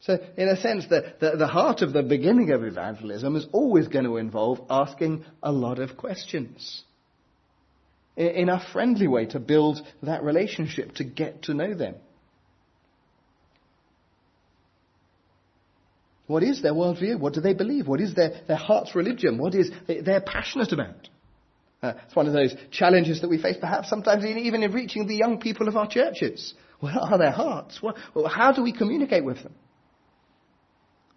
So, 0.00 0.18
in 0.36 0.48
a 0.48 0.56
sense, 0.56 0.86
the, 0.88 1.14
the, 1.20 1.36
the, 1.36 1.46
heart 1.46 1.80
of 1.80 1.92
the 1.92 2.02
beginning 2.02 2.50
of 2.50 2.64
evangelism 2.64 3.36
is 3.36 3.46
always 3.52 3.86
going 3.86 4.04
to 4.04 4.16
involve 4.16 4.60
asking 4.68 5.24
a 5.42 5.52
lot 5.52 5.78
of 5.78 5.96
questions. 5.96 6.82
In, 8.16 8.50
a 8.50 8.62
friendly 8.72 9.08
way 9.08 9.24
to 9.26 9.40
build 9.40 9.80
that 10.02 10.22
relationship, 10.22 10.96
to 10.96 11.04
get 11.04 11.44
to 11.44 11.54
know 11.54 11.74
them. 11.74 11.94
What 16.26 16.42
is 16.42 16.60
their 16.62 16.74
worldview? 16.74 17.18
What 17.18 17.32
do 17.32 17.40
they 17.40 17.54
believe? 17.54 17.88
What 17.88 18.00
is 18.00 18.14
their, 18.14 18.42
their 18.46 18.56
heart's 18.56 18.94
religion? 18.94 19.38
What 19.38 19.54
is 19.54 19.70
they're 19.86 20.20
passionate 20.20 20.72
about? 20.72 21.08
Uh, 21.82 21.94
it's 22.06 22.14
one 22.14 22.26
of 22.26 22.32
those 22.32 22.54
challenges 22.70 23.22
that 23.22 23.28
we 23.28 23.40
face, 23.40 23.56
perhaps 23.60 23.88
sometimes 23.88 24.24
even 24.24 24.62
in 24.62 24.72
reaching 24.72 25.06
the 25.06 25.16
young 25.16 25.40
people 25.40 25.66
of 25.66 25.76
our 25.76 25.88
churches. 25.88 26.54
Where 26.80 26.94
are 26.94 27.18
their 27.18 27.32
hearts? 27.32 27.80
Well, 27.82 27.96
how 28.28 28.52
do 28.52 28.62
we 28.62 28.72
communicate 28.72 29.24
with 29.24 29.42
them? 29.42 29.54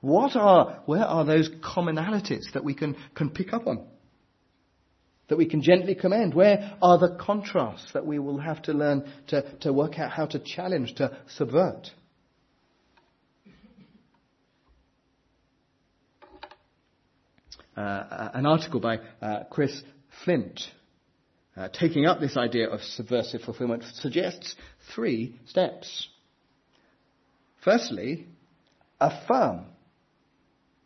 What 0.02 0.36
are, 0.36 0.82
where 0.86 1.04
are 1.04 1.26
those 1.26 1.50
commonalities 1.50 2.54
that 2.54 2.64
we 2.64 2.74
can, 2.74 2.96
can 3.16 3.30
pick 3.30 3.54
up 3.54 3.68
on? 3.68 3.86
That 5.28 5.38
we 5.38 5.48
can 5.48 5.62
gently 5.62 5.96
commend? 5.96 6.36
Where 6.36 6.78
are 6.82 7.00
the 7.00 7.18
contrasts 7.20 7.92
that 7.94 8.06
we 8.06 8.20
will 8.20 8.38
have 8.38 8.62
to 8.64 8.74
learn 8.74 9.12
to, 9.28 9.42
to 9.62 9.74
work 9.74 9.98
out 9.98 10.12
how 10.12 10.28
to 10.28 10.40
challenge, 10.40 10.94
to 10.96 11.18
subvert? 11.28 11.90
Uh, 17.76 18.30
an 18.34 18.46
article 18.46 18.80
by 18.80 19.00
uh, 19.22 19.44
Chris 19.50 19.82
Flint, 20.24 20.62
uh, 21.58 21.68
taking 21.74 22.06
up 22.06 22.20
this 22.20 22.38
idea 22.38 22.70
of 22.70 22.82
subversive 22.82 23.42
fulfillment, 23.42 23.84
suggests 23.96 24.56
three 24.94 25.40
steps. 25.48 26.08
Firstly, 27.64 28.28
affirm 29.00 29.66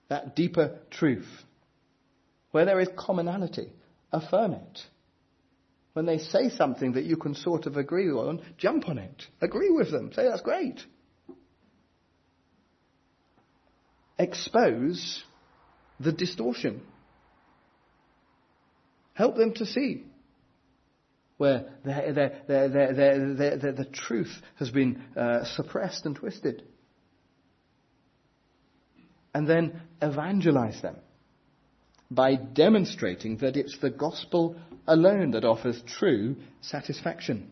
that 0.08 0.36
deeper 0.36 0.80
truth. 0.90 1.28
Where 2.52 2.66
there 2.66 2.80
is 2.80 2.88
commonality, 2.98 3.72
affirm 4.12 4.54
it. 4.54 4.80
When 5.94 6.06
they 6.06 6.20
say 6.20 6.50
something 6.50 6.94
that 6.94 7.04
you 7.04 7.18
can 7.18 7.36
sort 7.36 7.66
of 7.66 7.76
agree 7.78 8.10
on, 8.10 8.42
jump 8.58 8.88
on 8.88 8.98
it. 8.98 9.24
Agree 9.42 9.70
with 9.70 9.92
them. 9.92 10.12
Say 10.14 10.24
that's 10.30 10.42
great. 10.42 10.80
Expose 14.18 15.24
the 16.00 16.12
distortion. 16.12 16.82
Help 19.14 19.36
them 19.36 19.54
to 19.56 19.66
see 19.66 20.06
where 21.38 21.66
the 21.84 22.28
truth 23.94 24.42
has 24.58 24.70
been 24.70 25.02
uh, 25.16 25.46
suppressed 25.56 26.06
and 26.06 26.16
twisted. 26.16 26.64
And 29.34 29.48
then 29.48 29.82
evangelize 30.02 30.82
them 30.82 30.98
by 32.12 32.36
demonstrating 32.36 33.38
that 33.38 33.56
it's 33.56 33.78
the 33.80 33.90
gospel 33.90 34.56
alone 34.88 35.32
that 35.32 35.46
offers 35.46 35.82
true 35.86 36.36
satisfaction. 36.62 37.50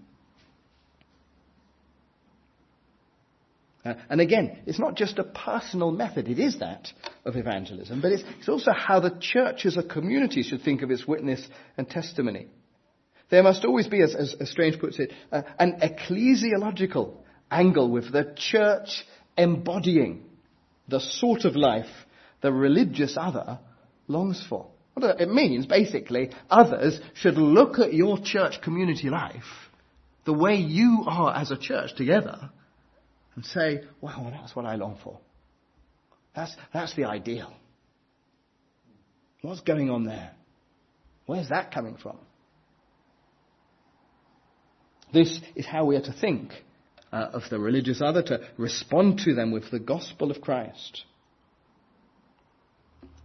Uh, 3.86 3.94
and 4.10 4.20
again, 4.20 4.58
it's 4.66 4.80
not 4.80 4.96
just 4.96 5.20
a 5.20 5.24
personal 5.24 5.92
method, 5.92 6.28
it 6.28 6.40
is 6.40 6.60
that 6.60 6.92
of 7.24 7.36
evangelism, 7.36 8.02
but 8.02 8.12
it's, 8.12 8.24
it's 8.40 8.50
also 8.50 8.72
how 8.76 9.00
the 9.00 9.16
church 9.22 9.66
as 9.66 9.78
a 9.78 9.84
community 9.84 10.44
should 10.44 10.62
think 10.62 10.82
of 10.82 10.92
its 10.92 11.08
witness 11.08 11.48
and 11.78 11.90
testimony. 11.90 12.48
There 13.30 13.44
must 13.44 13.64
always 13.64 13.88
be, 13.88 14.02
as, 14.02 14.16
as, 14.16 14.36
as 14.40 14.50
Strange 14.50 14.80
puts 14.80 15.00
it, 15.00 15.14
uh, 15.32 15.44
an 15.60 15.80
ecclesiological 15.82 17.14
angle 17.52 17.90
with 17.90 18.12
the 18.12 18.34
church 18.36 19.06
embodying 19.38 20.26
the 20.88 21.00
sort 21.00 21.46
of 21.46 21.56
life 21.56 21.86
the 22.42 22.52
religious 22.52 23.16
other 23.20 23.60
longs 24.08 24.46
for. 24.48 24.68
It 25.00 25.30
means, 25.30 25.66
basically, 25.66 26.32
others 26.50 27.00
should 27.14 27.38
look 27.38 27.78
at 27.78 27.94
your 27.94 28.18
church 28.20 28.62
community 28.62 29.10
life, 29.10 29.44
the 30.26 30.34
way 30.34 30.56
you 30.56 31.04
are 31.08 31.36
as 31.36 31.52
a 31.52 31.58
church 31.58 31.96
together, 31.96 32.50
and 33.36 33.46
say, 33.46 33.84
wow, 34.02 34.32
that's 34.32 34.56
what 34.56 34.66
I 34.66 34.76
long 34.76 34.98
for. 35.04 35.20
That's, 36.36 36.56
that's 36.74 36.96
the 36.96 37.06
ideal. 37.06 37.54
What's 39.42 39.62
going 39.62 39.92
on 39.92 40.06
there? 40.06 40.32
Where's 41.28 41.50
that 41.50 41.72
coming 41.72 41.98
from? 41.98 42.18
This 45.14 45.40
is 45.56 45.66
how 45.66 45.86
we 45.86 45.96
are 45.96 46.02
to 46.02 46.12
think 46.14 46.52
uh, 47.12 47.30
of 47.34 47.44
the 47.50 47.60
religious 47.60 48.02
other, 48.02 48.24
to 48.24 48.42
respond 48.58 49.20
to 49.26 49.36
them 49.36 49.52
with 49.52 49.70
the 49.72 49.80
gospel 49.80 50.32
of 50.32 50.42
Christ. 50.42 51.04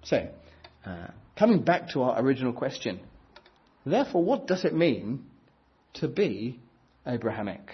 So, 0.04 0.28
uh, 0.84 1.08
coming 1.38 1.62
back 1.62 1.90
to 1.90 2.02
our 2.02 2.20
original 2.20 2.52
question, 2.52 3.00
therefore, 3.84 4.24
what 4.24 4.46
does 4.46 4.64
it 4.64 4.74
mean 4.74 5.24
to 5.94 6.08
be 6.08 6.60
Abrahamic? 7.06 7.70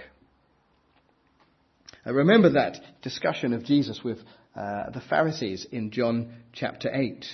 Uh, 2.06 2.12
remember 2.12 2.50
that 2.50 2.78
discussion 3.02 3.52
of 3.52 3.64
Jesus 3.64 4.02
with 4.02 4.18
uh, 4.56 4.90
the 4.90 5.02
Pharisees 5.08 5.66
in 5.70 5.90
John 5.90 6.32
chapter 6.52 6.90
8. 6.92 7.24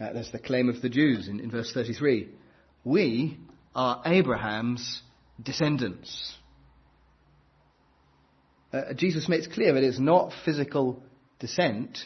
Uh, 0.00 0.12
that's 0.12 0.32
the 0.32 0.38
claim 0.38 0.68
of 0.68 0.82
the 0.82 0.88
Jews 0.88 1.28
in, 1.28 1.40
in 1.40 1.50
verse 1.50 1.72
33. 1.72 2.28
We 2.84 3.38
are 3.74 4.02
Abraham's 4.04 5.02
descendants. 5.42 6.36
Uh, 8.72 8.92
Jesus 8.94 9.28
makes 9.28 9.46
clear 9.46 9.72
that 9.74 9.84
it's 9.84 10.00
not 10.00 10.32
physical 10.44 11.02
descent 11.38 11.98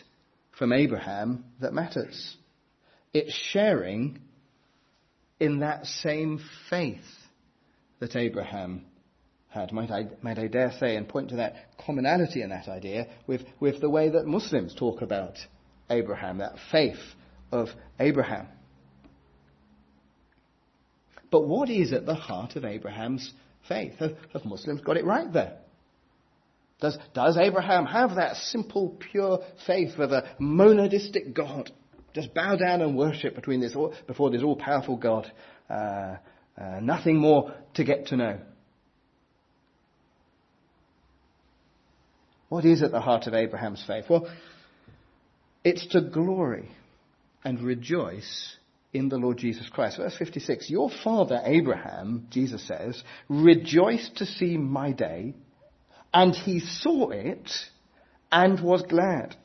from 0.58 0.72
Abraham 0.72 1.44
that 1.60 1.72
matters. 1.72 2.36
It's 3.14 3.32
sharing 3.32 4.20
in 5.38 5.60
that 5.60 5.86
same 5.86 6.40
faith 6.68 7.00
that 8.00 8.16
Abraham 8.16 8.84
had. 9.48 9.72
Might 9.72 9.90
I, 9.90 10.08
might 10.20 10.38
I 10.38 10.48
dare 10.48 10.72
say 10.78 10.96
and 10.96 11.08
point 11.08 11.30
to 11.30 11.36
that 11.36 11.54
commonality 11.84 12.42
in 12.42 12.50
that 12.50 12.68
idea 12.68 13.06
with, 13.26 13.42
with 13.60 13.80
the 13.80 13.88
way 13.88 14.10
that 14.10 14.26
Muslims 14.26 14.74
talk 14.74 15.00
about 15.00 15.38
Abraham, 15.88 16.38
that 16.38 16.56
faith 16.70 17.00
of 17.52 17.68
Abraham. 17.98 18.48
But 21.30 21.46
what 21.46 21.70
is 21.70 21.92
at 21.92 22.04
the 22.04 22.14
heart 22.14 22.56
of 22.56 22.64
Abraham's 22.64 23.32
faith? 23.68 23.94
Have, 23.98 24.16
have 24.32 24.44
Muslims 24.44 24.80
got 24.80 24.96
it 24.96 25.04
right 25.04 25.32
there? 25.32 25.58
Does, 26.80 26.96
does 27.12 27.36
Abraham 27.36 27.86
have 27.86 28.16
that 28.16 28.36
simple, 28.36 28.96
pure 29.10 29.40
faith 29.66 29.98
of 29.98 30.12
a 30.12 30.36
monadistic 30.40 31.34
God? 31.34 31.72
Just 32.14 32.34
bow 32.34 32.56
down 32.56 32.82
and 32.82 32.96
worship 32.96 33.34
between 33.34 33.60
this, 33.60 33.76
before 34.06 34.30
this 34.30 34.42
all-powerful 34.42 34.96
God. 34.96 35.30
Uh, 35.68 36.16
uh, 36.56 36.80
nothing 36.80 37.16
more 37.16 37.54
to 37.74 37.84
get 37.84 38.06
to 38.06 38.16
know. 38.16 38.38
What 42.48 42.64
is 42.64 42.82
at 42.82 42.92
the 42.92 43.00
heart 43.00 43.26
of 43.26 43.34
Abraham's 43.34 43.84
faith? 43.86 44.06
Well, 44.08 44.28
it's 45.64 45.86
to 45.88 46.00
glory 46.00 46.70
and 47.44 47.60
rejoice 47.60 48.56
in 48.92 49.08
the 49.08 49.18
Lord 49.18 49.36
Jesus 49.36 49.68
Christ. 49.68 49.98
Verse 49.98 50.16
56, 50.16 50.70
your 50.70 50.90
father 51.04 51.42
Abraham, 51.44 52.26
Jesus 52.30 52.66
says, 52.66 53.02
rejoiced 53.28 54.16
to 54.16 54.26
see 54.26 54.56
my 54.56 54.92
day, 54.92 55.34
and 56.12 56.34
he 56.34 56.60
saw 56.60 57.10
it 57.10 57.50
and 58.30 58.60
was 58.60 58.82
glad. 58.82 59.36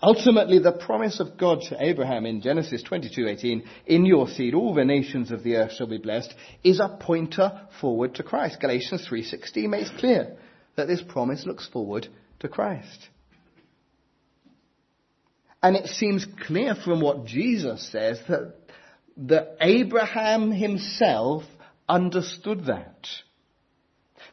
Ultimately, 0.00 0.60
the 0.60 0.72
promise 0.72 1.18
of 1.18 1.36
God 1.36 1.62
to 1.68 1.82
Abraham 1.82 2.24
in 2.24 2.40
Genesis 2.40 2.84
22:18, 2.84 3.64
"In 3.86 4.04
your 4.04 4.28
seed 4.28 4.54
all 4.54 4.72
the 4.72 4.84
nations 4.84 5.32
of 5.32 5.42
the 5.42 5.56
earth 5.56 5.72
shall 5.72 5.88
be 5.88 5.98
blessed," 5.98 6.34
is 6.62 6.78
a 6.78 6.88
pointer 6.88 7.66
forward 7.80 8.14
to 8.14 8.22
Christ. 8.22 8.60
Galatians 8.60 9.06
3:16 9.08 9.68
makes 9.68 9.90
clear 9.90 10.36
that 10.76 10.86
this 10.86 11.02
promise 11.02 11.44
looks 11.46 11.66
forward 11.66 12.06
to 12.38 12.48
Christ. 12.48 13.08
And 15.60 15.74
it 15.74 15.88
seems 15.88 16.24
clear 16.24 16.76
from 16.76 17.00
what 17.00 17.24
Jesus 17.24 17.82
says 17.88 18.20
that, 18.28 18.54
that 19.16 19.56
Abraham 19.60 20.52
himself 20.52 21.42
understood 21.88 22.66
that. 22.66 23.08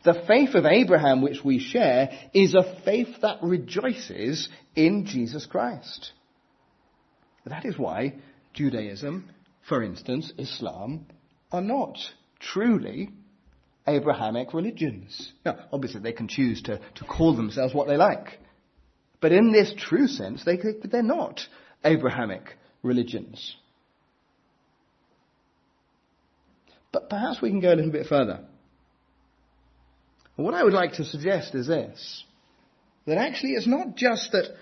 The 0.06 0.24
faith 0.28 0.54
of 0.54 0.68
Abraham 0.68 1.24
which 1.24 1.44
we 1.44 1.60
share 1.60 2.12
is 2.32 2.54
a 2.54 2.80
faith 2.86 3.22
that 3.24 3.40
rejoices 3.42 4.48
in 4.76 5.08
Jesus 5.08 5.48
Christ. 5.48 6.12
That 7.46 7.66
is 7.66 7.78
why 7.78 8.14
Judaism, 8.54 9.30
for 9.68 9.82
instance, 9.82 10.32
Islam, 10.38 11.08
are 11.52 11.62
not 11.62 11.98
truly 12.40 13.10
Abrahamic 13.88 14.54
religions. 14.54 15.34
Now, 15.44 15.58
obviously 15.74 16.02
they 16.02 16.14
can 16.14 16.28
choose 16.28 16.62
to, 16.64 16.80
to 16.96 17.04
call 17.06 17.36
themselves 17.36 17.74
what 17.74 17.88
they 17.88 17.98
like. 17.98 18.40
But 19.22 19.32
in 19.32 19.52
this 19.52 19.74
true 19.76 20.08
sense, 20.08 20.46
they, 20.46 20.60
they're 20.84 21.02
not 21.02 21.42
Abrahamic 21.84 22.58
religions. 22.84 23.56
But 26.92 27.10
perhaps 27.10 27.42
we 27.42 27.50
can 27.50 27.60
go 27.60 27.74
a 27.74 27.76
little 27.76 27.92
bit 27.92 28.06
further. 28.06 28.46
What 30.36 30.54
I 30.54 30.64
would 30.64 30.74
like 30.74 30.94
to 30.94 31.06
suggest 31.06 31.56
is 31.56 31.68
this 31.68 32.24
that 33.06 33.18
actually 33.18 33.52
it's 33.52 33.68
not 33.68 33.96
just 33.96 34.32
that 34.32 34.56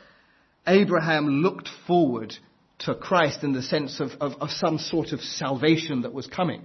Abraham 0.68 1.28
looked 1.42 1.70
forward 1.88 2.36
to 2.80 2.94
Christ 2.94 3.44
in 3.44 3.54
the 3.54 3.62
sense 3.62 4.00
of, 4.00 4.12
of, 4.20 4.34
of, 4.42 4.50
some 4.50 4.78
sort 4.78 5.14
of 5.14 5.22
salvation 5.22 6.02
that 6.02 6.14
was 6.14 6.28
coming, 6.28 6.64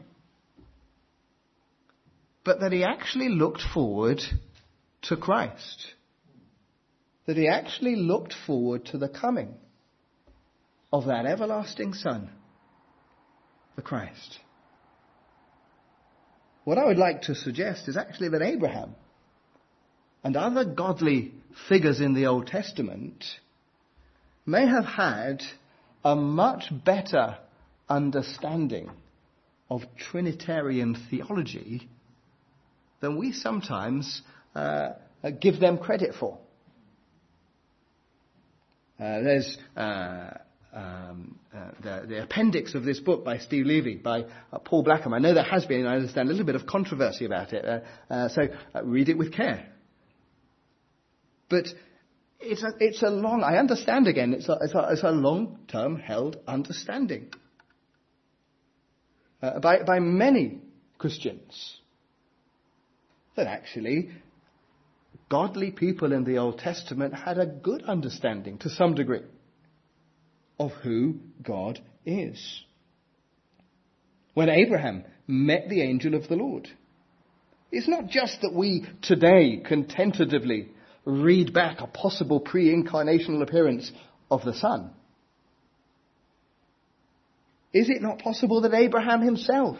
but 2.45 2.61
that 2.61 2.73
he 2.73 2.83
actually 2.83 3.29
looked 3.29 3.63
forward 3.75 4.21
to 5.03 5.17
Christ. 5.17 5.93
That 7.27 7.37
he 7.37 7.47
actually 7.47 7.95
looked 7.95 8.35
forward 8.47 8.87
to 8.87 8.99
the 8.99 9.09
coming 9.09 9.55
of 10.93 11.07
that 11.07 11.27
everlasting 11.27 11.95
Son, 11.95 12.31
the 13.77 13.83
Christ. 13.83 14.39
What 16.69 16.77
I 16.77 16.85
would 16.85 16.99
like 16.99 17.23
to 17.23 17.35
suggest 17.35 17.89
is 17.89 17.97
actually 17.97 18.29
that 18.29 18.43
Abraham 18.43 18.95
and 20.23 20.37
other 20.37 20.67
godly 20.67 21.33
figures 21.67 21.99
in 21.99 22.13
the 22.13 22.27
Old 22.27 22.47
Testament 22.47 23.25
may 24.45 24.67
have 24.67 24.85
had 24.85 25.43
a 26.05 26.15
much 26.15 26.65
better 26.85 27.39
understanding 27.89 28.91
of 29.71 29.81
Trinitarian 29.97 30.95
theology 31.09 31.89
than 33.01 33.17
we 33.17 33.33
sometimes 33.33 34.21
uh, 34.55 34.91
give 35.41 35.61
them 35.61 35.79
credit 35.79 36.17
for. 36.21 36.37
Uh, 39.01 39.21
there's 39.23 39.57
uh, 39.75 40.33
um, 40.79 41.39
uh, 41.53 41.71
the, 41.83 42.07
the, 42.07 42.23
appendix 42.23 42.75
of 42.75 42.85
this 42.85 43.01
book 43.01 43.25
by 43.25 43.39
Steve 43.39 43.67
Levy, 43.67 43.97
by 43.97 44.25
uh, 44.53 44.59
Paul 44.59 44.85
Blackham. 44.85 45.13
I 45.13 45.19
know 45.19 45.35
there 45.35 45.43
has 45.43 45.65
been, 45.65 45.87
I 45.87 45.97
understand, 45.97 46.29
a 46.29 46.33
little 46.33 46.47
bit 46.47 46.55
of 46.55 46.67
controversy 46.67 47.25
about 47.25 47.53
it, 47.53 47.65
uh, 47.65 48.13
uh 48.13 48.29
so 48.29 48.43
uh, 48.75 48.85
read 48.85 49.09
it 49.09 49.19
with 49.19 49.33
care. 49.33 49.67
But 51.49 51.67
it's 52.39 52.63
a, 52.63 52.71
it's 52.79 53.03
a 53.03 53.11
long, 53.11 53.43
I 53.43 53.57
understand 53.57 54.07
again, 54.07 54.35
it's 54.35 54.49
a, 54.49 54.59
it's 54.61 54.75
a, 54.75 54.89
it's 54.93 55.03
a 55.03 55.11
long-term 55.11 55.99
held 55.99 56.39
understanding 56.47 57.33
uh, 59.43 59.59
by, 59.59 59.83
by 59.83 59.99
many 59.99 60.61
Christians 60.99 61.81
that 63.35 63.49
actually 63.49 64.11
godly 65.29 65.73
people 65.73 66.13
in 66.13 66.23
the 66.23 66.39
Old 66.39 66.59
Testament 66.59 67.15
had 67.15 67.39
a 67.39 67.47
good 67.47 67.83
understanding 67.83 68.59
to 68.59 68.71
some 68.71 68.95
degree 68.95 69.23
of 70.59 70.73
who 70.83 71.17
God 71.43 71.81
is. 72.05 72.63
When 74.35 74.49
Abraham 74.49 75.05
met 75.27 75.69
the 75.69 75.83
angel 75.83 76.15
of 76.15 76.29
the 76.29 76.37
Lord, 76.37 76.69
it's 77.71 77.89
not 77.89 78.09
just 78.09 78.41
that 78.43 78.55
we 78.55 78.87
today 79.03 79.63
can 79.65 79.87
tentatively 79.87 80.69
read 81.05 81.53
back 81.53 81.81
a 81.81 81.87
possible 81.87 82.41
pre-incarnational 82.41 83.43
appearance 83.43 83.91
of 84.31 84.45
the 84.45 84.55
Son. 84.55 84.91
Is 87.73 87.91
it 87.91 88.03
not 88.03 88.21
possible 88.21 88.63
that 88.63 88.75
Abraham 88.75 89.21
himself 89.21 89.79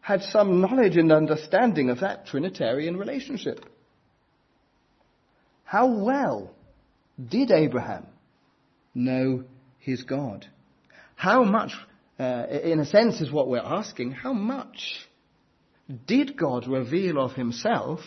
had 0.00 0.22
some 0.22 0.60
knowledge 0.60 0.96
and 0.96 1.10
understanding 1.10 1.88
of 1.88 2.00
that 2.00 2.26
Trinitarian 2.26 2.96
relationship? 2.96 3.64
How 5.64 5.86
well 6.04 6.50
did 7.24 7.50
Abraham 7.50 8.06
know 8.94 9.44
his 9.84 10.02
God? 10.02 10.46
How 11.14 11.44
much, 11.44 11.72
uh, 12.18 12.46
in 12.62 12.80
a 12.80 12.86
sense, 12.86 13.20
is 13.20 13.30
what 13.30 13.48
we're 13.48 13.58
asking, 13.58 14.12
how 14.12 14.32
much 14.32 14.94
did 16.06 16.36
God 16.36 16.66
reveal 16.66 17.18
of 17.18 17.32
himself 17.32 18.00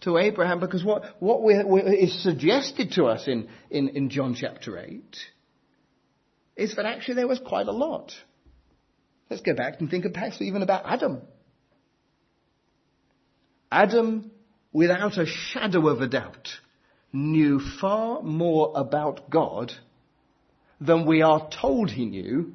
to 0.00 0.18
Abraham? 0.18 0.60
Because 0.60 0.84
what, 0.84 1.04
what 1.20 1.42
we're, 1.42 1.66
we're, 1.66 1.92
is 1.92 2.22
suggested 2.22 2.92
to 2.92 3.04
us 3.04 3.28
in, 3.28 3.48
in, 3.70 3.88
in 3.90 4.10
John 4.10 4.34
chapter 4.38 4.78
8 4.78 5.02
is 6.56 6.76
that 6.76 6.86
actually 6.86 7.14
there 7.14 7.28
was 7.28 7.40
quite 7.40 7.66
a 7.66 7.72
lot. 7.72 8.12
Let's 9.30 9.42
go 9.42 9.54
back 9.54 9.80
and 9.80 9.90
think 9.90 10.04
perhaps 10.12 10.40
even 10.40 10.62
about 10.62 10.82
Adam. 10.84 11.22
Adam, 13.72 14.30
without 14.72 15.18
a 15.18 15.26
shadow 15.26 15.88
of 15.88 16.00
a 16.00 16.06
doubt, 16.06 16.48
knew 17.12 17.60
far 17.80 18.22
more 18.22 18.72
about 18.76 19.30
God 19.30 19.72
than 20.84 21.06
we 21.06 21.22
are 21.22 21.48
told 21.60 21.90
he 21.90 22.04
knew 22.04 22.52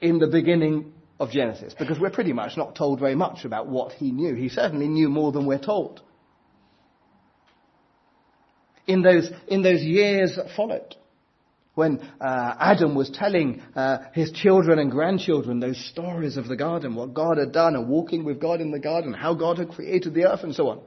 in 0.00 0.18
the 0.18 0.26
beginning 0.26 0.92
of 1.18 1.30
Genesis, 1.30 1.74
because 1.78 1.98
we're 1.98 2.10
pretty 2.10 2.32
much 2.32 2.56
not 2.56 2.74
told 2.74 2.98
very 2.98 3.14
much 3.14 3.44
about 3.44 3.68
what 3.68 3.92
he 3.92 4.10
knew. 4.10 4.34
He 4.34 4.48
certainly 4.48 4.88
knew 4.88 5.08
more 5.08 5.32
than 5.32 5.46
we're 5.46 5.58
told. 5.58 6.00
In 8.86 9.02
those, 9.02 9.30
in 9.46 9.62
those 9.62 9.82
years 9.82 10.36
that 10.36 10.46
followed, 10.56 10.96
when 11.74 12.00
uh, 12.20 12.54
Adam 12.58 12.94
was 12.94 13.10
telling 13.10 13.62
uh, 13.76 13.98
his 14.12 14.32
children 14.32 14.78
and 14.78 14.90
grandchildren 14.90 15.60
those 15.60 15.78
stories 15.90 16.36
of 16.36 16.48
the 16.48 16.56
garden, 16.56 16.94
what 16.94 17.14
God 17.14 17.38
had 17.38 17.52
done, 17.52 17.76
and 17.76 17.88
walking 17.88 18.24
with 18.24 18.40
God 18.40 18.60
in 18.60 18.70
the 18.70 18.80
garden, 18.80 19.12
how 19.12 19.34
God 19.34 19.58
had 19.58 19.68
created 19.68 20.14
the 20.14 20.24
earth, 20.24 20.42
and 20.42 20.54
so 20.54 20.68
on. 20.68 20.80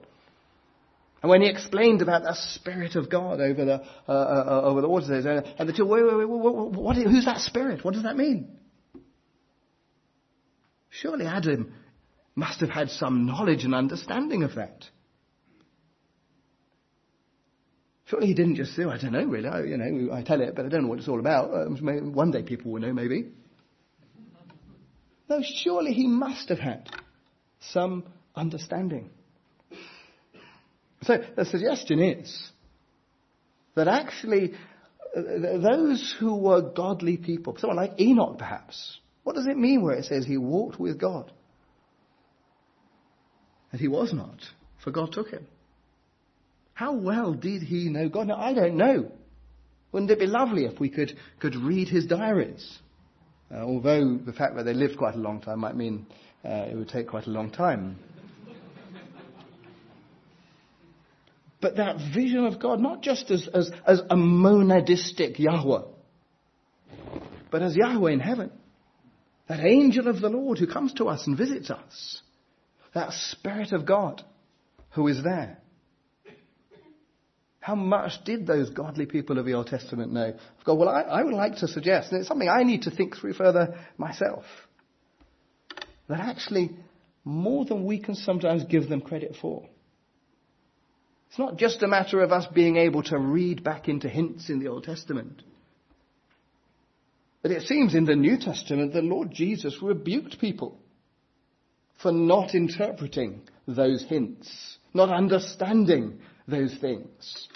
And 1.24 1.30
when 1.30 1.42
he 1.42 1.48
explained 1.48 2.02
about 2.02 2.24
the 2.24 2.36
Spirit 2.54 2.98
of 2.98 3.10
God 3.10 3.40
over 3.40 3.64
the, 3.64 3.82
uh, 4.10 4.12
uh 4.12 4.62
over 4.66 4.82
the 4.82 4.90
waters, 4.90 5.10
and 5.10 5.70
the 5.70 5.72
two, 5.72 5.86
wait, 5.86 6.04
wait, 6.04 6.16
wait, 6.18 6.28
what, 6.28 6.72
what, 6.74 6.98
who's 6.98 7.24
that 7.24 7.40
Spirit? 7.40 7.84
What 7.84 7.94
does 7.94 8.04
that 8.04 8.18
mean? 8.18 8.58
Surely 10.90 11.26
Adam 11.26 11.74
must 12.36 12.60
have 12.60 12.70
had 12.70 12.90
some 12.90 13.26
knowledge 13.26 13.64
and 13.64 13.74
understanding 13.74 14.44
of 14.44 14.56
that. 14.56 14.84
Surely 18.06 18.28
he 18.28 18.34
didn't 18.34 18.58
just 18.58 18.76
say, 18.76 18.84
I 18.84 18.98
don't 18.98 19.14
know 19.14 19.24
really, 19.24 19.48
I, 19.48 19.64
you 19.64 19.78
know, 19.78 20.14
I 20.14 20.24
tell 20.24 20.42
it, 20.42 20.54
but 20.56 20.66
I 20.66 20.70
don't 20.70 20.84
know 20.84 20.90
what 20.90 21.00
it's 21.00 21.08
all 21.08 21.22
about. 21.22 21.54
Um, 21.54 22.14
one 22.14 22.32
day 22.32 22.44
people 22.44 22.74
will 22.74 22.82
know 22.82 22.92
maybe. 22.92 23.30
No, 25.30 25.42
surely 25.42 25.94
he 25.94 26.06
must 26.06 26.50
have 26.50 26.60
had 26.60 26.90
some 27.72 28.04
understanding. 28.36 29.10
So 31.04 31.24
the 31.36 31.45
suggestion 31.45 31.99
is 31.99 32.51
that 33.76 33.88
actually 33.88 34.54
uh, 35.16 35.22
those 35.58 36.16
who 36.20 36.36
were 36.36 36.62
godly 36.62 37.18
people, 37.18 37.56
someone 37.58 37.78
like 37.78 37.99
Enoch 37.99 38.38
perhaps, 38.38 38.99
what 39.24 39.36
does 39.36 39.47
it 39.47 39.58
mean 39.58 39.82
where 39.82 39.95
it 39.95 40.06
says 40.06 40.26
he 40.26 40.38
walked 40.38 40.80
with 40.80 40.99
God? 40.99 41.32
And 43.72 43.82
he 43.82 43.88
was 43.88 44.14
not, 44.14 44.38
for 44.84 44.91
God 44.91 45.12
took 45.12 45.30
him. 45.30 45.47
How 46.74 46.93
well 46.93 47.34
did 47.34 47.64
he 47.64 47.89
know 47.89 48.10
God? 48.10 48.28
Now, 48.28 48.38
I 48.38 48.54
don't 48.54 48.78
know. 48.78 49.12
Wouldn't 49.91 50.12
it 50.12 50.20
be 50.20 50.26
lovely 50.26 50.66
if 50.66 50.80
we 50.80 50.89
could, 50.89 51.14
could 51.39 51.56
read 51.56 51.88
his 51.88 52.06
diaries? 52.06 52.80
Uh, 53.51 53.60
although 53.60 54.18
the 54.18 54.34
fact 54.34 54.56
that 54.56 54.64
they 54.64 54.74
lived 54.74 54.97
quite 54.97 55.16
a 55.16 55.20
long 55.20 55.39
time 55.39 55.60
might 55.60 55.76
mean 55.76 56.08
uh, 56.43 56.66
it 56.70 56.76
would 56.76 56.89
take 56.89 57.08
quite 57.08 57.28
a 57.28 57.32
long 57.32 57.51
time. 57.51 57.97
But 61.64 61.78
that 61.78 61.95
vision 62.14 62.45
of 62.45 62.59
God, 62.59 62.82
not 62.82 63.01
just 63.01 63.32
as, 63.32 63.47
as, 63.53 63.72
as 63.88 64.01
a 64.01 64.18
monadistic 64.18 65.39
Yahweh, 65.39 65.84
but 67.49 67.61
as 67.61 67.74
Yahweh 67.74 68.11
in 68.11 68.20
heaven. 68.20 68.51
That 69.47 69.61
angel 69.61 70.09
of 70.09 70.20
the 70.20 70.30
Lord 70.30 70.57
who 70.57 70.68
comes 70.68 70.93
to 70.95 71.05
us 71.05 71.26
and 71.26 71.38
visits 71.38 71.72
us. 71.72 72.22
That 72.93 73.14
Spirit 73.14 73.72
of 73.72 73.86
God 73.86 74.24
who 74.89 75.07
is 75.07 75.24
there. 75.24 75.57
How 77.61 77.76
much 77.76 78.11
did 78.26 78.45
those 78.45 78.70
godly 78.70 79.05
people 79.05 79.39
of 79.39 79.45
the 79.45 79.53
Old 79.53 79.68
Testament 79.68 80.11
know? 80.11 80.34
Well, 80.68 80.89
I, 80.89 81.03
I 81.03 81.24
would 81.24 81.34
like 81.34 81.55
to 81.57 81.68
suggest, 81.70 82.11
and 82.11 82.20
it's 82.20 82.28
something 82.28 82.49
I 82.49 82.64
need 82.64 82.82
to 82.84 82.91
think 82.91 83.16
through 83.16 83.34
further 83.34 83.80
myself, 83.97 84.43
that 86.09 86.20
actually 86.20 86.72
more 87.24 87.64
than 87.64 87.86
we 87.86 87.99
can 87.99 88.16
sometimes 88.16 88.66
give 88.66 88.89
them 88.89 88.99
credit 88.99 89.38
for. 89.41 89.70
It's 91.34 91.40
not 91.40 91.58
just 91.58 91.82
a 91.82 91.88
matter 91.88 92.22
of 92.22 92.32
us 92.32 92.46
being 92.54 92.78
able 92.78 93.02
to 93.06 93.18
read 93.18 93.64
back 93.64 93.90
into 93.90 94.08
hints 94.08 94.52
in 94.52 94.60
the 94.60 94.68
Old 94.68 94.84
Testament. 94.84 95.42
But 97.42 97.50
it 97.50 97.64
seems 97.64 97.96
in 97.96 98.06
the 98.06 98.16
New 98.16 98.38
Testament 98.38 98.94
the 98.94 99.02
Lord 99.02 99.32
Jesus 99.32 99.82
rebuked 99.82 100.40
people 100.40 100.78
for 102.04 102.12
not 102.12 102.54
interpreting 102.54 103.42
those 103.68 104.06
hints, 104.08 104.78
not 104.94 105.10
understanding 105.10 106.20
those 106.48 106.76
things. 106.76 107.48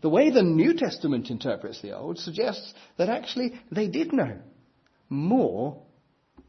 The 0.00 0.08
way 0.08 0.30
the 0.30 0.42
New 0.42 0.72
Testament 0.72 1.28
interprets 1.28 1.82
the 1.82 1.94
Old 1.94 2.18
suggests 2.18 2.72
that 2.96 3.10
actually 3.10 3.60
they 3.70 3.88
did 3.88 4.14
know 4.14 4.38
more 5.10 5.82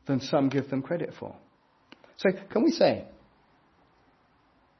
than 0.06 0.22
some 0.22 0.48
give 0.48 0.70
them 0.70 0.82
credit 0.82 1.14
for. 1.20 1.36
So 2.16 2.30
can 2.50 2.64
we 2.64 2.72
say 2.72 3.04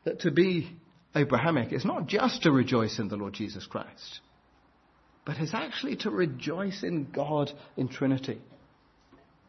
that 0.06 0.22
to 0.22 0.32
be 0.32 0.78
Abrahamic 1.16 1.72
is 1.72 1.86
not 1.86 2.08
just 2.08 2.44
to 2.44 2.52
rejoice 2.52 3.00
in 3.00 3.08
the 3.08 3.18
Lord 3.18 3.34
Jesus 3.34 3.66
Christ, 3.68 4.20
but 5.26 5.38
is 5.38 5.54
actually 5.54 5.98
to 5.98 6.10
rejoice 6.10 6.84
in 6.84 7.12
God 7.12 7.52
in 7.78 7.88
Trinity. 7.88 8.42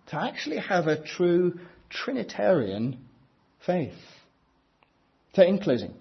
To 0.09 0.21
actually 0.21 0.59
have 0.59 0.87
a 0.87 1.03
true 1.03 1.59
Trinitarian 1.89 2.99
faith. 3.65 3.95
So, 5.35 5.43
in 5.43 5.59
closing, 5.59 5.95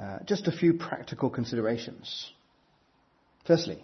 uh, 0.00 0.18
just 0.24 0.48
a 0.48 0.52
few 0.52 0.74
practical 0.74 1.28
considerations. 1.28 2.32
Firstly, 3.46 3.82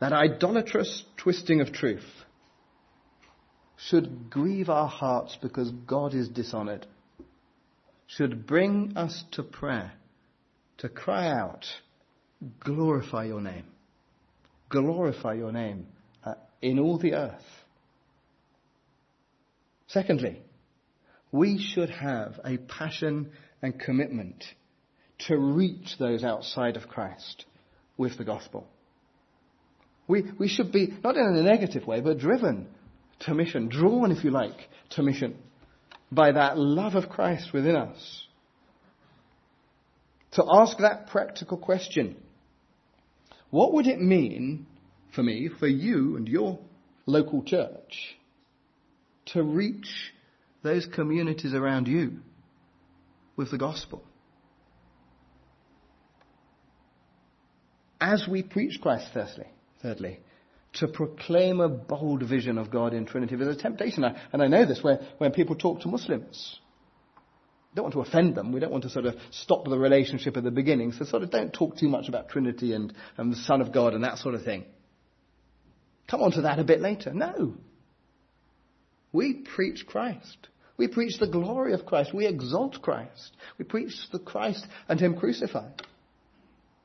that 0.00 0.12
idolatrous 0.12 1.04
twisting 1.16 1.60
of 1.60 1.72
truth 1.72 2.04
should 3.76 4.30
grieve 4.30 4.68
our 4.68 4.88
hearts 4.88 5.36
because 5.40 5.70
God 5.70 6.14
is 6.14 6.28
dishonored 6.28 6.86
should 8.06 8.46
bring 8.46 8.96
us 8.96 9.24
to 9.32 9.42
prayer, 9.42 9.92
to 10.78 10.88
cry 10.88 11.28
out, 11.28 11.64
glorify 12.60 13.24
your 13.24 13.40
name. 13.40 13.66
Glorify 14.68 15.34
your 15.34 15.52
name 15.52 15.86
uh, 16.24 16.34
in 16.60 16.78
all 16.78 16.98
the 16.98 17.14
earth. 17.14 17.44
Secondly, 19.86 20.42
we 21.30 21.58
should 21.58 21.90
have 21.90 22.40
a 22.44 22.56
passion 22.56 23.30
and 23.62 23.78
commitment 23.78 24.44
to 25.26 25.36
reach 25.36 25.96
those 25.98 26.24
outside 26.24 26.76
of 26.76 26.88
Christ 26.88 27.44
with 27.96 28.18
the 28.18 28.24
gospel. 28.24 28.66
We, 30.06 30.24
we 30.38 30.48
should 30.48 30.72
be, 30.72 30.92
not 31.02 31.16
in 31.16 31.24
a 31.24 31.42
negative 31.42 31.86
way, 31.86 32.00
but 32.00 32.18
driven 32.18 32.66
to 33.20 33.34
mission, 33.34 33.68
drawn, 33.68 34.10
if 34.10 34.24
you 34.24 34.30
like, 34.30 34.68
to 34.90 35.02
mission 35.02 35.36
by 36.10 36.32
that 36.32 36.58
love 36.58 36.94
of 36.94 37.08
Christ 37.08 37.52
within 37.52 37.76
us. 37.76 38.26
To 40.32 40.44
ask 40.52 40.78
that 40.78 41.08
practical 41.08 41.56
question. 41.56 42.16
What 43.50 43.72
would 43.72 43.86
it 43.86 44.00
mean 44.00 44.66
for 45.14 45.22
me, 45.22 45.48
for 45.60 45.68
you 45.68 46.16
and 46.16 46.28
your 46.28 46.58
local 47.06 47.42
church, 47.42 48.16
to 49.26 49.42
reach 49.42 50.12
those 50.62 50.86
communities 50.86 51.54
around 51.54 51.86
you 51.86 52.18
with 53.36 53.50
the 53.50 53.58
gospel. 53.58 54.02
As 58.00 58.26
we 58.28 58.42
preach 58.42 58.80
Christ, 58.80 59.08
thirdly, 59.14 59.46
thirdly, 59.82 60.20
to 60.74 60.88
proclaim 60.88 61.60
a 61.60 61.68
bold 61.68 62.22
vision 62.22 62.58
of 62.58 62.70
God 62.70 62.94
in 62.94 63.06
Trinity. 63.06 63.36
There's 63.36 63.56
a 63.56 63.60
temptation, 63.60 64.04
and 64.04 64.42
I 64.42 64.46
know 64.46 64.66
this, 64.66 64.82
where 64.82 65.00
when 65.18 65.32
people 65.32 65.56
talk 65.56 65.80
to 65.82 65.88
Muslims. 65.88 66.58
We 67.72 67.76
don't 67.76 67.84
want 67.84 67.94
to 67.94 68.00
offend 68.02 68.36
them. 68.36 68.52
We 68.52 68.60
don't 68.60 68.70
want 68.70 68.84
to 68.84 68.90
sort 68.90 69.06
of 69.06 69.16
stop 69.30 69.64
the 69.64 69.78
relationship 69.78 70.36
at 70.36 70.44
the 70.44 70.52
beginning. 70.52 70.92
So 70.92 71.04
sort 71.04 71.24
of 71.24 71.30
don't 71.30 71.52
talk 71.52 71.76
too 71.76 71.88
much 71.88 72.08
about 72.08 72.28
Trinity 72.28 72.72
and, 72.72 72.92
and 73.16 73.32
the 73.32 73.36
Son 73.36 73.60
of 73.60 73.72
God 73.72 73.94
and 73.94 74.04
that 74.04 74.18
sort 74.18 74.36
of 74.36 74.44
thing. 74.44 74.64
Come 76.08 76.22
on 76.22 76.30
to 76.32 76.42
that 76.42 76.60
a 76.60 76.64
bit 76.64 76.80
later. 76.80 77.12
No. 77.12 77.54
We 79.12 79.44
preach 79.54 79.86
Christ. 79.86 80.48
We 80.76 80.88
preach 80.88 81.18
the 81.18 81.26
glory 81.26 81.72
of 81.72 81.86
Christ. 81.86 82.14
We 82.14 82.26
exalt 82.26 82.80
Christ. 82.82 83.36
We 83.58 83.64
preach 83.64 83.92
the 84.12 84.18
Christ 84.18 84.64
and 84.88 85.00
Him 85.00 85.16
crucified. 85.16 85.82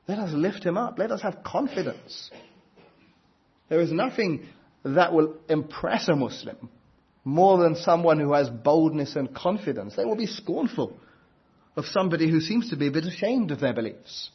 Let 0.08 0.18
us 0.18 0.32
lift 0.32 0.64
Him 0.64 0.76
up. 0.76 0.98
Let 0.98 1.12
us 1.12 1.22
have 1.22 1.44
confidence. 1.44 2.30
There 3.70 3.80
is 3.80 3.92
nothing 3.92 4.46
that 4.84 5.14
will 5.14 5.36
impress 5.48 6.08
a 6.08 6.16
Muslim 6.16 6.68
more 7.24 7.58
than 7.58 7.76
someone 7.76 8.18
who 8.18 8.32
has 8.32 8.50
boldness 8.50 9.14
and 9.14 9.34
confidence. 9.34 9.94
They 9.96 10.04
will 10.04 10.16
be 10.16 10.26
scornful 10.26 10.98
of 11.76 11.86
somebody 11.86 12.28
who 12.28 12.40
seems 12.40 12.70
to 12.70 12.76
be 12.76 12.88
a 12.88 12.90
bit 12.90 13.04
ashamed 13.04 13.52
of 13.52 13.60
their 13.60 13.72
beliefs. 13.72 14.30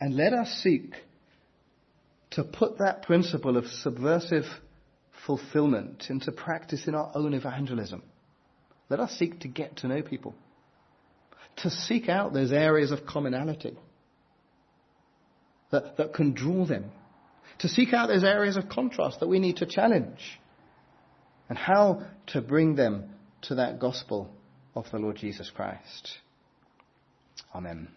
And 0.00 0.16
let 0.16 0.32
us 0.32 0.50
seek 0.62 0.94
to 2.30 2.42
put 2.42 2.78
that 2.78 3.02
principle 3.02 3.56
of 3.56 3.66
subversive 3.66 4.46
fulfillment 5.26 6.06
into 6.08 6.32
practice 6.32 6.88
in 6.88 6.94
our 6.94 7.12
own 7.14 7.34
evangelism. 7.34 8.02
Let 8.88 8.98
us 8.98 9.12
seek 9.12 9.40
to 9.40 9.48
get 9.48 9.76
to 9.78 9.88
know 9.88 10.02
people 10.02 10.34
to 11.62 11.70
seek 11.70 12.08
out 12.08 12.32
those 12.32 12.52
areas 12.52 12.90
of 12.90 13.06
commonality 13.06 13.76
that, 15.70 15.96
that 15.96 16.14
can 16.14 16.32
draw 16.32 16.64
them, 16.64 16.90
to 17.58 17.68
seek 17.68 17.92
out 17.92 18.08
those 18.08 18.24
areas 18.24 18.56
of 18.56 18.68
contrast 18.68 19.20
that 19.20 19.28
we 19.28 19.38
need 19.38 19.58
to 19.58 19.66
challenge, 19.66 20.40
and 21.48 21.58
how 21.58 22.02
to 22.28 22.40
bring 22.40 22.74
them 22.76 23.10
to 23.42 23.56
that 23.56 23.78
gospel 23.78 24.30
of 24.74 24.86
the 24.90 24.98
Lord 24.98 25.16
Jesus 25.16 25.50
Christ. 25.50 26.18
Amen. 27.54 27.88